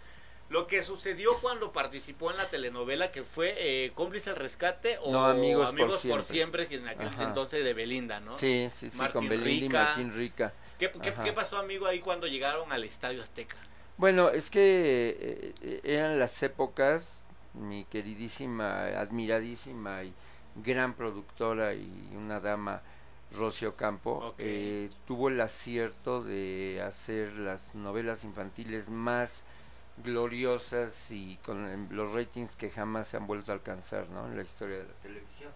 Lo 0.50 0.68
que 0.68 0.84
sucedió 0.84 1.32
cuando 1.42 1.72
participó 1.72 2.30
en 2.30 2.38
la 2.38 2.48
telenovela 2.48 3.12
que 3.12 3.24
fue 3.24 3.56
eh, 3.58 3.92
Cómplice 3.96 4.30
al 4.30 4.36
Rescate 4.36 4.98
o 5.00 5.12
No, 5.12 5.26
Amigos 5.26 5.72
por 5.72 6.00
por 6.08 6.24
Siempre. 6.24 6.68
que 6.68 6.76
en 6.76 6.88
aquel 6.88 7.08
Ajá. 7.08 7.24
entonces 7.24 7.64
de 7.64 7.74
Belinda, 7.74 8.20
¿no? 8.20 8.38
Sí, 8.38 8.68
sí, 8.70 8.90
sí, 8.90 8.98
Martín 8.98 9.22
con 9.22 9.30
Belinda 9.30 9.46
Rica. 9.48 9.66
y 9.66 9.70
Martín 10.04 10.14
Rica. 10.14 10.54
¿Qué, 10.78 10.92
qué, 11.02 11.10
Ajá. 11.10 11.24
qué 11.24 11.34
pasó, 11.34 11.58
amigo, 11.58 11.88
ahí 11.88 12.00
cuando 12.00 12.28
llegaron 12.28 12.72
al 12.72 12.84
Estadio 12.84 13.24
Azteca? 13.24 13.56
Bueno, 13.98 14.30
es 14.30 14.50
que 14.50 15.18
eh, 15.20 15.54
eh, 15.62 15.82
eran 15.84 16.20
las 16.20 16.42
épocas, 16.44 17.22
mi 17.54 17.86
queridísima, 17.86 18.86
admiradísima 19.00 20.04
y 20.04 20.14
gran 20.56 20.94
productora 20.94 21.74
y 21.74 22.12
una 22.16 22.40
dama, 22.40 22.82
Rocio 23.32 23.76
Campo, 23.76 24.36
eh, 24.38 24.90
tuvo 25.08 25.30
el 25.30 25.42
acierto 25.42 26.24
de 26.24 26.84
hacer 26.86 27.34
las 27.34 27.74
novelas 27.74 28.24
infantiles 28.24 28.90
más 28.90 29.44
gloriosas 29.98 31.12
y 31.12 31.38
con 31.38 31.66
eh, 31.68 31.88
los 31.92 32.14
ratings 32.14 32.56
que 32.56 32.70
jamás 32.70 33.08
se 33.08 33.18
han 33.18 33.28
vuelto 33.28 33.52
a 33.52 33.56
alcanzar 33.56 34.10
¿no? 34.10 34.26
en 34.28 34.36
la 34.36 34.42
historia 34.44 34.78
de 34.78 34.84
la 34.86 34.94
televisión. 35.02 35.52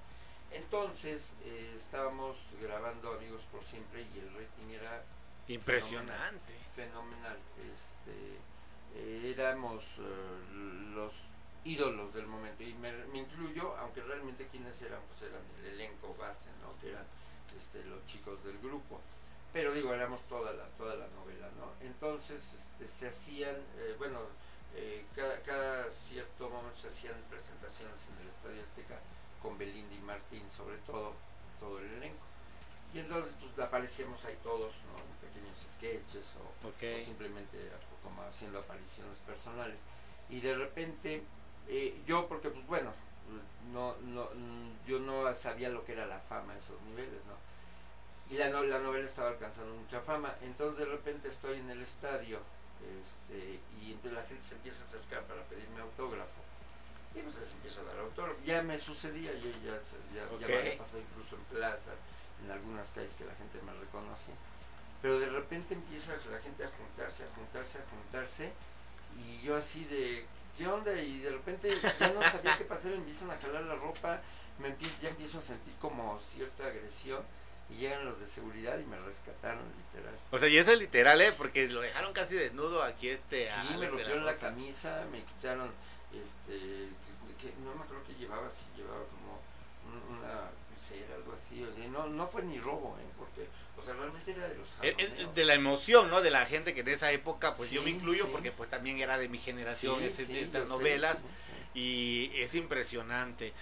Entonces 0.52 1.34
eh, 1.44 1.74
estábamos 1.76 2.38
grabando 2.62 3.14
Amigos 3.14 3.42
por 3.52 3.64
Siempre 3.64 4.02
y 4.16 4.20
el 4.20 4.30
rating 4.34 4.70
era 4.74 5.04
Impresionante. 5.48 6.54
fenomenal. 6.76 7.38
Este, 7.74 8.38
eh, 8.96 9.34
éramos 9.36 9.84
eh, 10.00 10.92
los 10.94 11.14
ídolos 11.64 12.14
del 12.14 12.28
momento 12.28 12.64
y 12.64 12.74
me, 12.76 12.92
me 13.08 13.20
incluyo, 13.20 13.76
aunque 13.78 14.02
realmente 14.02 14.48
quienes 14.48 14.82
eran, 14.82 15.02
pues 15.08 15.22
eran 15.30 15.42
el 15.60 15.74
elenco 15.74 16.16
base, 16.20 16.50
¿no? 16.62 16.80
Que 16.80 16.92
eran 16.92 17.06
este, 17.56 17.84
los 17.86 18.06
chicos 18.06 18.42
del 18.44 18.58
grupo. 18.60 19.02
pero 19.52 19.74
digo, 19.74 19.94
éramos 19.94 20.22
toda 20.30 20.54
la, 20.54 20.66
toda 20.78 20.96
la 20.96 21.08
novela, 21.08 21.50
¿no? 21.58 21.72
Entonces 22.30 22.60
este, 22.60 22.88
se 22.88 23.08
hacían, 23.08 23.56
eh, 23.78 23.96
bueno, 23.98 24.20
eh, 24.76 25.06
cada, 25.16 25.40
cada 25.44 25.90
cierto 25.90 26.50
momento 26.50 26.76
se 26.76 26.90
hacían 26.90 27.16
presentaciones 27.30 28.06
en 28.06 28.22
el 28.22 28.28
Estadio 28.28 28.62
Azteca 28.64 29.00
con 29.42 29.58
Belinda 29.58 29.96
y 29.96 30.00
Martín, 30.00 30.44
sobre 30.52 30.76
todo, 30.80 31.14
todo 31.62 31.80
el 31.80 31.86
elenco. 31.86 32.26
Y 32.94 33.00
entonces 33.00 33.34
pues 33.40 33.58
aparecíamos 33.66 34.26
ahí 34.26 34.38
todos, 34.44 34.74
¿no? 34.92 35.00
En 35.00 35.30
pequeños 35.30 35.58
sketches 35.72 36.36
o, 36.36 37.04
simplemente 37.04 37.58
como 38.04 38.22
haciendo 38.24 38.60
apariciones 38.60 39.18
personales. 39.20 39.80
Y 40.30 40.42
de 40.42 40.54
repente, 40.56 41.24
eh, 41.70 41.98
yo 42.06 42.28
porque 42.28 42.50
pues 42.50 42.68
bueno, 42.68 42.92
no, 43.72 43.96
no, 44.02 44.30
yo 44.86 45.00
no 45.00 45.34
sabía 45.34 45.70
lo 45.70 45.86
que 45.86 45.94
era 45.94 46.06
la 46.06 46.20
fama 46.20 46.54
a 46.54 46.58
esos 46.58 46.82
niveles, 46.82 47.24
¿no? 47.26 47.36
Y 48.30 48.36
la, 48.36 48.50
no- 48.50 48.64
la 48.64 48.80
novela 48.80 49.06
estaba 49.06 49.30
alcanzando 49.30 49.74
mucha 49.76 50.02
fama. 50.02 50.34
Entonces 50.42 50.80
de 50.80 50.86
repente 50.86 51.28
estoy 51.28 51.60
en 51.60 51.70
el 51.70 51.82
estadio 51.82 52.40
este, 53.02 53.60
y 53.82 53.92
entonces 53.94 54.14
la 54.20 54.28
gente 54.28 54.44
se 54.44 54.56
empieza 54.56 54.84
a 54.84 54.88
acercar 54.88 55.24
para 55.24 55.42
pedirme 55.44 55.82
autógrafo. 55.82 56.42
Y 57.16 57.20
pues 57.22 57.36
les 57.38 57.52
empiezo 57.52 57.82
a 57.82 57.84
dar 57.86 58.00
autógrafo. 58.00 58.38
Ya 58.46 58.62
me 58.62 58.78
sucedía, 58.80 59.34
yo 59.40 59.50
ya, 59.64 59.80
ya, 60.14 60.28
ya 60.40 60.48
me 60.48 60.58
había 60.58 60.78
pasado 60.78 61.00
incluso 61.00 61.36
en 61.36 61.44
plazas, 61.46 62.00
en 62.44 62.52
algunas 62.52 62.90
calles 62.92 63.14
que 63.18 63.26
la 63.26 63.34
gente 63.36 63.60
me 63.66 63.74
reconocía. 63.74 64.36
Pero 65.02 65.20
de 65.20 65.28
repente 65.30 65.74
empieza 65.74 66.12
la 66.32 66.40
gente 66.40 66.64
a 66.66 66.70
juntarse, 66.70 67.24
a 67.24 67.36
juntarse, 67.36 67.80
a 67.80 67.86
juntarse. 67.90 68.52
Y 69.18 69.42
yo 69.42 69.56
así 69.56 69.86
de, 69.86 70.26
¿qué 70.58 70.68
onda? 70.68 70.94
Y 71.02 71.20
de 71.20 71.32
repente 71.32 71.72
ya 72.00 72.14
no 72.14 72.22
sabía 72.24 72.58
qué 72.58 72.66
pasar, 72.66 72.92
me 72.92 72.98
empiezan 72.98 73.32
a 73.32 73.38
jalar 73.38 73.64
la 73.64 73.76
ropa, 73.76 74.22
me 74.60 74.68
empiezo, 74.68 74.96
ya 75.02 75.10
empiezo 75.10 75.38
a 75.40 75.42
sentir 75.42 75.74
como 75.80 76.20
cierta 76.20 76.66
agresión. 76.68 77.24
Y 77.70 77.76
llegan 77.80 78.05
los 78.05 78.20
de 78.20 78.26
seguridad 78.26 78.80
y 78.80 78.86
me 78.86 78.97
rescataron, 78.97 79.61
literal. 79.78 80.15
O 80.32 80.39
sea, 80.39 80.47
y 80.47 80.57
eso 80.57 80.72
es 80.72 80.80
literal, 80.80 81.20
¿eh? 81.22 81.34
Porque 81.38 81.68
lo 81.68 81.82
dejaron 81.82 82.13
casi 82.13 82.36
desnudo 82.36 82.82
aquí 82.82 83.09
este. 83.09 83.47
Sí, 83.49 83.55
me 83.78 83.88
rompieron 83.88 84.26
la 84.26 84.36
camisa, 84.36 85.05
me 85.11 85.22
quitaron, 85.24 85.70
este, 86.13 86.88
que, 87.41 87.53
no 87.63 87.76
me 87.76 87.84
acuerdo 87.84 88.03
que 88.07 88.13
llevaba, 88.15 88.49
si 88.49 88.63
llevaba 88.78 89.03
como 89.09 89.41
un- 89.91 90.18
una 90.18 90.49
pulsera, 90.74 91.15
algo 91.15 91.34
así, 91.34 91.61
o 91.63 91.74
sea, 91.74 91.88
no, 91.89 92.07
no 92.07 92.26
fue 92.28 92.43
ni 92.43 92.57
robo, 92.59 92.97
¿eh? 93.01 93.05
Porque, 93.18 93.47
o 93.78 93.84
sea, 93.84 93.93
realmente 93.95 94.32
era 94.32 94.47
de 94.47 94.55
los 94.55 94.68
Eh, 94.82 94.95
eh, 94.97 95.07
jaloneos. 95.07 95.36
de 95.36 95.45
la 95.45 95.53
emoción, 95.53 96.09
¿no? 96.09 96.22
De 96.22 96.32
la 96.32 96.45
gente 96.45 96.74
que 96.74 96.82
en 96.82 96.88
esa 96.88 97.11
época, 97.11 97.53
pues 97.53 97.70
yo 97.70 97.84
me 97.84 97.89
incluyo 97.89 98.26
sí. 98.26 98.30
porque 98.32 98.51
pues 98.53 98.70
también 98.70 98.99
era 98.99 99.18
de 99.18 99.28
mi 99.28 99.39
generación 99.39 99.99
Sí, 99.99 100.05
esas 100.39 100.63
sé, 100.63 100.65
novelas 100.70 101.18
y 101.74 102.32
es 102.36 102.55
impresionante. 102.55 103.53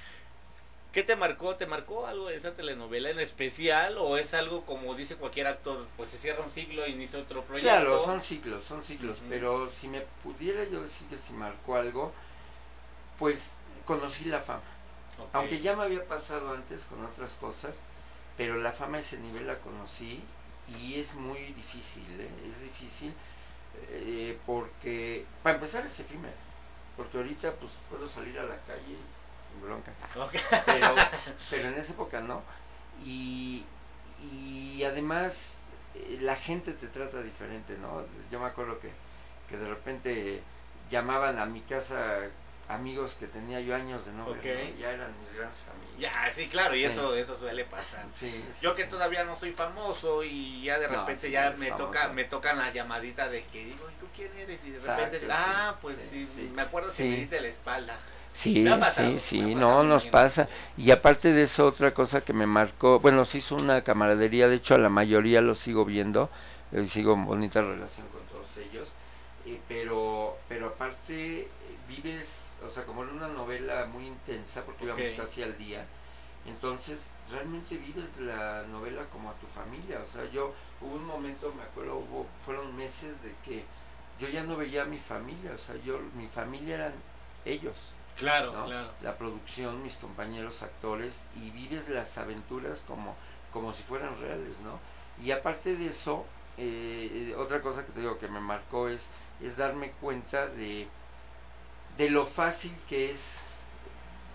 ¿Qué 0.95 1.03
te 1.03 1.17
marcó? 1.17 1.57
¿Te 1.57 1.65
marcó 1.65 2.07
algo 2.07 2.29
de 2.29 2.37
esa 2.37 2.53
telenovela 2.53 3.09
en 3.09 3.19
especial 3.19 3.97
o 3.97 4.15
es 4.15 4.33
algo 4.33 4.65
como 4.65 4.95
dice 4.95 5.17
cualquier 5.17 5.45
actor, 5.47 5.85
pues 5.97 6.09
se 6.09 6.17
cierra 6.17 6.41
un 6.41 6.49
siglo, 6.49 6.87
inicia 6.87 7.19
otro 7.19 7.43
proyecto? 7.43 7.69
Claro, 7.69 8.01
son 8.01 8.21
ciclos, 8.21 8.63
son 8.63 8.81
ciclos, 8.81 9.17
Ujú. 9.17 9.27
pero 9.27 9.69
si 9.69 9.89
me 9.89 9.99
pudiera 10.23 10.63
yo 10.63 10.81
decir 10.81 11.05
que 11.09 11.17
si 11.17 11.33
marcó 11.33 11.75
algo, 11.75 12.13
pues 13.19 13.55
conocí 13.83 14.23
la 14.23 14.39
fama. 14.39 14.63
Ok. 15.19 15.29
Aunque 15.33 15.59
ya 15.59 15.75
me 15.75 15.83
había 15.83 16.05
pasado 16.05 16.53
antes 16.53 16.85
con 16.85 17.03
otras 17.03 17.33
cosas, 17.33 17.81
pero 18.37 18.55
la 18.55 18.71
fama 18.71 18.95
a 18.95 18.99
ese 19.01 19.17
nivel 19.17 19.47
la 19.47 19.59
conocí 19.59 20.23
y 20.79 20.97
es 20.97 21.15
muy 21.15 21.39
difícil, 21.51 22.05
¿eh? 22.21 22.29
es 22.47 22.61
difícil 22.61 23.13
eh, 23.89 24.39
porque, 24.45 25.25
para 25.43 25.55
empezar, 25.55 25.85
es 25.85 25.99
efímero. 25.99 26.37
Porque 26.95 27.17
ahorita 27.17 27.51
pues 27.55 27.73
puedo 27.89 28.07
salir 28.07 28.39
a 28.39 28.43
la 28.43 28.57
calle 28.61 28.95
bronca. 29.61 29.91
Ok. 30.15 30.33
Pero, 30.65 30.95
pero 31.49 31.67
en 31.69 31.77
esa 31.77 31.93
época 31.93 32.21
no. 32.21 32.41
Y, 33.03 33.65
y 34.21 34.83
además 34.83 35.57
eh, 35.95 36.17
la 36.21 36.35
gente 36.35 36.73
te 36.73 36.87
trata 36.87 37.21
diferente, 37.21 37.77
¿no? 37.77 38.03
Yo 38.31 38.39
me 38.39 38.45
acuerdo 38.45 38.79
que, 38.79 38.91
que 39.49 39.57
de 39.57 39.67
repente 39.67 40.41
llamaban 40.89 41.39
a 41.39 41.45
mi 41.45 41.61
casa 41.61 42.21
amigos 42.67 43.13
que 43.13 43.27
tenía 43.27 43.59
yo 43.61 43.75
años 43.75 44.05
de 44.05 44.11
no 44.13 44.25
ver, 44.25 44.37
Ok. 44.39 44.45
¿no? 44.73 44.79
ya 44.79 44.91
eran 44.91 45.19
mis 45.19 45.35
grandes 45.35 45.67
amigos. 45.67 45.99
Ya, 45.99 46.31
sí, 46.33 46.47
claro, 46.47 46.73
y 46.73 46.79
Sí. 46.79 46.85
eso 46.85 47.13
eso 47.15 47.37
suele 47.37 47.63
pasar. 47.65 48.03
Sí, 48.15 48.43
sí, 48.51 48.61
Yo 48.63 48.73
que 48.73 48.85
todavía 48.85 49.23
no 49.23 49.37
soy 49.37 49.51
famoso 49.51 50.23
y 50.23 50.63
ya 50.63 50.79
de 50.79 50.87
No, 50.87 51.01
repente 51.01 51.27
sí, 51.27 51.31
ya 51.31 51.51
me 51.59 51.67
famoso. 51.67 51.85
toca 51.85 52.07
me 52.07 52.23
tocan 52.23 52.57
la 52.57 52.71
llamadita 52.73 53.29
de 53.29 53.43
que 53.45 53.65
digo, 53.65 53.87
¿y 53.87 53.93
tú 53.99 54.07
quién 54.15 54.35
eres? 54.35 54.59
Y 54.65 54.71
de 54.71 54.77
Exacto, 54.77 55.03
repente 55.05 55.27
ah, 55.31 55.75
pues 55.79 55.95
sí, 55.95 56.25
sí, 56.25 56.27
sí. 56.27 56.51
me 56.55 56.63
acuerdo 56.63 56.91
que 56.91 57.03
me 57.03 57.17
diste 57.17 57.39
la 57.39 57.47
espalda. 57.49 57.99
Sí, 58.36 58.67
sí, 58.93 59.17
sí, 59.17 59.55
no, 59.55 59.81
nos 59.83 60.07
pasa. 60.07 60.49
Y 60.77 60.91
aparte 60.91 61.31
de 61.31 61.43
eso, 61.43 61.65
otra 61.67 61.93
cosa 61.93 62.19
que 62.19 62.33
me 62.33 62.45
marcó, 62.45 62.99
bueno, 62.99 63.23
se 63.23 63.38
hizo 63.38 63.55
una 63.55 63.81
camaradería, 63.81 64.49
de 64.49 64.57
hecho 64.57 64.75
a 64.75 64.77
la 64.77 64.89
mayoría 64.89 65.39
lo 65.39 65.55
sigo 65.55 65.86
viendo, 65.86 66.29
eh, 66.73 66.83
sigo 66.83 67.13
en 67.13 67.25
bonita 67.25 67.61
relación 67.61 68.05
con 68.09 68.21
todos 68.23 68.57
ellos, 68.57 68.91
eh, 69.45 69.57
pero, 69.69 70.38
pero 70.49 70.67
aparte 70.67 71.43
eh, 71.43 71.47
vives, 71.88 72.51
o 72.65 72.67
sea, 72.67 72.83
como 72.83 73.03
en 73.03 73.11
una 73.11 73.29
novela 73.29 73.86
muy 73.86 74.05
intensa, 74.05 74.65
porque 74.65 74.83
íbamos 74.83 75.11
casi 75.15 75.41
al 75.41 75.57
día, 75.57 75.86
entonces 76.45 77.11
realmente 77.31 77.77
vives 77.77 78.17
la 78.19 78.63
novela 78.69 79.05
como 79.13 79.29
a 79.29 79.33
tu 79.36 79.47
familia, 79.47 80.01
o 80.03 80.05
sea, 80.05 80.29
yo 80.29 80.53
hubo 80.81 80.95
un 80.95 81.05
momento, 81.05 81.53
me 81.55 81.63
acuerdo, 81.63 81.95
hubo, 81.95 82.27
fueron 82.43 82.75
meses 82.75 83.15
de 83.23 83.33
que 83.45 83.63
yo 84.19 84.27
ya 84.27 84.43
no 84.43 84.57
veía 84.57 84.81
a 84.81 84.86
mi 84.86 84.99
familia, 84.99 85.53
o 85.55 85.57
sea, 85.57 85.75
yo, 85.86 86.01
mi 86.17 86.27
familia 86.27 86.75
eran 86.75 86.93
ellos. 87.45 87.94
Claro, 88.18 88.53
¿no? 88.53 88.66
claro. 88.66 88.91
La 89.01 89.18
producción, 89.18 89.84
mis 89.84 89.97
compañeros 89.97 90.63
actores, 90.63 91.26
y 91.36 91.49
vives 91.51 91.89
las 91.89 92.18
aventuras 92.18 92.82
como, 92.88 93.16
como 93.51 93.72
si 93.74 93.84
fueran 93.84 94.18
reales, 94.20 94.59
¿no? 94.61 94.80
Y 95.24 95.32
aparte 95.32 95.76
de 95.76 95.88
eso, 95.88 96.26
eh, 96.57 97.32
eh, 97.32 97.36
otra 97.36 97.61
cosa 97.61 97.86
que 97.86 97.91
te 97.91 97.99
digo 97.99 98.18
que 98.18 98.28
me 98.28 98.39
marcó 98.39 98.88
es, 98.88 99.09
es 99.41 99.57
darme 99.57 99.91
cuenta 100.01 100.47
de, 100.47 100.88
de 101.97 102.09
lo 102.09 102.26
fácil 102.26 102.74
que 102.88 103.11
es 103.11 103.51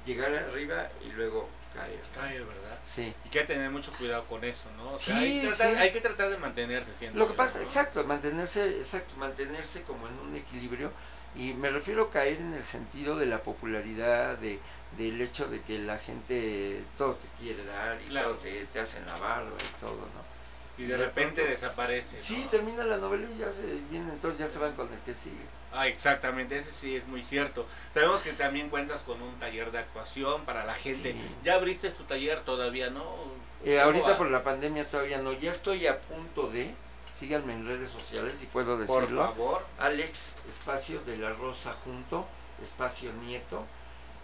llegar 0.04 0.32
arriba 0.34 0.88
y 1.04 1.10
luego 1.12 1.48
caer. 1.74 2.00
Cae, 2.14 2.40
¿verdad? 2.40 2.78
Sí. 2.82 3.14
Y 3.24 3.28
que 3.28 3.40
hay 3.40 3.46
que 3.46 3.54
tener 3.54 3.70
mucho 3.70 3.92
cuidado 3.92 4.24
con 4.24 4.42
eso, 4.44 4.68
¿no? 4.76 4.94
O 4.94 4.98
sea, 4.98 5.18
Sí, 5.18 5.24
hay, 5.24 5.40
que 5.40 5.46
tratar, 5.48 5.74
sí. 5.74 5.78
hay 5.80 5.92
que 5.92 6.00
tratar 6.00 6.30
de 6.30 6.38
mantenerse 6.38 6.92
siendo. 6.98 7.18
Lo 7.18 7.28
que 7.28 7.34
pasa, 7.34 7.58
¿no? 7.58 7.64
exacto, 7.64 8.04
mantenerse, 8.04 8.76
exacto, 8.76 9.14
mantenerse 9.16 9.82
como 9.82 10.08
en 10.08 10.18
un 10.18 10.36
equilibrio 10.36 10.90
y 11.36 11.52
me 11.54 11.70
refiero 11.70 12.04
a 12.04 12.10
caer 12.10 12.38
en 12.38 12.54
el 12.54 12.64
sentido 12.64 13.16
de 13.16 13.26
la 13.26 13.42
popularidad, 13.42 14.36
de 14.38 14.58
del 14.98 15.20
hecho 15.20 15.46
de 15.46 15.62
que 15.62 15.78
la 15.78 15.98
gente 15.98 16.82
todo 16.98 17.14
te 17.14 17.28
quiere 17.40 17.64
dar 17.64 17.96
y 18.02 18.08
Claro. 18.08 18.30
todo 18.30 18.38
te, 18.38 18.64
te 18.66 18.80
hacen 18.80 19.06
la 19.06 19.16
barba 19.16 19.52
y 19.56 19.80
todo, 19.80 19.92
¿no? 19.98 20.30
Y 20.76 20.86
de 20.88 20.96
de 20.96 21.04
repente 21.04 21.42
pronto- 21.42 21.50
desaparece. 21.60 22.16
¿no? 22.16 22.22
Sí, 22.22 22.46
termina 22.50 22.82
la 22.84 22.96
novela 22.96 23.28
y 23.32 23.38
ya 23.38 23.50
se 23.50 23.62
viene, 23.90 24.12
entonces 24.12 24.40
ya 24.40 24.46
se 24.48 24.58
van 24.58 24.72
con 24.74 24.92
el 24.92 24.98
que 25.00 25.14
sigue. 25.14 25.36
Ah, 25.72 25.86
exactamente, 25.86 26.58
ese 26.58 26.72
sí 26.72 26.96
es 26.96 27.06
muy 27.06 27.22
cierto. 27.22 27.66
Sabemos 27.94 28.22
que 28.22 28.32
también 28.32 28.68
cuentas 28.70 29.02
con 29.02 29.22
un 29.22 29.38
taller 29.38 29.70
de 29.70 29.78
actuación 29.78 30.44
para 30.44 30.64
la 30.64 30.74
gente. 30.74 31.12
Sí. 31.12 31.20
¿Ya 31.44 31.54
abriste 31.54 31.88
tu 31.92 32.02
taller 32.02 32.40
todavía, 32.40 32.90
no? 32.90 33.04
Eh, 33.64 33.74
¿Cómo 33.76 33.82
ahorita 33.84 34.10
va? 34.10 34.18
por 34.18 34.30
la 34.30 34.42
pandemia 34.42 34.84
todavía 34.88 35.18
no, 35.18 35.32
ya 35.34 35.52
estoy 35.52 35.86
a 35.86 36.00
punto 36.00 36.48
de, 36.50 36.74
síganme 37.20 37.52
en 37.52 37.66
redes 37.66 37.90
sociales 37.90 38.32
si 38.38 38.46
puedo 38.46 38.78
Por 38.86 39.02
decirlo. 39.02 39.26
favor. 39.26 39.66
Alex 39.78 40.36
Espacio 40.48 41.02
de 41.02 41.18
la 41.18 41.30
Rosa 41.34 41.74
Junto, 41.84 42.26
Espacio 42.62 43.12
Nieto. 43.12 43.66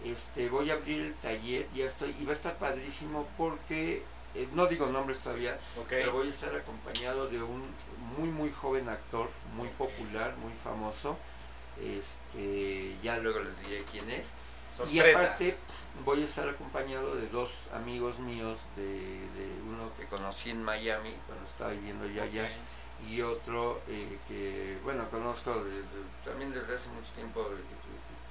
Este, 0.02 0.48
voy 0.48 0.70
a 0.70 0.74
abrir 0.74 1.02
el 1.02 1.14
taller, 1.14 1.68
ya 1.74 1.84
estoy, 1.84 2.16
y 2.18 2.24
va 2.24 2.30
a 2.30 2.34
estar 2.34 2.56
padrísimo 2.56 3.26
porque, 3.36 4.02
eh, 4.34 4.48
no 4.52 4.66
digo 4.66 4.86
nombres 4.86 5.18
todavía, 5.18 5.58
Ok. 5.78 5.88
pero 5.88 6.12
voy 6.12 6.26
a 6.26 6.30
estar 6.30 6.54
acompañado 6.54 7.28
de 7.28 7.42
un 7.42 7.62
muy 8.16 8.28
muy 8.30 8.50
joven 8.50 8.88
actor, 8.88 9.28
muy 9.54 9.68
popular, 9.68 10.34
muy 10.38 10.52
famoso. 10.54 11.18
Este, 11.82 12.96
ya 13.02 13.18
luego 13.18 13.40
les 13.40 13.58
diré 13.60 13.84
quién 13.90 14.08
es. 14.10 14.32
Y 14.74 14.76
Sorpresas. 14.96 15.22
aparte 15.24 15.56
voy 16.04 16.20
a 16.20 16.24
estar 16.24 16.48
acompañado 16.48 17.14
de 17.16 17.28
dos 17.28 17.66
amigos 17.74 18.18
míos, 18.18 18.58
de, 18.76 18.84
de 18.84 19.46
uno 19.68 19.90
que 19.98 20.04
conocí 20.06 20.50
en 20.50 20.62
Miami 20.62 21.14
cuando 21.26 21.44
estaba 21.46 21.70
viviendo 21.72 22.06
ya 22.08 22.22
allá. 22.24 22.50
Y 23.08 23.20
otro 23.22 23.80
eh, 23.88 24.18
que, 24.28 24.78
bueno, 24.82 25.08
conozco 25.10 25.62
de- 25.64 25.82
de- 25.82 25.84
también 26.24 26.52
desde 26.52 26.74
hace 26.74 26.88
mucho 26.90 27.10
tiempo, 27.12 27.46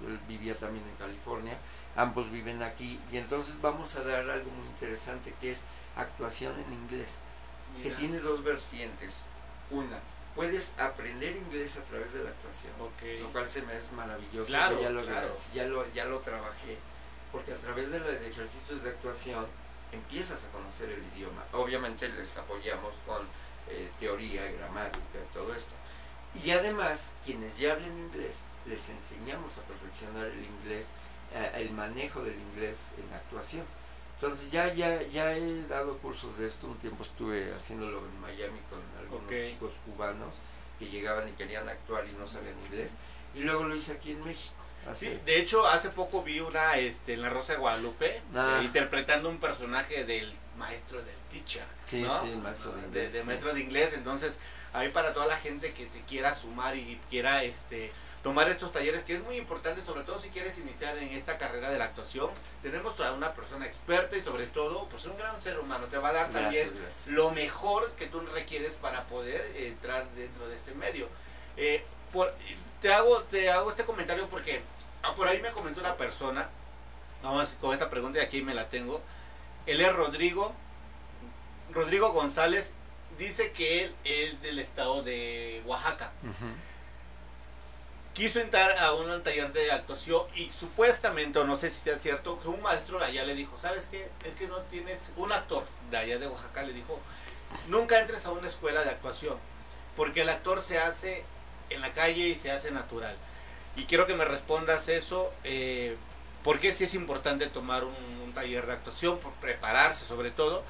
él 0.08 0.20
vivía 0.28 0.56
también 0.56 0.84
en 0.88 0.96
California, 0.96 1.58
ambos 1.96 2.30
viven 2.32 2.62
aquí 2.64 3.00
y 3.12 3.18
entonces 3.18 3.62
vamos 3.62 3.96
a 3.96 4.04
dar 4.04 4.30
algo 4.30 4.52
muy 4.52 4.68
interesante 4.68 5.34
que 5.40 5.52
es 5.52 5.64
actuación 5.96 6.54
en 6.60 6.74
inglés, 6.74 7.20
que 7.82 7.92
tiene 7.92 8.20
dos 8.20 8.44
vertientes. 8.44 9.24
Una, 9.72 10.00
puedes 10.36 10.74
aprender 10.78 11.36
inglés 11.38 11.78
a 11.78 11.84
través 11.84 12.14
de 12.14 12.24
la 12.24 12.30
actuación, 12.32 12.74
lo 13.22 13.30
cual 13.32 13.48
se 13.48 13.62
me 13.62 13.76
es 13.76 13.92
maravilloso, 13.94 14.48
Claro, 14.48 14.82
ya, 14.82 14.90
lo, 14.90 15.04
claro. 15.04 15.34
ya, 15.54 15.64
lo, 15.66 15.94
ya 15.94 16.06
lo 16.06 16.20
trabajé, 16.20 16.78
porque 17.32 17.54
a 17.54 17.58
través 17.58 17.92
de 17.92 18.00
los 18.00 18.10
ejercicios 18.16 18.84
de 18.84 18.90
actuación 18.90 19.46
empiezas 19.92 20.44
a 20.46 20.50
conocer 20.50 20.90
el 20.90 21.02
idioma. 21.16 21.44
Obviamente 21.54 22.10
les 22.10 22.36
apoyamos 22.38 22.96
con 23.06 23.26
eh, 23.70 23.90
teoría, 24.00 24.52
gramática, 24.52 25.20
todo 25.34 25.54
esto. 25.54 25.74
Y 26.44 26.52
además, 26.52 27.14
quienes 27.24 27.58
ya 27.58 27.74
hablen 27.74 27.98
inglés, 27.98 28.42
les 28.66 28.90
enseñamos 28.90 29.58
a 29.58 29.62
perfeccionar 29.62 30.26
el 30.26 30.44
inglés, 30.44 30.90
eh, 31.34 31.52
el 31.56 31.72
manejo 31.72 32.22
del 32.22 32.36
inglés 32.36 32.92
en 32.98 33.14
actuación. 33.14 33.64
Entonces 34.16 34.52
ya, 34.52 34.74
ya, 34.74 35.02
ya 35.04 35.36
he 35.36 35.64
dado 35.68 35.98
cursos 35.98 36.38
de 36.38 36.48
esto, 36.48 36.68
un 36.68 36.78
tiempo 36.78 37.04
estuve 37.04 37.54
haciéndolo 37.54 38.00
en 38.00 38.22
Miami 38.22 38.60
con 38.70 38.80
algunos 39.00 39.50
chicos 39.50 39.74
cubanos 39.86 40.36
que 40.80 40.86
llegaban 40.86 41.28
y 41.28 41.32
querían 41.34 41.68
actuar 41.68 42.06
y 42.08 42.14
no 42.14 42.26
sabían 42.26 42.56
inglés. 42.68 42.94
Y 43.34 43.42
luego 43.42 43.66
lo 43.66 43.76
hice 43.76 43.94
aquí 43.94 44.12
en 44.12 44.24
México. 44.24 44.65
Así. 44.90 45.08
Sí, 45.08 45.20
de 45.26 45.40
hecho, 45.40 45.66
hace 45.68 45.90
poco 45.90 46.22
vi 46.24 46.40
una 46.40 46.78
este, 46.78 47.14
en 47.14 47.22
La 47.22 47.30
Rosa 47.30 47.54
de 47.54 47.60
Guadalupe 47.60 48.22
Ah. 48.36 48.60
eh, 48.62 48.66
interpretando 48.66 49.30
un 49.30 49.40
personaje 49.40 50.04
del 50.06 50.32
maestro 50.58 51.00
del 51.04 51.16
teacher. 51.32 51.66
Sí, 51.84 52.02
¿no? 52.02 52.22
sí, 52.22 52.30
el 52.32 52.38
maestro 52.38 52.72
de 52.74 52.82
inglés, 52.86 53.14
de 53.14 53.24
maestro 53.24 53.54
de 53.54 53.62
inglés. 53.62 53.94
Entonces, 53.94 54.38
ahí 54.74 54.90
para 54.90 55.14
toda 55.14 55.26
la 55.26 55.38
gente 55.38 55.74
que 55.74 55.90
se 55.90 56.02
quiera 56.02 56.34
sumar 56.36 56.76
y 56.76 57.00
quiera 57.10 57.44
este 57.44 57.92
tomar 58.24 58.50
estos 58.50 58.72
talleres, 58.72 59.04
que 59.04 59.14
es 59.18 59.24
muy 59.24 59.36
importante, 59.38 59.84
sobre 59.84 60.02
todo 60.02 60.18
si 60.18 60.30
quieres 60.30 60.58
iniciar 60.58 60.98
en 60.98 61.10
esta 61.10 61.38
carrera 61.38 61.70
de 61.70 61.78
la 61.78 61.86
actuación, 61.86 62.32
tenemos 62.64 63.00
a 63.00 63.12
una 63.12 63.36
persona 63.36 63.68
experta 63.68 64.18
y 64.18 64.22
sobre 64.22 64.48
todo, 64.48 64.90
pues 64.90 65.06
un 65.06 65.16
gran 65.16 65.40
ser 65.44 65.60
humano, 65.60 65.86
te 65.86 66.00
va 66.00 66.10
a 66.10 66.14
dar 66.14 66.32
Gracias, 66.32 66.44
también 66.64 66.82
gracias. 66.82 67.08
lo 67.10 67.30
mejor 67.30 67.92
que 67.92 68.08
tú 68.08 68.22
requieres 68.22 68.74
para 68.74 69.04
poder 69.04 69.56
entrar 69.56 70.10
dentro 70.16 70.48
de 70.48 70.56
este 70.56 70.74
medio. 70.74 71.08
Eh, 71.56 71.84
por- 72.12 72.34
te, 72.82 72.92
hago, 72.92 73.22
te 73.24 73.52
hago 73.52 73.70
este 73.70 73.84
comentario 73.86 74.28
porque 74.28 74.62
ah, 75.06 75.16
por 75.16 75.28
ahí 75.28 75.42
me 75.42 75.52
comentó 75.52 75.80
una 75.80 75.96
persona, 75.96 76.50
vamos 77.24 77.56
con 77.60 77.74
esta 77.74 77.90
pregunta 77.90 78.20
y 78.20 78.22
aquí 78.22 78.42
me 78.42 78.54
la 78.54 78.70
tengo. 78.70 79.02
Él 79.66 79.82
es 79.82 79.94
Rodrigo, 79.94 80.54
Rodrigo 81.72 82.12
González, 82.12 82.72
dice 83.18 83.52
que 83.52 83.84
él 83.84 83.96
es 84.04 84.42
del 84.42 84.60
estado 84.60 85.04
de 85.04 85.62
Oaxaca. 85.66 86.12
Quiso 88.14 88.40
entrar 88.40 88.78
a 88.78 88.94
un 88.94 89.24
taller 89.24 89.52
de 89.52 89.72
actuación 89.72 90.24
y 90.36 90.52
supuestamente, 90.54 91.40
o 91.40 91.44
no 91.44 91.58
sé 91.58 91.70
si 91.70 91.82
sea 91.82 92.00
cierto, 92.00 92.40
que 92.40 92.48
un 92.48 92.62
maestro 92.62 93.00
de 93.00 93.06
allá 93.06 93.24
le 93.26 93.36
dijo, 93.36 93.58
¿sabes 93.58 93.88
qué? 93.92 94.08
Es 94.24 94.36
que 94.36 94.48
no 94.48 94.58
tienes, 94.60 95.12
un 95.18 95.34
actor 95.34 95.66
de 95.92 95.98
allá 95.98 96.18
de 96.18 96.28
Oaxaca 96.28 96.64
le 96.64 96.72
dijo, 96.72 97.00
nunca 97.68 98.00
entres 98.00 98.26
a 98.26 98.32
una 98.32 98.48
escuela 98.48 98.84
de 98.84 98.92
actuación, 98.92 99.36
porque 99.98 100.22
el 100.22 100.30
actor 100.30 100.62
se 100.62 100.80
hace 100.80 101.26
en 101.70 101.82
la 101.82 101.94
calle 101.94 102.30
y 102.30 102.36
se 102.36 102.52
hace 102.52 102.72
natural. 102.72 103.18
Y 103.76 103.84
quiero 103.86 104.08
que 104.08 104.14
me 104.16 104.26
respondas 104.26 104.88
eso, 104.90 105.34
eh, 105.44 105.96
¿por 106.44 106.60
qué 106.60 106.72
sí 106.74 106.84
es 106.86 106.94
importante 106.94 107.48
tomar 107.48 107.84
un, 107.84 107.94
un 108.24 108.34
taller 108.34 108.66
de 108.66 108.74
actuación? 108.74 109.18
Por 109.20 109.34
prepararse 109.34 110.06
sobre 110.06 110.32
todo. 110.32 110.64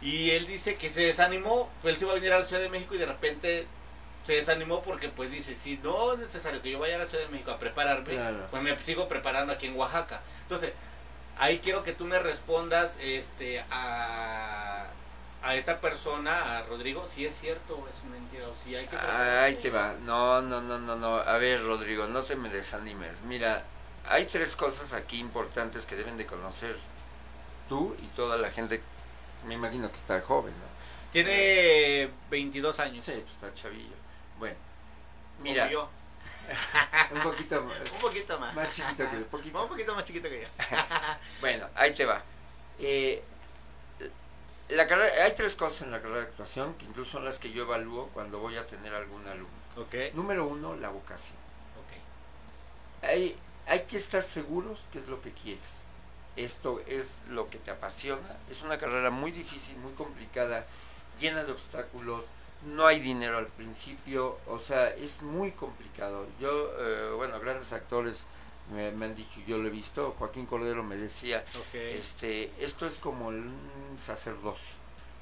Y 0.00 0.30
él 0.30 0.46
dice 0.46 0.76
que 0.76 0.90
se 0.90 1.02
desanimó, 1.02 1.70
pues 1.80 1.94
él 1.94 1.98
se 1.98 2.04
iba 2.06 2.12
a 2.12 2.16
venir 2.16 2.32
a 2.32 2.38
la 2.40 2.44
Ciudad 2.44 2.62
de 2.62 2.68
México 2.68 2.94
y 2.94 2.98
de 2.98 3.06
repente 3.06 3.66
se 4.26 4.34
desanimó 4.34 4.82
porque 4.82 5.08
pues 5.08 5.30
dice, 5.30 5.54
si 5.56 5.78
no 5.82 6.12
es 6.14 6.18
necesario 6.20 6.62
que 6.62 6.70
yo 6.70 6.78
vaya 6.78 6.96
a 6.96 6.98
la 6.98 7.06
Ciudad 7.06 7.24
de 7.24 7.30
México 7.30 7.50
a 7.52 7.58
prepararme, 7.58 8.04
Claro. 8.14 8.46
pues 8.50 8.62
me 8.62 8.76
sigo 8.80 9.08
preparando 9.08 9.52
aquí 9.52 9.66
en 9.66 9.76
Oaxaca. 9.76 10.20
Entonces, 10.42 10.72
ahí 11.38 11.58
quiero 11.58 11.82
que 11.82 11.92
tú 11.92 12.04
me 12.04 12.18
respondas 12.18 12.94
este 13.00 13.64
a, 13.70 14.86
a 15.42 15.54
esta 15.56 15.80
persona, 15.80 16.58
a 16.58 16.62
Rodrigo, 16.62 17.06
si 17.12 17.26
es 17.26 17.34
cierto 17.38 17.76
o 17.76 17.88
es 17.88 18.04
mentira, 18.04 18.46
o 18.48 18.54
si 18.62 18.76
hay 18.76 18.86
que 18.86 18.96
Ahí 18.96 19.56
te 19.56 19.70
va. 19.70 19.94
No, 20.04 20.40
no, 20.40 20.60
no, 20.60 20.78
no, 20.78 20.96
no. 20.96 21.16
A 21.16 21.36
ver, 21.38 21.62
Rodrigo, 21.64 22.06
no 22.06 22.22
te 22.22 22.36
me 22.36 22.48
desanimes. 22.48 23.22
Mira, 23.22 23.64
hay 24.08 24.26
tres 24.26 24.54
cosas 24.56 24.92
aquí 24.92 25.18
importantes 25.18 25.86
que 25.86 25.96
deben 25.96 26.16
de 26.16 26.26
conocer 26.26 26.76
tú 27.68 27.96
y 28.00 28.06
toda 28.16 28.36
la 28.36 28.50
gente. 28.50 28.82
Me 29.46 29.54
imagino 29.54 29.90
que 29.90 29.96
está 29.96 30.20
joven, 30.20 30.52
¿no? 30.52 30.72
Tiene 31.10 32.08
22 32.30 32.78
años. 32.78 33.04
Sí, 33.04 33.12
pues 33.20 33.32
está 33.32 33.52
chavillo. 33.52 33.96
Bueno, 34.38 34.56
como 35.36 35.50
mira, 35.50 35.70
yo. 35.70 35.90
un 37.12 37.20
poquito 37.20 37.62
más, 37.64 37.76
Un 37.92 38.00
poquito 38.00 38.38
más. 38.38 38.54
más 38.54 38.70
chiquito 38.70 39.10
que 39.10 39.16
poquito. 39.30 39.62
Un 39.62 39.68
poquito 39.68 39.94
más 39.94 40.04
chiquito 40.04 40.28
que 40.28 40.42
yo. 40.42 40.48
Bueno, 41.40 41.68
ahí 41.74 41.92
te 41.92 42.04
va. 42.04 42.22
Eh, 42.78 43.22
la 44.76 44.86
carrera, 44.86 45.24
hay 45.24 45.34
tres 45.34 45.56
cosas 45.56 45.82
en 45.82 45.90
la 45.90 46.00
carrera 46.00 46.20
de 46.20 46.26
actuación 46.26 46.74
que 46.74 46.84
incluso 46.84 47.12
son 47.12 47.24
las 47.24 47.38
que 47.38 47.52
yo 47.52 47.64
evalúo 47.64 48.08
cuando 48.14 48.38
voy 48.38 48.56
a 48.56 48.66
tener 48.66 48.94
algún 48.94 49.26
alumno. 49.26 49.48
Número 50.14 50.46
uno, 50.46 50.76
la 50.76 50.88
vocación. 50.88 51.36
Hay 53.02 53.80
que 53.88 53.96
estar 53.96 54.22
seguros 54.22 54.84
qué 54.92 54.98
es 54.98 55.08
lo 55.08 55.20
que 55.20 55.32
quieres. 55.32 55.84
Esto 56.36 56.82
es 56.86 57.20
lo 57.28 57.48
que 57.48 57.58
te 57.58 57.70
apasiona. 57.70 58.36
Es 58.50 58.62
una 58.62 58.78
carrera 58.78 59.10
muy 59.10 59.30
difícil, 59.30 59.76
muy 59.78 59.92
complicada, 59.92 60.66
llena 61.18 61.44
de 61.44 61.52
obstáculos. 61.52 62.24
No 62.64 62.86
hay 62.86 63.00
dinero 63.00 63.38
al 63.38 63.48
principio, 63.48 64.38
o 64.46 64.58
sea, 64.58 64.88
es 64.90 65.22
muy 65.22 65.50
complicado. 65.52 66.26
Yo, 66.40 66.72
eh, 66.78 67.12
bueno, 67.16 67.38
grandes 67.40 67.72
actores 67.72 68.24
me, 68.70 68.90
me 68.92 69.06
han 69.06 69.14
dicho, 69.14 69.40
yo 69.46 69.58
lo 69.58 69.68
he 69.68 69.70
visto. 69.70 70.14
Joaquín 70.18 70.46
Cordero 70.46 70.82
me 70.82 70.96
decía, 70.96 71.44
este, 71.72 72.50
esto 72.62 72.86
es 72.86 72.98
como 72.98 73.28
un 73.28 73.98
sacerdocio. 74.04 74.74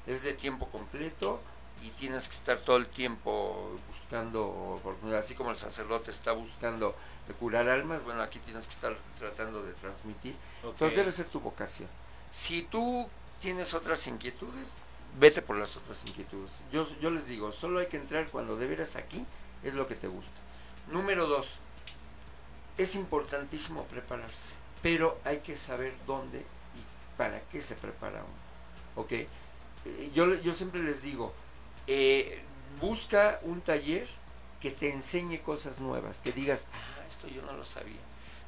Es 0.07 0.23
de 0.23 0.33
tiempo 0.33 0.67
completo 0.67 1.41
y 1.83 1.89
tienes 1.91 2.27
que 2.27 2.35
estar 2.35 2.59
todo 2.59 2.77
el 2.77 2.87
tiempo 2.87 3.71
buscando 3.87 4.79
así 5.17 5.33
como 5.33 5.51
el 5.51 5.57
sacerdote 5.57 6.11
está 6.11 6.31
buscando 6.31 6.95
de 7.27 7.33
curar 7.33 7.69
almas, 7.69 8.03
bueno, 8.03 8.21
aquí 8.21 8.39
tienes 8.39 8.67
que 8.67 8.73
estar 8.73 8.95
tratando 9.17 9.63
de 9.63 9.73
transmitir. 9.73 10.35
Entonces 10.63 10.95
debe 10.95 11.11
ser 11.11 11.25
tu 11.27 11.39
vocación. 11.39 11.89
Si 12.31 12.61
tú 12.63 13.09
tienes 13.39 13.73
otras 13.73 14.05
inquietudes, 14.07 14.73
vete 15.19 15.41
por 15.41 15.57
las 15.57 15.75
otras 15.75 16.05
inquietudes. 16.05 16.63
Yo, 16.71 16.87
yo 16.99 17.09
les 17.09 17.27
digo, 17.27 17.51
solo 17.51 17.79
hay 17.79 17.87
que 17.87 17.97
entrar 17.97 18.27
cuando 18.27 18.55
de 18.57 18.67
veras 18.67 18.95
aquí 18.95 19.25
es 19.63 19.73
lo 19.73 19.87
que 19.87 19.95
te 19.95 20.07
gusta. 20.07 20.39
Número 20.91 21.27
dos, 21.27 21.59
es 22.81 22.95
importantísimo 22.95 23.83
prepararse, 23.85 24.53
pero 24.81 25.19
hay 25.23 25.39
que 25.39 25.55
saber 25.55 25.93
dónde 26.07 26.39
y 26.39 27.17
para 27.17 27.39
qué 27.51 27.61
se 27.61 27.75
prepara 27.75 28.19
uno. 28.23 29.03
¿Ok? 29.03 29.11
Eh, 29.13 29.27
Yo, 30.13 30.33
yo 30.35 30.53
siempre 30.53 30.81
les 30.83 31.01
digo, 31.01 31.33
eh, 31.87 32.41
busca 32.79 33.39
un 33.43 33.61
taller 33.61 34.07
que 34.59 34.71
te 34.71 34.91
enseñe 34.91 35.39
cosas 35.39 35.79
nuevas, 35.79 36.19
que 36.19 36.31
digas, 36.31 36.67
ah, 36.73 37.03
esto 37.07 37.27
yo 37.27 37.41
no 37.43 37.53
lo 37.53 37.65
sabía. 37.65 37.99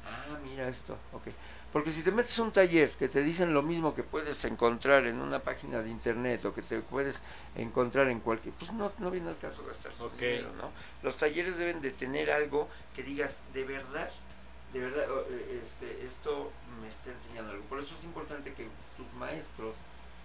Ah, 0.06 0.38
mira 0.44 0.68
esto, 0.68 0.96
ok. 1.12 1.28
Porque 1.74 1.90
si 1.90 2.02
te 2.02 2.12
metes 2.12 2.38
a 2.38 2.44
un 2.44 2.52
taller 2.52 2.88
que 2.90 3.08
te 3.08 3.20
dicen 3.20 3.52
lo 3.52 3.60
mismo 3.60 3.96
que 3.96 4.04
puedes 4.04 4.44
encontrar 4.44 5.08
en 5.08 5.20
una 5.20 5.40
página 5.40 5.82
de 5.82 5.90
internet 5.90 6.44
o 6.44 6.54
que 6.54 6.62
te 6.62 6.78
puedes 6.80 7.20
encontrar 7.56 8.08
en 8.10 8.20
cualquier, 8.20 8.54
pues 8.54 8.72
no, 8.72 8.92
no 9.00 9.10
viene 9.10 9.30
al 9.30 9.38
caso 9.38 9.66
gastar 9.66 9.90
tu 9.94 10.08
dinero, 10.10 10.52
¿no? 10.56 10.70
Los 11.02 11.16
talleres 11.16 11.58
deben 11.58 11.80
de 11.80 11.90
tener 11.90 12.30
algo 12.30 12.68
que 12.94 13.02
digas, 13.02 13.42
de 13.52 13.64
verdad, 13.64 14.08
de 14.72 14.78
verdad, 14.78 15.04
eh, 15.30 15.60
este, 15.64 16.06
esto 16.06 16.52
me 16.80 16.86
está 16.86 17.10
enseñando 17.10 17.50
algo. 17.50 17.64
Por 17.64 17.80
eso 17.80 17.96
es 17.98 18.04
importante 18.04 18.54
que 18.54 18.68
tus 18.96 19.12
maestros 19.14 19.74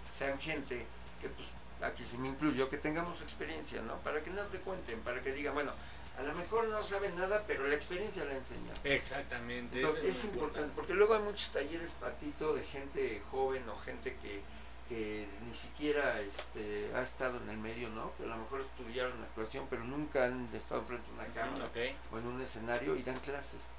sean 0.08 0.38
gente 0.38 0.86
que, 1.20 1.28
pues, 1.30 1.48
aquí 1.82 2.04
se 2.04 2.16
me 2.18 2.28
incluyo, 2.28 2.70
que 2.70 2.78
tengamos 2.78 3.22
experiencia, 3.22 3.82
¿no? 3.82 3.96
Para 4.04 4.22
que 4.22 4.30
no 4.30 4.44
te 4.44 4.60
cuenten, 4.60 5.00
para 5.00 5.20
que 5.20 5.32
digan, 5.32 5.54
bueno, 5.54 5.72
a 6.20 6.22
lo 6.22 6.34
mejor 6.34 6.68
no 6.68 6.82
saben 6.82 7.16
nada, 7.16 7.44
pero 7.46 7.66
la 7.66 7.74
experiencia 7.74 8.24
la 8.26 8.34
enseña. 8.34 8.72
Exactamente. 8.84 9.80
Entonces, 9.80 10.04
es 10.04 10.24
importante, 10.24 10.70
porque 10.76 10.92
luego 10.92 11.14
hay 11.14 11.22
muchos 11.22 11.50
talleres 11.50 11.92
patito 11.92 12.54
de 12.54 12.62
gente 12.62 13.22
joven 13.30 13.66
o 13.68 13.76
gente 13.78 14.16
que, 14.22 14.42
que 14.88 15.26
ni 15.46 15.54
siquiera 15.54 16.20
este, 16.20 16.90
ha 16.94 17.00
estado 17.00 17.38
en 17.38 17.48
el 17.48 17.56
medio, 17.56 17.88
¿no? 17.88 18.14
Que 18.16 18.24
a 18.24 18.26
lo 18.26 18.36
mejor 18.36 18.60
estudiaron 18.60 19.22
actuación, 19.22 19.66
pero 19.70 19.82
nunca 19.82 20.26
han 20.26 20.48
estado 20.54 20.82
frente 20.84 21.08
a 21.10 21.14
una 21.14 21.34
cámara 21.34 21.70
o 22.12 22.18
en 22.18 22.26
un 22.26 22.40
escenario 22.40 22.96
y 22.96 23.02
dan 23.02 23.18
clases. 23.20 23.70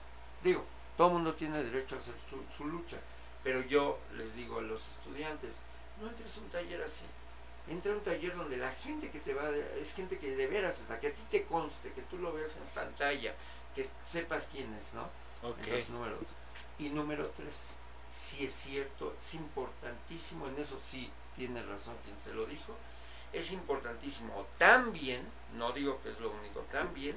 Digo, 0.43 0.65
todo 0.97 1.09
el 1.09 1.13
mundo 1.13 1.35
tiene 1.35 1.63
derecho 1.63 1.95
a 1.95 1.99
hacer 1.99 2.15
su, 2.17 2.43
su 2.55 2.65
lucha, 2.65 2.97
pero 3.43 3.61
yo 3.61 3.99
les 4.15 4.35
digo 4.35 4.57
a 4.57 4.63
los 4.63 4.87
estudiantes, 4.87 5.57
no 6.01 6.09
entres 6.09 6.37
a 6.37 6.39
un 6.41 6.49
taller 6.49 6.81
así. 6.81 7.05
Entra 7.67 7.91
a 7.91 7.95
un 7.95 8.01
taller 8.01 8.35
donde 8.35 8.57
la 8.57 8.71
gente 8.71 9.09
que 9.11 9.19
te 9.19 9.33
va, 9.33 9.49
es 9.49 9.93
gente 9.93 10.17
que 10.17 10.35
de 10.35 10.47
veras, 10.47 10.81
hasta 10.81 10.99
que 10.99 11.07
a 11.07 11.13
ti 11.13 11.21
te 11.29 11.43
conste, 11.43 11.93
que 11.93 12.01
tú 12.03 12.17
lo 12.17 12.33
veas 12.33 12.55
en 12.57 12.63
pantalla, 12.73 13.35
que 13.75 13.87
sepas 14.05 14.47
quién 14.51 14.73
es, 14.73 14.93
¿no? 14.93 15.03
Ok. 15.43 15.57
Entonces, 15.59 15.89
número 15.89 16.15
dos. 16.15 16.27
Y 16.79 16.89
número 16.89 17.29
tres, 17.29 17.69
si 18.09 18.45
es 18.45 18.51
cierto, 18.51 19.15
es 19.19 19.35
importantísimo, 19.35 20.47
en 20.47 20.57
eso 20.57 20.79
sí 20.83 21.09
tiene 21.35 21.61
razón 21.63 21.95
quien 22.03 22.17
se 22.19 22.33
lo 22.33 22.45
dijo, 22.45 22.75
es 23.31 23.51
importantísimo 23.51 24.45
también, 24.57 25.25
no 25.55 25.71
digo 25.71 26.01
que 26.01 26.11
es 26.11 26.19
lo 26.19 26.31
único, 26.31 26.61
también 26.71 27.15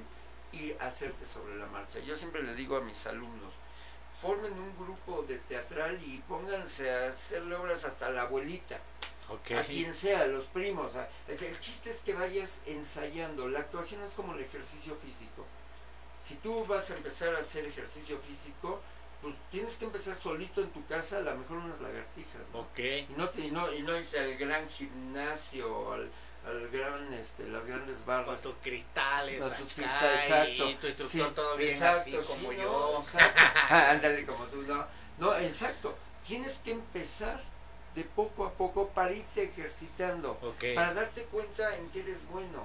ir 0.52 0.76
a 0.80 0.86
hacerte 0.86 1.24
sobre 1.26 1.56
la 1.56 1.66
marcha. 1.66 1.98
Yo 2.00 2.14
siempre 2.14 2.42
le 2.42 2.54
digo 2.54 2.76
a 2.76 2.80
mis 2.80 3.06
alumnos, 3.06 3.54
formen 4.12 4.52
un 4.52 4.76
grupo 4.76 5.22
de 5.22 5.38
teatral 5.40 6.00
y 6.04 6.18
pónganse 6.28 6.90
a 6.90 7.08
hacerle 7.08 7.56
obras 7.56 7.84
hasta 7.84 8.10
la 8.10 8.22
abuelita 8.22 8.78
A 9.58 9.62
quien 9.64 9.94
sea, 9.94 10.20
a 10.22 10.26
los 10.26 10.44
primos. 10.44 10.96
a- 10.96 11.08
es- 11.28 11.42
el 11.42 11.58
chiste 11.58 11.90
es 11.90 12.00
que 12.00 12.14
vayas 12.14 12.60
ensayando. 12.66 13.48
La 13.48 13.60
actuación 13.60 14.02
es 14.02 14.12
como 14.12 14.34
el 14.34 14.40
ejercicio 14.42 14.94
físico. 14.96 15.46
Si 16.22 16.36
tú 16.36 16.64
vas 16.66 16.90
a 16.90 16.96
empezar 16.96 17.34
a 17.34 17.38
hacer 17.38 17.64
ejercicio 17.66 18.18
físico, 18.18 18.80
pues 19.20 19.34
tienes 19.50 19.76
que 19.76 19.86
empezar 19.86 20.14
solito 20.14 20.60
en 20.60 20.70
tu 20.70 20.84
casa, 20.86 21.18
a 21.18 21.20
lo 21.20 21.34
mejor 21.36 21.56
unas 21.58 21.80
lagartijas. 21.80 22.48
¿no? 22.52 22.60
Ok. 22.60 22.78
Y 22.78 23.08
no, 23.16 23.28
te, 23.30 23.40
y 23.42 23.50
no, 23.50 23.72
y 23.72 23.82
no 23.82 23.98
irse 23.98 24.18
al 24.18 24.36
gran 24.36 24.68
gimnasio, 24.68 25.92
al, 25.92 26.10
al 26.46 26.68
gran, 26.68 27.12
este, 27.14 27.44
las 27.48 27.66
grandes 27.66 27.98
Con 27.98 28.06
barras. 28.06 28.42
tus 28.42 28.54
cristales, 28.62 29.40
Con 29.40 29.54
tus 29.54 29.72
cristales, 29.72 30.24
exacto. 30.24 30.70
Y 30.70 30.74
tu 30.76 30.86
instructor 30.86 31.08
Sí, 31.28 31.34
todo 31.34 31.56
bien 31.56 31.70
exacto, 31.70 32.18
así 32.18 32.26
como 32.28 32.50
sí, 32.50 32.56
yo. 32.58 32.64
no, 32.92 33.00
exacto. 33.02 33.42
Ándale 33.74 34.24
como 34.26 34.44
tú, 34.46 34.62
no. 34.62 34.86
No, 35.18 35.36
exacto. 35.38 35.96
Tienes 36.22 36.58
que 36.58 36.72
empezar 36.72 37.40
de 37.94 38.02
poco 38.02 38.44
a 38.44 38.52
poco 38.52 38.88
para 38.88 39.12
irte 39.12 39.44
ejercitando, 39.44 40.38
para 40.74 40.94
darte 40.94 41.24
cuenta 41.24 41.76
en 41.76 41.88
que 41.90 42.00
eres 42.00 42.26
bueno. 42.30 42.64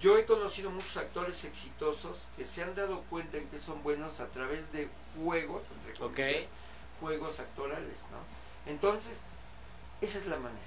Yo 0.00 0.16
he 0.16 0.24
conocido 0.24 0.70
muchos 0.70 0.96
actores 0.96 1.44
exitosos 1.44 2.22
que 2.36 2.44
se 2.44 2.62
han 2.62 2.74
dado 2.74 3.02
cuenta 3.10 3.36
en 3.36 3.46
que 3.48 3.58
son 3.58 3.82
buenos 3.82 4.20
a 4.20 4.28
través 4.28 4.72
de 4.72 4.88
juegos, 5.22 5.62
entre 5.76 5.98
comillas, 5.98 6.44
juegos 7.00 7.38
actorales, 7.38 7.98
¿no? 8.10 8.70
Entonces, 8.70 9.20
esa 10.00 10.18
es 10.18 10.26
la 10.26 10.36
manera. 10.36 10.60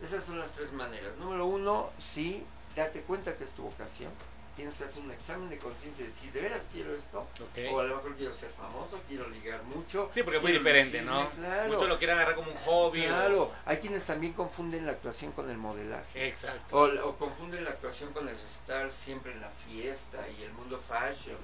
Esas 0.00 0.24
son 0.24 0.38
las 0.38 0.52
tres 0.52 0.72
maneras. 0.72 1.16
Número 1.18 1.44
uno, 1.44 1.90
sí, 1.98 2.46
date 2.76 3.02
cuenta 3.02 3.36
que 3.36 3.44
es 3.44 3.50
tu 3.50 3.62
vocación. 3.62 4.10
Tienes 4.58 4.76
que 4.76 4.82
hacer 4.82 5.02
un 5.04 5.12
examen 5.12 5.48
de 5.48 5.56
conciencia 5.56 6.04
y 6.04 6.08
decir, 6.08 6.32
¿de 6.32 6.40
veras 6.40 6.66
quiero 6.72 6.92
esto? 6.92 7.24
O 7.70 7.78
a 7.78 7.84
lo 7.84 7.94
mejor 7.94 8.16
quiero 8.16 8.32
ser 8.34 8.50
famoso, 8.50 9.00
quiero 9.06 9.28
ligar 9.28 9.62
mucho. 9.62 10.10
Sí, 10.12 10.24
porque 10.24 10.38
es 10.38 10.42
muy 10.42 10.50
diferente, 10.50 11.00
¿no? 11.00 11.30
Claro. 11.30 11.72
Muchos 11.72 11.88
lo 11.88 11.96
quieren 11.96 12.16
agarrar 12.16 12.34
como 12.34 12.50
un 12.50 12.56
hobby. 12.56 13.02
o- 13.02 13.08
Claro, 13.08 13.52
hay 13.64 13.76
quienes 13.76 14.04
también 14.04 14.32
confunden 14.32 14.84
la 14.84 14.90
actuación 14.90 15.30
con 15.30 15.48
el 15.48 15.56
modelaje. 15.58 16.26
Exacto. 16.26 16.76
O, 16.76 17.08
o 17.08 17.16
confunden 17.16 17.62
la 17.62 17.70
actuación 17.70 18.12
con 18.12 18.28
el 18.28 18.34
estar 18.34 18.90
siempre 18.90 19.30
en 19.30 19.40
la 19.40 19.48
fiesta 19.50 20.18
y 20.28 20.42
el 20.42 20.52
mundo 20.54 20.76
fashion. 20.76 21.36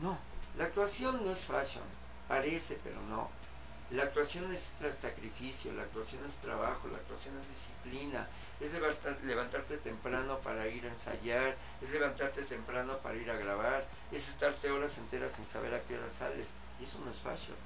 No, 0.00 0.16
la 0.56 0.66
actuación 0.66 1.24
no 1.24 1.32
es 1.32 1.44
fashion, 1.44 1.82
parece, 2.28 2.78
pero 2.84 3.00
no. 3.08 3.28
La 3.90 4.04
actuación 4.04 4.52
es 4.52 4.70
sacrificio, 4.96 5.72
la 5.72 5.82
actuación 5.82 6.24
es 6.24 6.36
trabajo, 6.36 6.86
la 6.86 6.98
actuación 6.98 7.34
es 7.40 7.48
disciplina, 7.48 8.28
es 8.60 8.72
levanta- 8.72 9.16
levantarte 9.24 9.78
temprano 9.78 10.38
para 10.40 10.68
ir 10.68 10.84
a 10.84 10.88
ensayar, 10.88 11.56
es 11.82 11.90
levantarte 11.90 12.42
temprano 12.42 12.96
para 12.98 13.16
ir 13.16 13.30
a 13.30 13.36
grabar, 13.36 13.86
es 14.12 14.28
estarte 14.28 14.70
horas 14.70 14.96
enteras 14.98 15.32
sin 15.32 15.46
saber 15.46 15.74
a 15.74 15.80
qué 15.84 15.96
hora 15.98 16.08
sales. 16.10 16.48
Y 16.80 16.84
eso 16.84 16.98
no 17.04 17.10
es 17.10 17.18
fashion. 17.18 17.56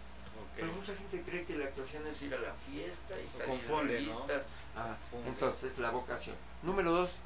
Pero 0.56 0.68
mucha 0.72 0.94
gente 0.94 1.20
cree 1.22 1.44
que 1.44 1.56
la 1.56 1.64
actuación 1.64 2.06
es 2.06 2.22
ir 2.22 2.32
a 2.34 2.38
la 2.38 2.52
fiesta 2.54 3.14
y 3.20 3.28
salir. 3.28 3.60
Ah, 4.76 4.96
Confunde. 5.10 5.28
entonces, 5.28 5.78
la 5.78 5.90
vocación. 5.90 6.36
Número 6.62 6.90
dos, 6.92 7.16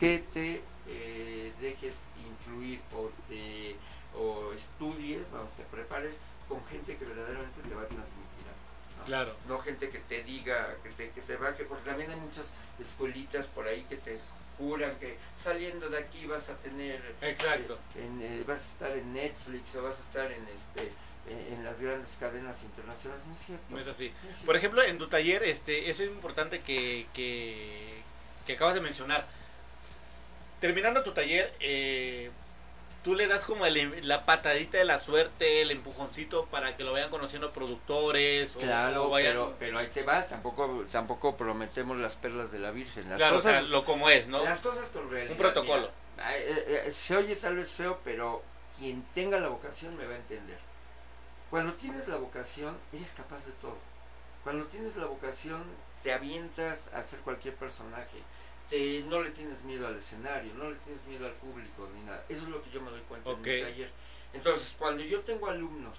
que 0.00 0.18
te 0.32 0.62
eh, 0.86 1.52
dejes 1.60 2.04
influir 2.26 2.80
o, 2.94 3.10
te, 3.28 3.76
o 4.16 4.52
estudies, 4.52 5.30
vamos, 5.32 5.50
te 5.56 5.62
prepares 5.64 6.18
con 6.48 6.64
gente 6.66 6.96
que 6.96 7.04
verdaderamente 7.04 7.60
te 7.62 7.74
va 7.74 7.82
a 7.82 7.86
transmitir. 7.86 8.27
Claro. 9.08 9.34
No 9.48 9.58
gente 9.58 9.88
que 9.88 9.98
te 9.98 10.22
diga, 10.22 10.76
que 10.82 10.90
te, 10.90 11.10
que 11.10 11.22
te 11.22 11.36
baje, 11.36 11.64
porque 11.64 11.88
también 11.88 12.10
hay 12.10 12.20
muchas 12.20 12.52
escuelitas 12.78 13.46
por 13.46 13.66
ahí 13.66 13.84
que 13.88 13.96
te 13.96 14.20
juran 14.58 14.94
que 14.96 15.16
saliendo 15.36 15.88
de 15.88 15.98
aquí 15.98 16.26
vas 16.26 16.48
a 16.50 16.56
tener 16.56 17.00
Exacto. 17.22 17.78
eh, 17.96 18.04
en, 18.04 18.20
eh, 18.20 18.44
vas 18.46 18.60
a 18.60 18.66
estar 18.72 18.90
en 18.90 19.12
Netflix 19.14 19.74
o 19.76 19.82
vas 19.82 19.98
a 19.98 20.02
estar 20.02 20.30
en 20.30 20.46
este 20.48 20.92
en 21.30 21.62
las 21.64 21.80
grandes 21.80 22.16
cadenas 22.18 22.62
internacionales 22.62 23.22
no 23.26 23.34
es 23.34 23.38
cierto 23.40 23.64
No 23.68 23.78
es 23.78 23.86
así. 23.86 24.08
No 24.22 24.30
es 24.30 24.34
cierto. 24.36 24.46
Por 24.46 24.56
ejemplo, 24.56 24.82
en 24.82 24.98
tu 24.98 25.08
taller, 25.08 25.42
este, 25.42 25.90
eso 25.90 26.02
es 26.02 26.08
importante 26.08 26.60
que, 26.60 27.06
que, 27.12 28.02
que 28.46 28.52
acabas 28.54 28.74
de 28.74 28.80
mencionar. 28.80 29.26
Terminando 30.60 31.02
tu 31.02 31.12
taller, 31.12 31.52
eh, 31.60 32.30
tú 33.08 33.14
le 33.14 33.26
das 33.26 33.42
como 33.46 33.64
el- 33.64 34.06
la 34.06 34.26
patadita 34.26 34.76
de 34.76 34.84
la 34.84 35.00
suerte, 35.00 35.62
el 35.62 35.70
empujoncito 35.70 36.44
para 36.50 36.76
que 36.76 36.84
lo 36.84 36.92
vayan 36.92 37.08
conociendo 37.08 37.50
productores. 37.52 38.54
o- 38.54 38.58
Claro, 38.58 39.04
o 39.06 39.08
vayan- 39.08 39.32
pero, 39.32 39.56
pero 39.58 39.78
ahí 39.78 39.88
te 39.88 40.02
va, 40.02 40.26
tampoco, 40.26 40.84
tampoco 40.92 41.34
prometemos 41.34 41.96
las 41.96 42.16
perlas 42.16 42.52
de 42.52 42.58
la 42.58 42.70
Virgen. 42.70 43.08
Las 43.08 43.16
claro, 43.16 43.36
o 43.36 43.38
cosas, 43.38 43.52
sea, 43.52 43.62
lo 43.62 43.86
como 43.86 44.10
es, 44.10 44.26
¿no? 44.26 44.44
las 44.44 44.60
cosas 44.60 44.90
con 44.90 45.08
realidad. 45.10 45.32
Un 45.32 45.38
protocolo. 45.38 45.90
mira, 46.16 46.36
eh, 46.36 46.82
eh, 46.86 46.90
se 46.90 47.16
oye 47.16 47.34
tal 47.36 47.56
vez 47.56 47.72
feo, 47.72 47.98
pero 48.04 48.42
quien 48.76 49.02
tenga 49.14 49.40
la 49.40 49.48
vocación 49.48 49.96
me 49.96 50.04
va 50.04 50.12
a 50.12 50.16
entender. 50.16 50.58
Cuando 51.48 51.72
tienes 51.72 52.08
la 52.08 52.16
vocación, 52.16 52.76
eres 52.92 53.12
capaz 53.12 53.46
de 53.46 53.52
todo. 53.52 53.78
Cuando 54.44 54.66
tienes 54.66 54.96
la 54.96 55.06
vocación, 55.06 55.64
te 56.02 56.12
avientas 56.12 56.90
a 56.92 56.98
hacer 56.98 57.20
cualquier 57.20 57.54
personaje. 57.54 58.18
Te, 58.68 59.00
no 59.08 59.22
le 59.22 59.30
tienes 59.30 59.62
miedo 59.62 59.86
al 59.86 59.96
escenario, 59.96 60.52
no 60.54 60.70
le 60.70 60.76
tienes 60.76 61.02
miedo 61.06 61.26
al 61.26 61.32
público 61.34 61.88
ni 61.94 62.02
nada. 62.02 62.24
Eso 62.28 62.42
es 62.42 62.48
lo 62.48 62.62
que 62.62 62.70
yo 62.70 62.82
me 62.82 62.90
doy 62.90 63.00
cuenta 63.02 63.30
en 63.30 63.40
mi 63.40 63.60
taller. 63.60 63.90
Entonces, 64.34 64.74
cuando 64.78 65.02
yo 65.02 65.20
tengo 65.22 65.48
alumnos 65.48 65.98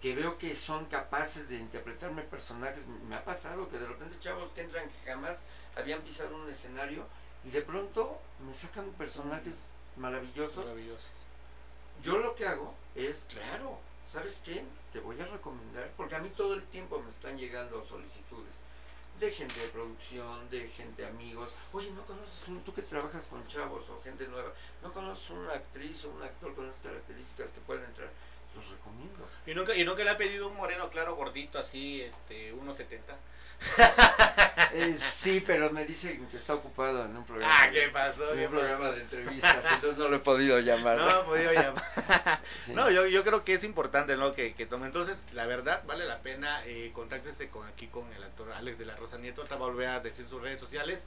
que 0.00 0.14
veo 0.14 0.38
que 0.38 0.54
son 0.54 0.84
capaces 0.84 1.48
de 1.48 1.56
interpretarme 1.56 2.22
personajes, 2.22 2.86
me 3.08 3.16
ha 3.16 3.24
pasado 3.24 3.68
que 3.68 3.78
de 3.78 3.86
repente 3.86 4.18
chavos 4.20 4.48
que 4.50 4.60
entran 4.60 4.88
que 4.88 5.10
jamás 5.10 5.42
habían 5.76 6.02
pisado 6.02 6.36
un 6.36 6.48
escenario 6.48 7.06
y 7.42 7.50
de 7.50 7.62
pronto 7.62 8.20
me 8.46 8.54
sacan 8.54 8.90
personajes 8.92 9.56
maravillosos 9.96 10.64
Maravilloso. 10.64 11.08
yo 12.02 12.18
lo 12.18 12.34
que 12.34 12.46
hago 12.46 12.74
es, 12.94 13.24
claro, 13.28 13.78
¿sabes 14.04 14.42
qué? 14.44 14.64
Te 14.92 15.00
voy 15.00 15.20
a 15.20 15.24
recomendar, 15.24 15.90
porque 15.96 16.14
a 16.14 16.18
mí 16.20 16.28
todo 16.30 16.54
el 16.54 16.62
tiempo 16.64 17.00
me 17.00 17.10
están 17.10 17.38
llegando 17.38 17.84
solicitudes 17.84 18.60
de 19.18 19.30
gente 19.30 19.60
de 19.60 19.68
producción, 19.68 20.48
de 20.50 20.68
gente 20.68 21.06
amigos. 21.06 21.52
Oye, 21.72 21.90
¿no 21.92 22.04
conoces 22.04 22.48
un, 22.48 22.60
tú 22.62 22.74
que 22.74 22.82
trabajas 22.82 23.26
con 23.26 23.46
chavos 23.46 23.88
o 23.88 24.02
gente 24.02 24.26
nueva, 24.28 24.52
¿no 24.82 24.92
conoces 24.92 25.30
una 25.30 25.52
actriz 25.52 26.04
o 26.04 26.10
un 26.10 26.22
actor 26.22 26.54
con 26.54 26.66
esas 26.66 26.80
características 26.80 27.50
que 27.50 27.60
pueden 27.60 27.84
entrar? 27.84 28.10
Los 28.54 28.70
recomiendo. 28.70 29.28
¿Y 29.46 29.54
nunca, 29.54 29.74
¿Y 29.74 29.84
nunca 29.84 30.04
le 30.04 30.10
ha 30.10 30.16
pedido 30.16 30.48
un 30.48 30.56
moreno 30.56 30.88
claro, 30.88 31.16
gordito, 31.16 31.58
así, 31.58 32.02
este, 32.02 32.54
1.70? 32.54 32.98
Eh, 34.76 34.94
sí, 34.98 35.40
pero 35.46 35.70
me 35.70 35.84
dicen 35.84 36.26
que 36.26 36.36
está 36.36 36.54
ocupado 36.54 37.04
en 37.04 37.16
un 37.16 37.24
programa. 37.24 37.62
Ah, 37.62 37.70
¿qué 37.70 37.88
pasó? 37.88 38.32
en 38.32 38.38
¿Qué 38.38 38.46
un 38.46 38.50
programa 38.50 38.90
de 38.90 39.02
entrevistas, 39.02 39.70
entonces 39.72 39.96
no 39.98 40.08
lo 40.08 40.16
he 40.16 40.20
podido 40.20 40.58
llamar. 40.58 40.98
No, 40.98 41.20
he 41.20 41.24
podido 41.24 41.52
llamar. 41.52 41.84
Sí. 42.58 42.72
No, 42.72 42.90
yo, 42.90 43.06
yo 43.06 43.22
creo 43.24 43.44
que 43.44 43.54
es 43.54 43.62
importante, 43.62 44.16
¿no? 44.16 44.34
Que, 44.34 44.54
que 44.54 44.66
tome. 44.66 44.86
Entonces, 44.86 45.18
la 45.32 45.46
verdad, 45.46 45.84
vale 45.86 46.06
la 46.06 46.20
pena. 46.20 46.64
Eh, 46.66 46.90
contáctese 46.92 47.48
con 47.48 47.66
aquí 47.68 47.86
con 47.86 48.10
el 48.14 48.22
actor 48.24 48.50
Alex 48.52 48.78
de 48.78 48.86
la 48.86 48.96
Rosa 48.96 49.18
Nieto. 49.18 49.44
Te 49.44 49.54
va 49.54 49.66
a 49.66 49.68
volver 49.68 49.88
a 49.88 50.00
decir 50.00 50.26
sus 50.28 50.42
redes 50.42 50.58
sociales. 50.58 51.04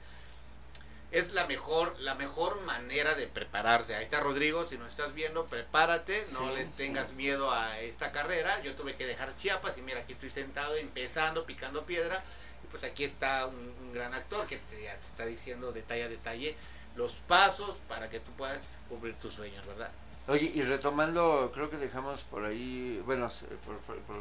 Es 1.10 1.32
la 1.32 1.46
mejor, 1.46 1.98
la 2.00 2.14
mejor 2.14 2.60
manera 2.62 3.14
de 3.14 3.26
prepararse. 3.26 3.94
Ahí 3.94 4.02
está 4.04 4.20
Rodrigo, 4.20 4.66
si 4.66 4.76
nos 4.76 4.90
estás 4.90 5.14
viendo, 5.14 5.46
prepárate, 5.46 6.22
no 6.34 6.52
le 6.54 6.64
sí. 6.66 6.70
tengas 6.76 7.12
miedo 7.14 7.50
a 7.50 7.80
esta 7.80 8.12
carrera. 8.12 8.60
Yo 8.62 8.74
tuve 8.76 8.94
que 8.94 9.06
dejar 9.06 9.34
Chiapas 9.36 9.78
y 9.78 9.82
mira, 9.82 10.00
aquí 10.00 10.12
estoy 10.12 10.28
sentado, 10.28 10.76
empezando, 10.76 11.46
picando 11.46 11.84
piedra. 11.86 12.22
Y 12.62 12.66
pues 12.66 12.84
aquí 12.84 13.04
está 13.04 13.46
un, 13.46 13.54
un 13.56 13.92
gran 13.94 14.12
actor 14.12 14.46
que 14.46 14.58
te, 14.58 14.82
ya 14.82 14.94
te 14.96 15.06
está 15.06 15.24
diciendo 15.24 15.72
detalle 15.72 16.04
a 16.04 16.08
detalle 16.08 16.54
los 16.94 17.14
pasos 17.14 17.76
para 17.88 18.10
que 18.10 18.20
tú 18.20 18.30
puedas 18.32 18.60
cumplir 18.88 19.14
tus 19.16 19.32
sueños, 19.32 19.64
¿verdad? 19.66 19.90
Oye, 20.26 20.50
y 20.54 20.60
retomando, 20.60 21.50
creo 21.54 21.70
que 21.70 21.78
dejamos 21.78 22.20
por 22.24 22.44
ahí, 22.44 23.00
bueno, 23.06 23.30
se- 23.30 23.46
por, 23.46 23.78
por- 23.78 24.00
por 24.00 24.16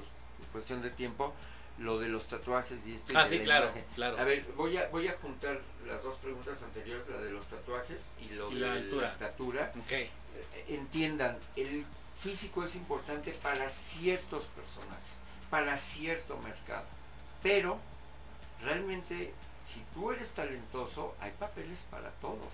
cuestión 0.54 0.82
de 0.82 0.90
tiempo, 0.92 1.34
lo 1.80 2.00
de 2.00 2.08
los 2.08 2.28
tatuajes 2.28 2.86
y 2.88 2.96
este 2.96 3.16
Ah, 3.16 3.28
sí, 3.28 3.38
la 3.40 3.44
claro, 3.44 3.72
claro. 3.96 4.18
A 4.18 4.24
ver, 4.24 4.44
voy 4.56 4.78
a, 4.78 4.88
voy 4.90 5.08
a 5.08 5.14
juntar 5.14 5.60
las 5.86 6.02
dos 6.04 6.16
preguntas 6.18 6.62
anteriores, 6.64 7.08
la 7.10 7.18
de 7.22 7.32
los 7.32 7.46
tatuajes 7.48 8.12
y 8.20 8.30
lo 8.30 8.52
Y 8.52 8.56
de 8.56 8.60
la 8.62 8.68
la, 8.68 8.74
altura. 8.74 9.06
estatura. 9.06 9.72
Eh, 9.90 10.10
Entiendan, 10.70 11.38
el 11.56 11.86
físico 12.16 12.64
es 12.64 12.76
importante 12.76 13.32
para 13.44 13.70
ciertos 13.70 14.46
personajes, 14.48 15.22
para 15.50 15.78
cierto 15.78 16.38
mercado, 16.40 16.86
pero 17.44 17.80
realmente 18.64 19.34
si 19.66 19.82
tú 19.94 20.12
eres 20.12 20.32
talentoso, 20.32 21.16
hay 21.20 21.32
papeles 21.32 21.86
para 21.92 22.10
todos. 22.12 22.54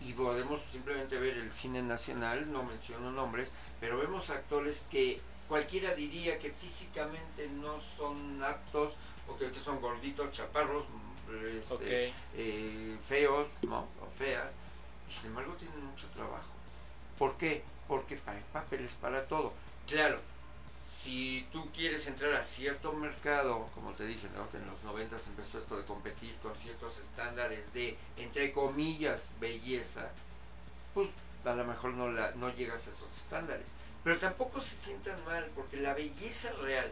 Y 0.00 0.12
podemos 0.14 0.60
simplemente 0.62 1.16
ver 1.18 1.38
el 1.38 1.52
cine 1.52 1.80
nacional, 1.80 2.52
no 2.52 2.64
menciono 2.64 3.12
nombres, 3.12 3.52
pero 3.80 3.98
vemos 3.98 4.30
actores 4.30 4.84
que 4.90 5.20
cualquiera 5.52 5.94
diría 5.94 6.38
que 6.38 6.50
físicamente 6.50 7.46
no 7.60 7.78
son 7.78 8.42
aptos, 8.42 8.94
o 9.28 9.36
que, 9.36 9.50
que 9.50 9.58
son 9.58 9.82
gorditos, 9.82 10.30
chaparros, 10.30 10.86
este, 11.60 12.14
eh, 12.34 12.96
feos, 13.06 13.48
¿no? 13.60 13.80
O 14.00 14.06
feas, 14.16 14.54
y 15.06 15.12
sin 15.12 15.26
embargo 15.26 15.52
tienen 15.56 15.84
mucho 15.84 16.08
trabajo. 16.08 16.48
¿Por 17.18 17.36
qué? 17.36 17.62
Porque 17.86 18.18
hay 18.24 18.42
papeles 18.50 18.94
para 18.94 19.26
todo. 19.26 19.52
Claro, 19.86 20.18
si 20.98 21.46
tú 21.52 21.70
quieres 21.74 22.06
entrar 22.06 22.32
a 22.32 22.42
cierto 22.42 22.94
mercado, 22.94 23.68
como 23.74 23.92
te 23.92 24.06
dije, 24.06 24.28
¿no? 24.34 24.50
que 24.50 24.56
en 24.56 24.66
los 24.66 24.82
90 24.84 25.16
empezó 25.26 25.58
esto 25.58 25.76
de 25.76 25.84
competir 25.84 26.34
con 26.36 26.56
ciertos 26.56 26.98
estándares 26.98 27.74
de, 27.74 27.98
entre 28.16 28.52
comillas, 28.52 29.28
belleza, 29.38 30.08
pues 30.94 31.10
a 31.44 31.52
lo 31.52 31.64
mejor 31.66 31.92
no, 31.92 32.08
la, 32.08 32.30
no 32.36 32.48
llegas 32.54 32.86
a 32.86 32.90
esos 32.90 33.14
estándares. 33.18 33.72
Pero 34.04 34.18
tampoco 34.18 34.60
se 34.60 34.74
sientan 34.74 35.24
mal, 35.24 35.48
porque 35.54 35.76
la 35.76 35.94
belleza 35.94 36.50
real 36.62 36.90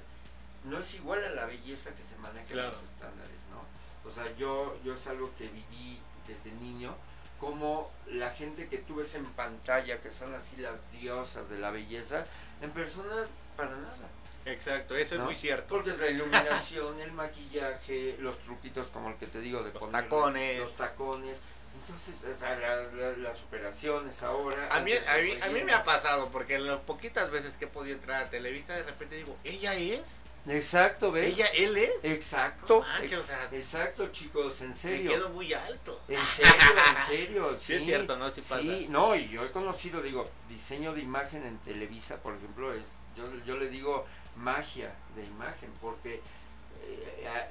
no 0.65 0.79
es 0.79 0.95
igual 0.95 1.25
a 1.25 1.31
la 1.31 1.47
belleza 1.47 1.95
que 1.95 2.03
se 2.03 2.17
maneja 2.19 2.47
Claro. 2.47 2.69
en 2.69 2.75
los 2.75 2.83
estándares, 2.85 3.41
¿no? 3.51 4.09
O 4.09 4.13
sea, 4.13 4.25
yo, 4.37 4.77
yo 4.85 4.95
es 4.95 5.07
algo 5.07 5.31
que 5.37 5.49
viví 5.49 5.99
desde 6.29 6.53
niño, 6.53 6.95
como 7.41 7.91
la 8.07 8.31
gente 8.31 8.69
que 8.69 8.79
tú 8.79 8.97
ves 8.97 9.15
en 9.15 9.25
pantalla, 9.33 10.01
que 10.01 10.11
son 10.11 10.35
así 10.35 10.57
las 10.57 10.91
diosas 10.93 11.49
de 11.51 11.59
la 11.59 11.71
belleza, 11.71 12.25
en 12.61 12.71
persona 12.71 13.27
para 13.57 13.71
nada. 13.71 14.09
Exacto, 14.47 14.97
eso 14.97 15.17
es 15.17 15.21
muy 15.21 15.35
cierto. 15.37 15.67
Porque 15.69 15.91
es 15.91 15.99
la 15.99 16.09
iluminación, 16.09 16.99
el 17.01 17.13
maquillaje, 17.13 18.17
los 18.21 18.39
truquitos 18.39 18.87
como 18.89 19.11
el 19.11 19.17
que 19.17 19.27
te 19.27 19.41
digo 19.41 19.63
de 19.63 19.73
Los 19.73 19.81
poner 19.83 20.05
tacones. 20.05 20.61
los 20.61 20.77
tacones. 20.77 21.41
Entonces, 21.75 22.25
o 22.25 22.39
sea, 22.39 22.57
las, 22.59 22.93
las- 22.95 23.19
las 23.19 23.41
operaciones 23.43 24.23
ahora. 24.23 24.69
A 24.75 24.81
mí, 24.81 24.93
a, 24.93 25.17
mí, 25.19 25.39
a 25.43 25.49
mí 25.49 25.63
me 25.65 25.73
ha 25.73 25.83
pasado, 25.83 26.29
porque 26.31 26.59
las 26.59 26.81
poquitas 26.81 27.31
veces 27.31 27.55
que 27.57 27.65
he 27.65 27.69
podido 27.69 27.97
entrar 27.97 28.25
a 28.25 28.31
Televisa, 28.31 28.75
de 28.75 28.83
repente 28.83 29.17
digo, 29.17 29.37
¿ella 29.45 29.75
es? 29.75 30.01
Exacto, 30.49 31.13
¿ves? 31.13 31.35
¿Ella, 31.35 31.47
él 31.49 31.77
es? 31.77 31.93
Exacto. 32.03 32.81
No 32.81 32.89
manches, 32.89 33.19
o 33.19 33.23
sea, 33.23 33.49
Exacto, 33.53 34.09
chicos, 34.11 34.61
en 34.63 34.71
Me 34.71 34.75
serio. 34.75 35.11
quedo 35.11 35.29
muy 35.31 35.53
alto. 35.53 36.01
En 36.09 36.25
serio, 36.25 36.53
en 36.89 37.07
serio. 37.07 37.57
Sí, 37.59 37.75
es 37.75 37.85
cierto, 37.85 38.17
¿no? 38.17 38.31
Sí 38.31 38.41
pasa. 38.41 38.61
Sí, 38.61 38.87
no, 38.89 39.15
y 39.15 39.29
yo 39.29 39.45
he 39.45 39.51
conocido, 39.53 40.01
digo, 40.01 40.29
diseño 40.49 40.95
de 40.95 41.03
imagen 41.03 41.45
en 41.45 41.59
Televisa, 41.59 42.17
por 42.23 42.35
ejemplo, 42.35 42.73
es 42.73 43.01
yo, 43.17 43.25
yo 43.45 43.57
le 43.59 43.69
digo 43.69 44.07
magia 44.37 44.95
de 45.15 45.25
imagen, 45.25 45.71
porque 45.81 46.23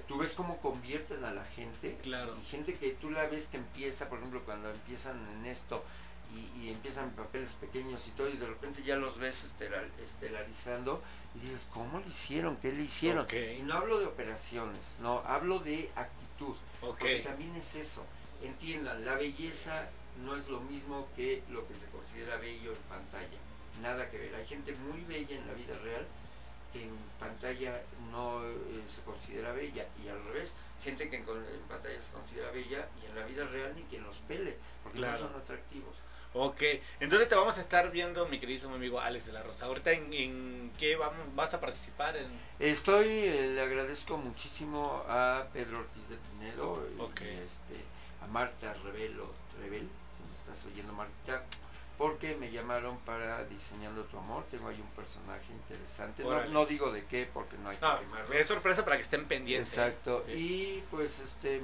tú 0.07 0.17
ves 0.17 0.33
cómo 0.33 0.57
convierten 0.57 1.23
a 1.23 1.31
la 1.31 1.45
gente. 1.45 1.97
Claro. 2.01 2.35
Y 2.41 2.45
gente 2.45 2.75
que 2.77 2.91
tú 2.91 3.11
la 3.11 3.27
ves 3.27 3.47
que 3.47 3.57
empieza, 3.57 4.09
por 4.09 4.19
ejemplo, 4.19 4.41
cuando 4.43 4.69
empiezan 4.69 5.17
en 5.29 5.45
esto 5.45 5.83
y, 6.35 6.61
y 6.65 6.69
empiezan 6.69 7.05
en 7.05 7.11
papeles 7.11 7.53
pequeños 7.53 8.07
y 8.07 8.11
todo, 8.11 8.29
y 8.29 8.37
de 8.37 8.45
repente 8.45 8.83
ya 8.83 8.95
los 8.95 9.17
ves 9.17 9.45
estelar- 9.45 9.89
estelarizando 10.03 11.01
y 11.35 11.39
dices, 11.39 11.67
¿cómo 11.71 11.99
lo 11.99 12.07
hicieron? 12.07 12.57
¿Qué 12.57 12.71
le 12.71 12.83
hicieron? 12.83 13.25
Y 13.57 13.61
no 13.63 13.75
hablo 13.75 13.99
de 13.99 14.05
operaciones, 14.05 14.95
no, 15.01 15.19
hablo 15.25 15.59
de 15.59 15.89
actitud. 15.95 16.55
Porque 16.81 17.21
también 17.21 17.55
es 17.55 17.75
eso. 17.75 18.03
Entiendan, 18.41 19.05
la 19.05 19.15
belleza 19.15 19.89
no 20.23 20.35
es 20.35 20.47
lo 20.47 20.59
mismo 20.61 21.07
que 21.15 21.43
lo 21.49 21.67
que 21.67 21.73
se 21.75 21.85
considera 21.87 22.37
bello 22.37 22.71
en 22.71 22.77
pantalla. 22.89 23.37
Nada 23.81 24.09
que 24.09 24.17
ver. 24.17 24.35
Hay 24.35 24.45
gente 24.47 24.73
muy 24.75 25.01
bella 25.03 25.35
en 25.35 25.47
la 25.47 25.53
vida 25.53 25.77
real 25.79 26.05
en 26.73 26.91
pantalla 27.19 27.81
no 28.11 28.43
eh, 28.45 28.83
se 28.87 29.01
considera 29.01 29.51
bella. 29.53 29.87
Y 30.03 30.07
al 30.09 30.23
revés, 30.25 30.55
gente 30.83 31.09
que 31.09 31.17
en, 31.17 31.23
en 31.23 31.61
pantalla 31.67 31.99
se 32.01 32.11
considera 32.11 32.51
bella 32.51 32.87
y 33.01 33.05
en 33.07 33.15
la 33.15 33.25
vida 33.25 33.45
real 33.45 33.73
ni 33.75 33.83
quien 33.83 34.03
los 34.03 34.17
pele, 34.19 34.57
porque 34.83 34.99
Claro. 34.99 35.13
no 35.13 35.19
son 35.29 35.41
atractivos. 35.41 35.95
Ok, 36.31 36.61
entonces 36.99 37.27
te 37.27 37.33
vamos 37.33 37.57
a 37.57 37.61
estar 37.61 37.89
viendo, 37.89 38.23
mi 38.27 38.39
queridísimo 38.39 38.75
amigo 38.75 38.99
Alex 38.99 39.25
de 39.25 39.31
la 39.33 39.41
Rosa. 39.41 39.65
Ahorita, 39.65 39.91
¿en, 39.93 40.13
en 40.13 40.71
qué 40.77 40.95
vamos, 40.95 41.33
vas 41.35 41.51
a 41.55 41.59
participar? 41.59 42.15
En... 42.17 42.27
Estoy, 42.59 43.07
eh, 43.07 43.51
le 43.55 43.61
agradezco 43.61 44.15
muchísimo 44.17 45.03
a 45.07 45.47
Pedro 45.51 45.79
Ortiz 45.79 46.07
de 46.07 46.17
Pinedo, 46.17 46.87
y, 46.95 47.01
Ok. 47.01 47.21
este, 47.21 47.83
a 48.21 48.27
Marta 48.27 48.71
Revelo, 48.75 49.33
Rebel, 49.59 49.89
si 50.15 50.29
me 50.29 50.35
estás 50.35 50.63
oyendo 50.71 50.93
Marta, 50.93 51.43
porque 51.99 52.35
me 52.37 52.49
llamaron 52.49 52.97
para 52.99 53.43
Diseñando 53.43 54.03
tu 54.05 54.17
Amor, 54.17 54.43
tengo 54.49 54.69
ahí 54.69 54.79
un 54.81 54.89
personaje 54.95 55.45
interesante, 55.51 56.23
no, 56.23 56.45
no 56.45 56.65
digo 56.65 56.91
de 56.91 57.03
qué 57.05 57.29
porque 57.31 57.57
no 57.59 57.69
hay 57.69 57.77
que 57.77 57.85
No, 57.85 57.99
quemarlo. 57.99 58.33
es 58.33 58.47
sorpresa 58.47 58.83
para 58.83 58.95
que 58.95 59.03
estén 59.03 59.25
pendientes. 59.27 59.73
Exacto, 59.73 60.23
Sí. 60.25 60.31
y 60.31 60.83
pues 60.89 61.19
este, 61.19 61.61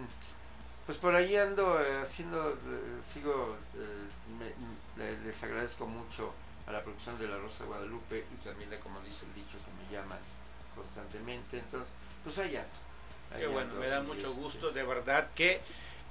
pues 0.85 0.97
por 0.97 1.15
ahí 1.15 1.35
ando 1.37 1.81
eh, 1.81 2.01
haciendo, 2.01 2.51
eh, 2.53 2.99
sigo, 3.01 3.55
eh, 3.75 4.07
me- 4.37 5.03
le- 5.03 5.17
les 5.21 5.41
agradezco 5.43 5.85
mucho 5.87 6.33
a 6.67 6.71
la 6.73 6.83
producción 6.83 7.17
de 7.17 7.27
La 7.29 7.37
Rosa 7.37 7.63
de 7.63 7.69
Guadalupe 7.69 8.25
y 8.33 8.43
también 8.43 8.69
de, 8.69 8.77
como 8.79 8.99
dice 9.01 9.25
el 9.25 9.33
dicho, 9.35 9.57
que 9.57 9.83
me 9.85 9.91
llaman 9.97 10.19
constantemente, 10.75 11.59
entonces, 11.59 11.93
pues 12.23 12.37
allá. 12.39 12.65
Qué 13.37 13.47
bueno, 13.47 13.69
ando, 13.69 13.79
me 13.81 13.87
da 13.87 14.01
mucho 14.01 14.27
este, 14.27 14.39
gusto, 14.41 14.71
de 14.71 14.83
verdad 14.83 15.29
que 15.33 15.61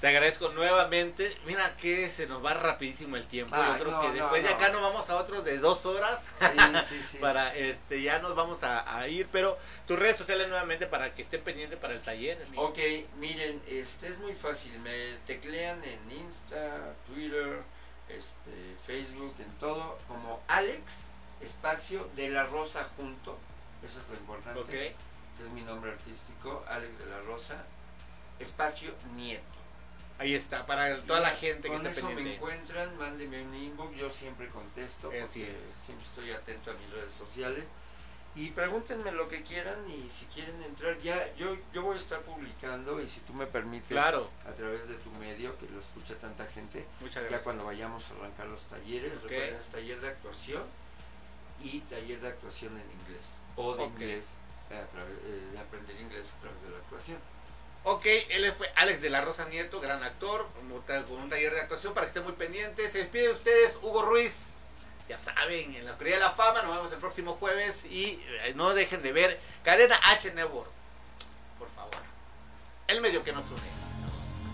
te 0.05 0.09
agradezco 0.09 0.51
nuevamente. 0.51 1.35
Mira 1.47 1.79
que 1.79 2.11
se 2.11 2.27
nos 2.27 2.45
va 2.45 2.53
rapidísimo 2.53 3.17
el 3.17 3.27
tiempo. 3.27 3.57
Ay, 3.57 3.79
Yo 3.79 3.85
creo 3.85 3.91
no, 3.93 4.01
que 4.03 4.07
no, 4.09 4.13
después 4.13 4.43
de 4.43 4.51
no. 4.51 4.55
acá 4.57 4.69
nos 4.69 4.83
vamos 4.83 5.09
a 5.09 5.17
otros 5.17 5.43
de 5.47 5.57
dos 5.57 5.87
horas. 5.87 6.21
Sí, 6.39 6.47
sí, 6.87 7.03
sí. 7.03 7.19
para 7.23 7.55
este 7.57 8.03
ya 8.03 8.19
nos 8.19 8.35
vamos 8.37 8.63
a, 8.65 8.99
a 8.99 9.09
ir, 9.09 9.27
pero 9.33 9.57
tus 9.87 9.99
redes 9.99 10.19
sociales 10.19 10.47
nuevamente 10.49 10.87
para 10.87 11.15
que 11.15 11.23
estén 11.23 11.41
pendientes 11.43 11.79
para 11.79 11.95
el 11.95 12.03
taller. 12.03 12.37
amigo. 12.47 12.65
Ok, 12.65 12.79
miren, 13.17 13.63
este 13.67 14.09
es 14.09 14.19
muy 14.19 14.35
fácil, 14.35 14.79
me 14.81 15.15
teclean 15.27 15.83
en 15.83 16.11
Insta, 16.11 16.93
Twitter, 17.07 17.63
este, 18.11 18.77
Facebook, 18.87 19.35
en 19.39 19.51
todo, 19.55 19.99
como 20.07 20.43
Alex, 20.49 21.07
espacio 21.41 22.11
de 22.15 22.29
la 22.29 22.45
Rosa 22.45 22.85
junto, 22.99 23.39
eso 23.83 24.01
es 24.01 24.09
lo 24.11 24.17
importante, 24.17 24.61
Ok. 24.61 24.69
que 24.69 24.95
es 25.43 25.49
mi 25.55 25.63
nombre 25.63 25.93
artístico, 25.93 26.63
Alex 26.69 26.99
de 26.99 27.07
la 27.07 27.21
Rosa, 27.21 27.65
espacio 28.39 28.93
Nieto. 29.17 29.64
Ahí 30.19 30.35
está, 30.35 30.65
para 30.65 30.97
toda 31.03 31.21
la 31.21 31.31
gente 31.31 31.69
que 31.69 31.77
Con 31.77 31.87
está 31.87 32.01
eso 32.01 32.11
me 32.11 32.35
encuentran, 32.35 32.97
mándenme 32.99 33.43
un 33.43 33.55
inbox, 33.55 33.97
yo 33.97 34.09
siempre 34.09 34.47
contesto, 34.49 35.09
Así 35.09 35.19
porque 35.21 35.51
es. 35.51 35.85
siempre 35.85 36.07
estoy 36.07 36.31
atento 36.31 36.71
a 36.71 36.75
mis 36.75 36.91
redes 36.93 37.13
sociales. 37.13 37.69
Y 38.37 38.51
pregúntenme 38.51 39.13
lo 39.13 39.29
que 39.29 39.43
quieran 39.45 39.79
y 39.89 40.09
si 40.11 40.27
quieren 40.27 40.61
entrar, 40.63 40.99
ya 40.99 41.33
yo, 41.37 41.57
yo 41.73 41.83
voy 41.83 41.95
a 41.97 42.01
estar 42.01 42.21
publicando 42.23 43.01
y 43.01 43.09
si 43.09 43.21
tú 43.21 43.33
me 43.33 43.47
permites 43.47 43.89
Claro. 43.89 44.29
a 44.45 44.51
través 44.53 44.89
de 44.89 44.97
tu 44.97 45.11
medio, 45.13 45.57
que 45.59 45.69
lo 45.69 45.79
escucha 45.79 46.15
tanta 46.17 46.45
gente, 46.47 46.85
Muchas 47.01 47.15
ya 47.17 47.21
gracias. 47.23 47.43
cuando 47.45 47.65
vayamos 47.65 48.11
a 48.11 48.15
arrancar 48.15 48.47
los 48.47 48.63
talleres, 48.65 49.19
Ok. 49.19 49.23
recuerden, 49.31 49.55
es 49.57 49.67
taller 49.69 50.01
de 50.01 50.09
actuación 50.09 50.63
y 51.63 51.79
taller 51.81 52.21
de 52.21 52.29
actuación 52.29 52.73
en 52.73 53.01
inglés, 53.01 53.27
o 53.55 53.77
de 53.77 53.85
inglés, 53.85 54.35
eh, 54.71 54.79
a 54.79 54.87
través, 54.89 55.15
eh, 55.17 55.49
de 55.53 55.59
aprender 55.61 56.01
inglés 56.01 56.33
a 56.37 56.41
través 56.43 56.61
de 56.63 56.71
la 56.71 56.77
actuación. 56.79 57.19
Ok, 57.87 58.07
él 58.31 58.51
fue 58.53 58.71
Alex 58.77 59.03
de 59.03 59.11
la 59.11 59.21
Rosa 59.21 59.45
Nieto, 59.45 59.79
gran 59.79 60.03
actor, 60.03 60.49
con 61.07 61.19
un 61.19 61.29
taller 61.29 61.53
de 61.53 61.61
actuación 61.61 61.93
para 61.93 62.07
que 62.07 62.09
estén 62.09 62.25
muy 62.25 62.33
pendientes. 62.33 62.91
Se 62.91 62.99
despide 62.99 63.25
de 63.25 63.33
ustedes, 63.33 63.79
Hugo 63.83 64.03
Ruiz. 64.03 64.55
Ya 65.07 65.19
saben, 65.19 65.75
en 65.75 65.85
la 65.85 65.93
Oscuridad 65.93 66.17
de 66.17 66.23
la 66.23 66.31
Fama, 66.31 66.63
nos 66.63 66.77
vemos 66.77 66.93
el 66.93 66.99
próximo 66.99 67.35
jueves 67.35 67.85
y 67.85 68.23
eh, 68.27 68.55
no 68.57 68.73
dejen 68.73 69.03
de 69.03 69.13
ver 69.13 69.39
Cadena 69.63 69.99
H 70.03 70.33
Network. 70.33 70.71
Por 71.59 71.69
favor. 71.69 71.97
El 72.87 73.03
medio 73.03 73.23
que 73.23 73.33
nos 73.33 73.45
une. 73.51 73.61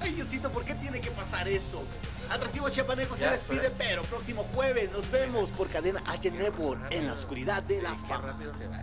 Ay, 0.00 0.12
Diosito, 0.12 0.50
¿por 0.50 0.64
qué 0.64 0.74
tiene 0.74 1.00
que 1.00 1.12
pasar 1.12 1.46
esto? 1.46 1.84
Atractivo 2.30 2.68
Chiapaneco 2.68 3.16
se 3.16 3.30
despide, 3.30 3.70
pero 3.78 4.02
próximo 4.02 4.42
jueves 4.54 4.90
nos 4.90 5.08
vemos 5.10 5.50
por 5.50 5.68
Cadena 5.68 6.02
H 6.06 6.32
Network 6.32 6.80
en 6.90 7.06
la 7.06 7.12
Oscuridad 7.12 7.62
de 7.62 7.80
la 7.80 7.96
Fama. 7.96 8.32
rápido 8.32 8.52
se 8.58 8.66
va. 8.66 8.82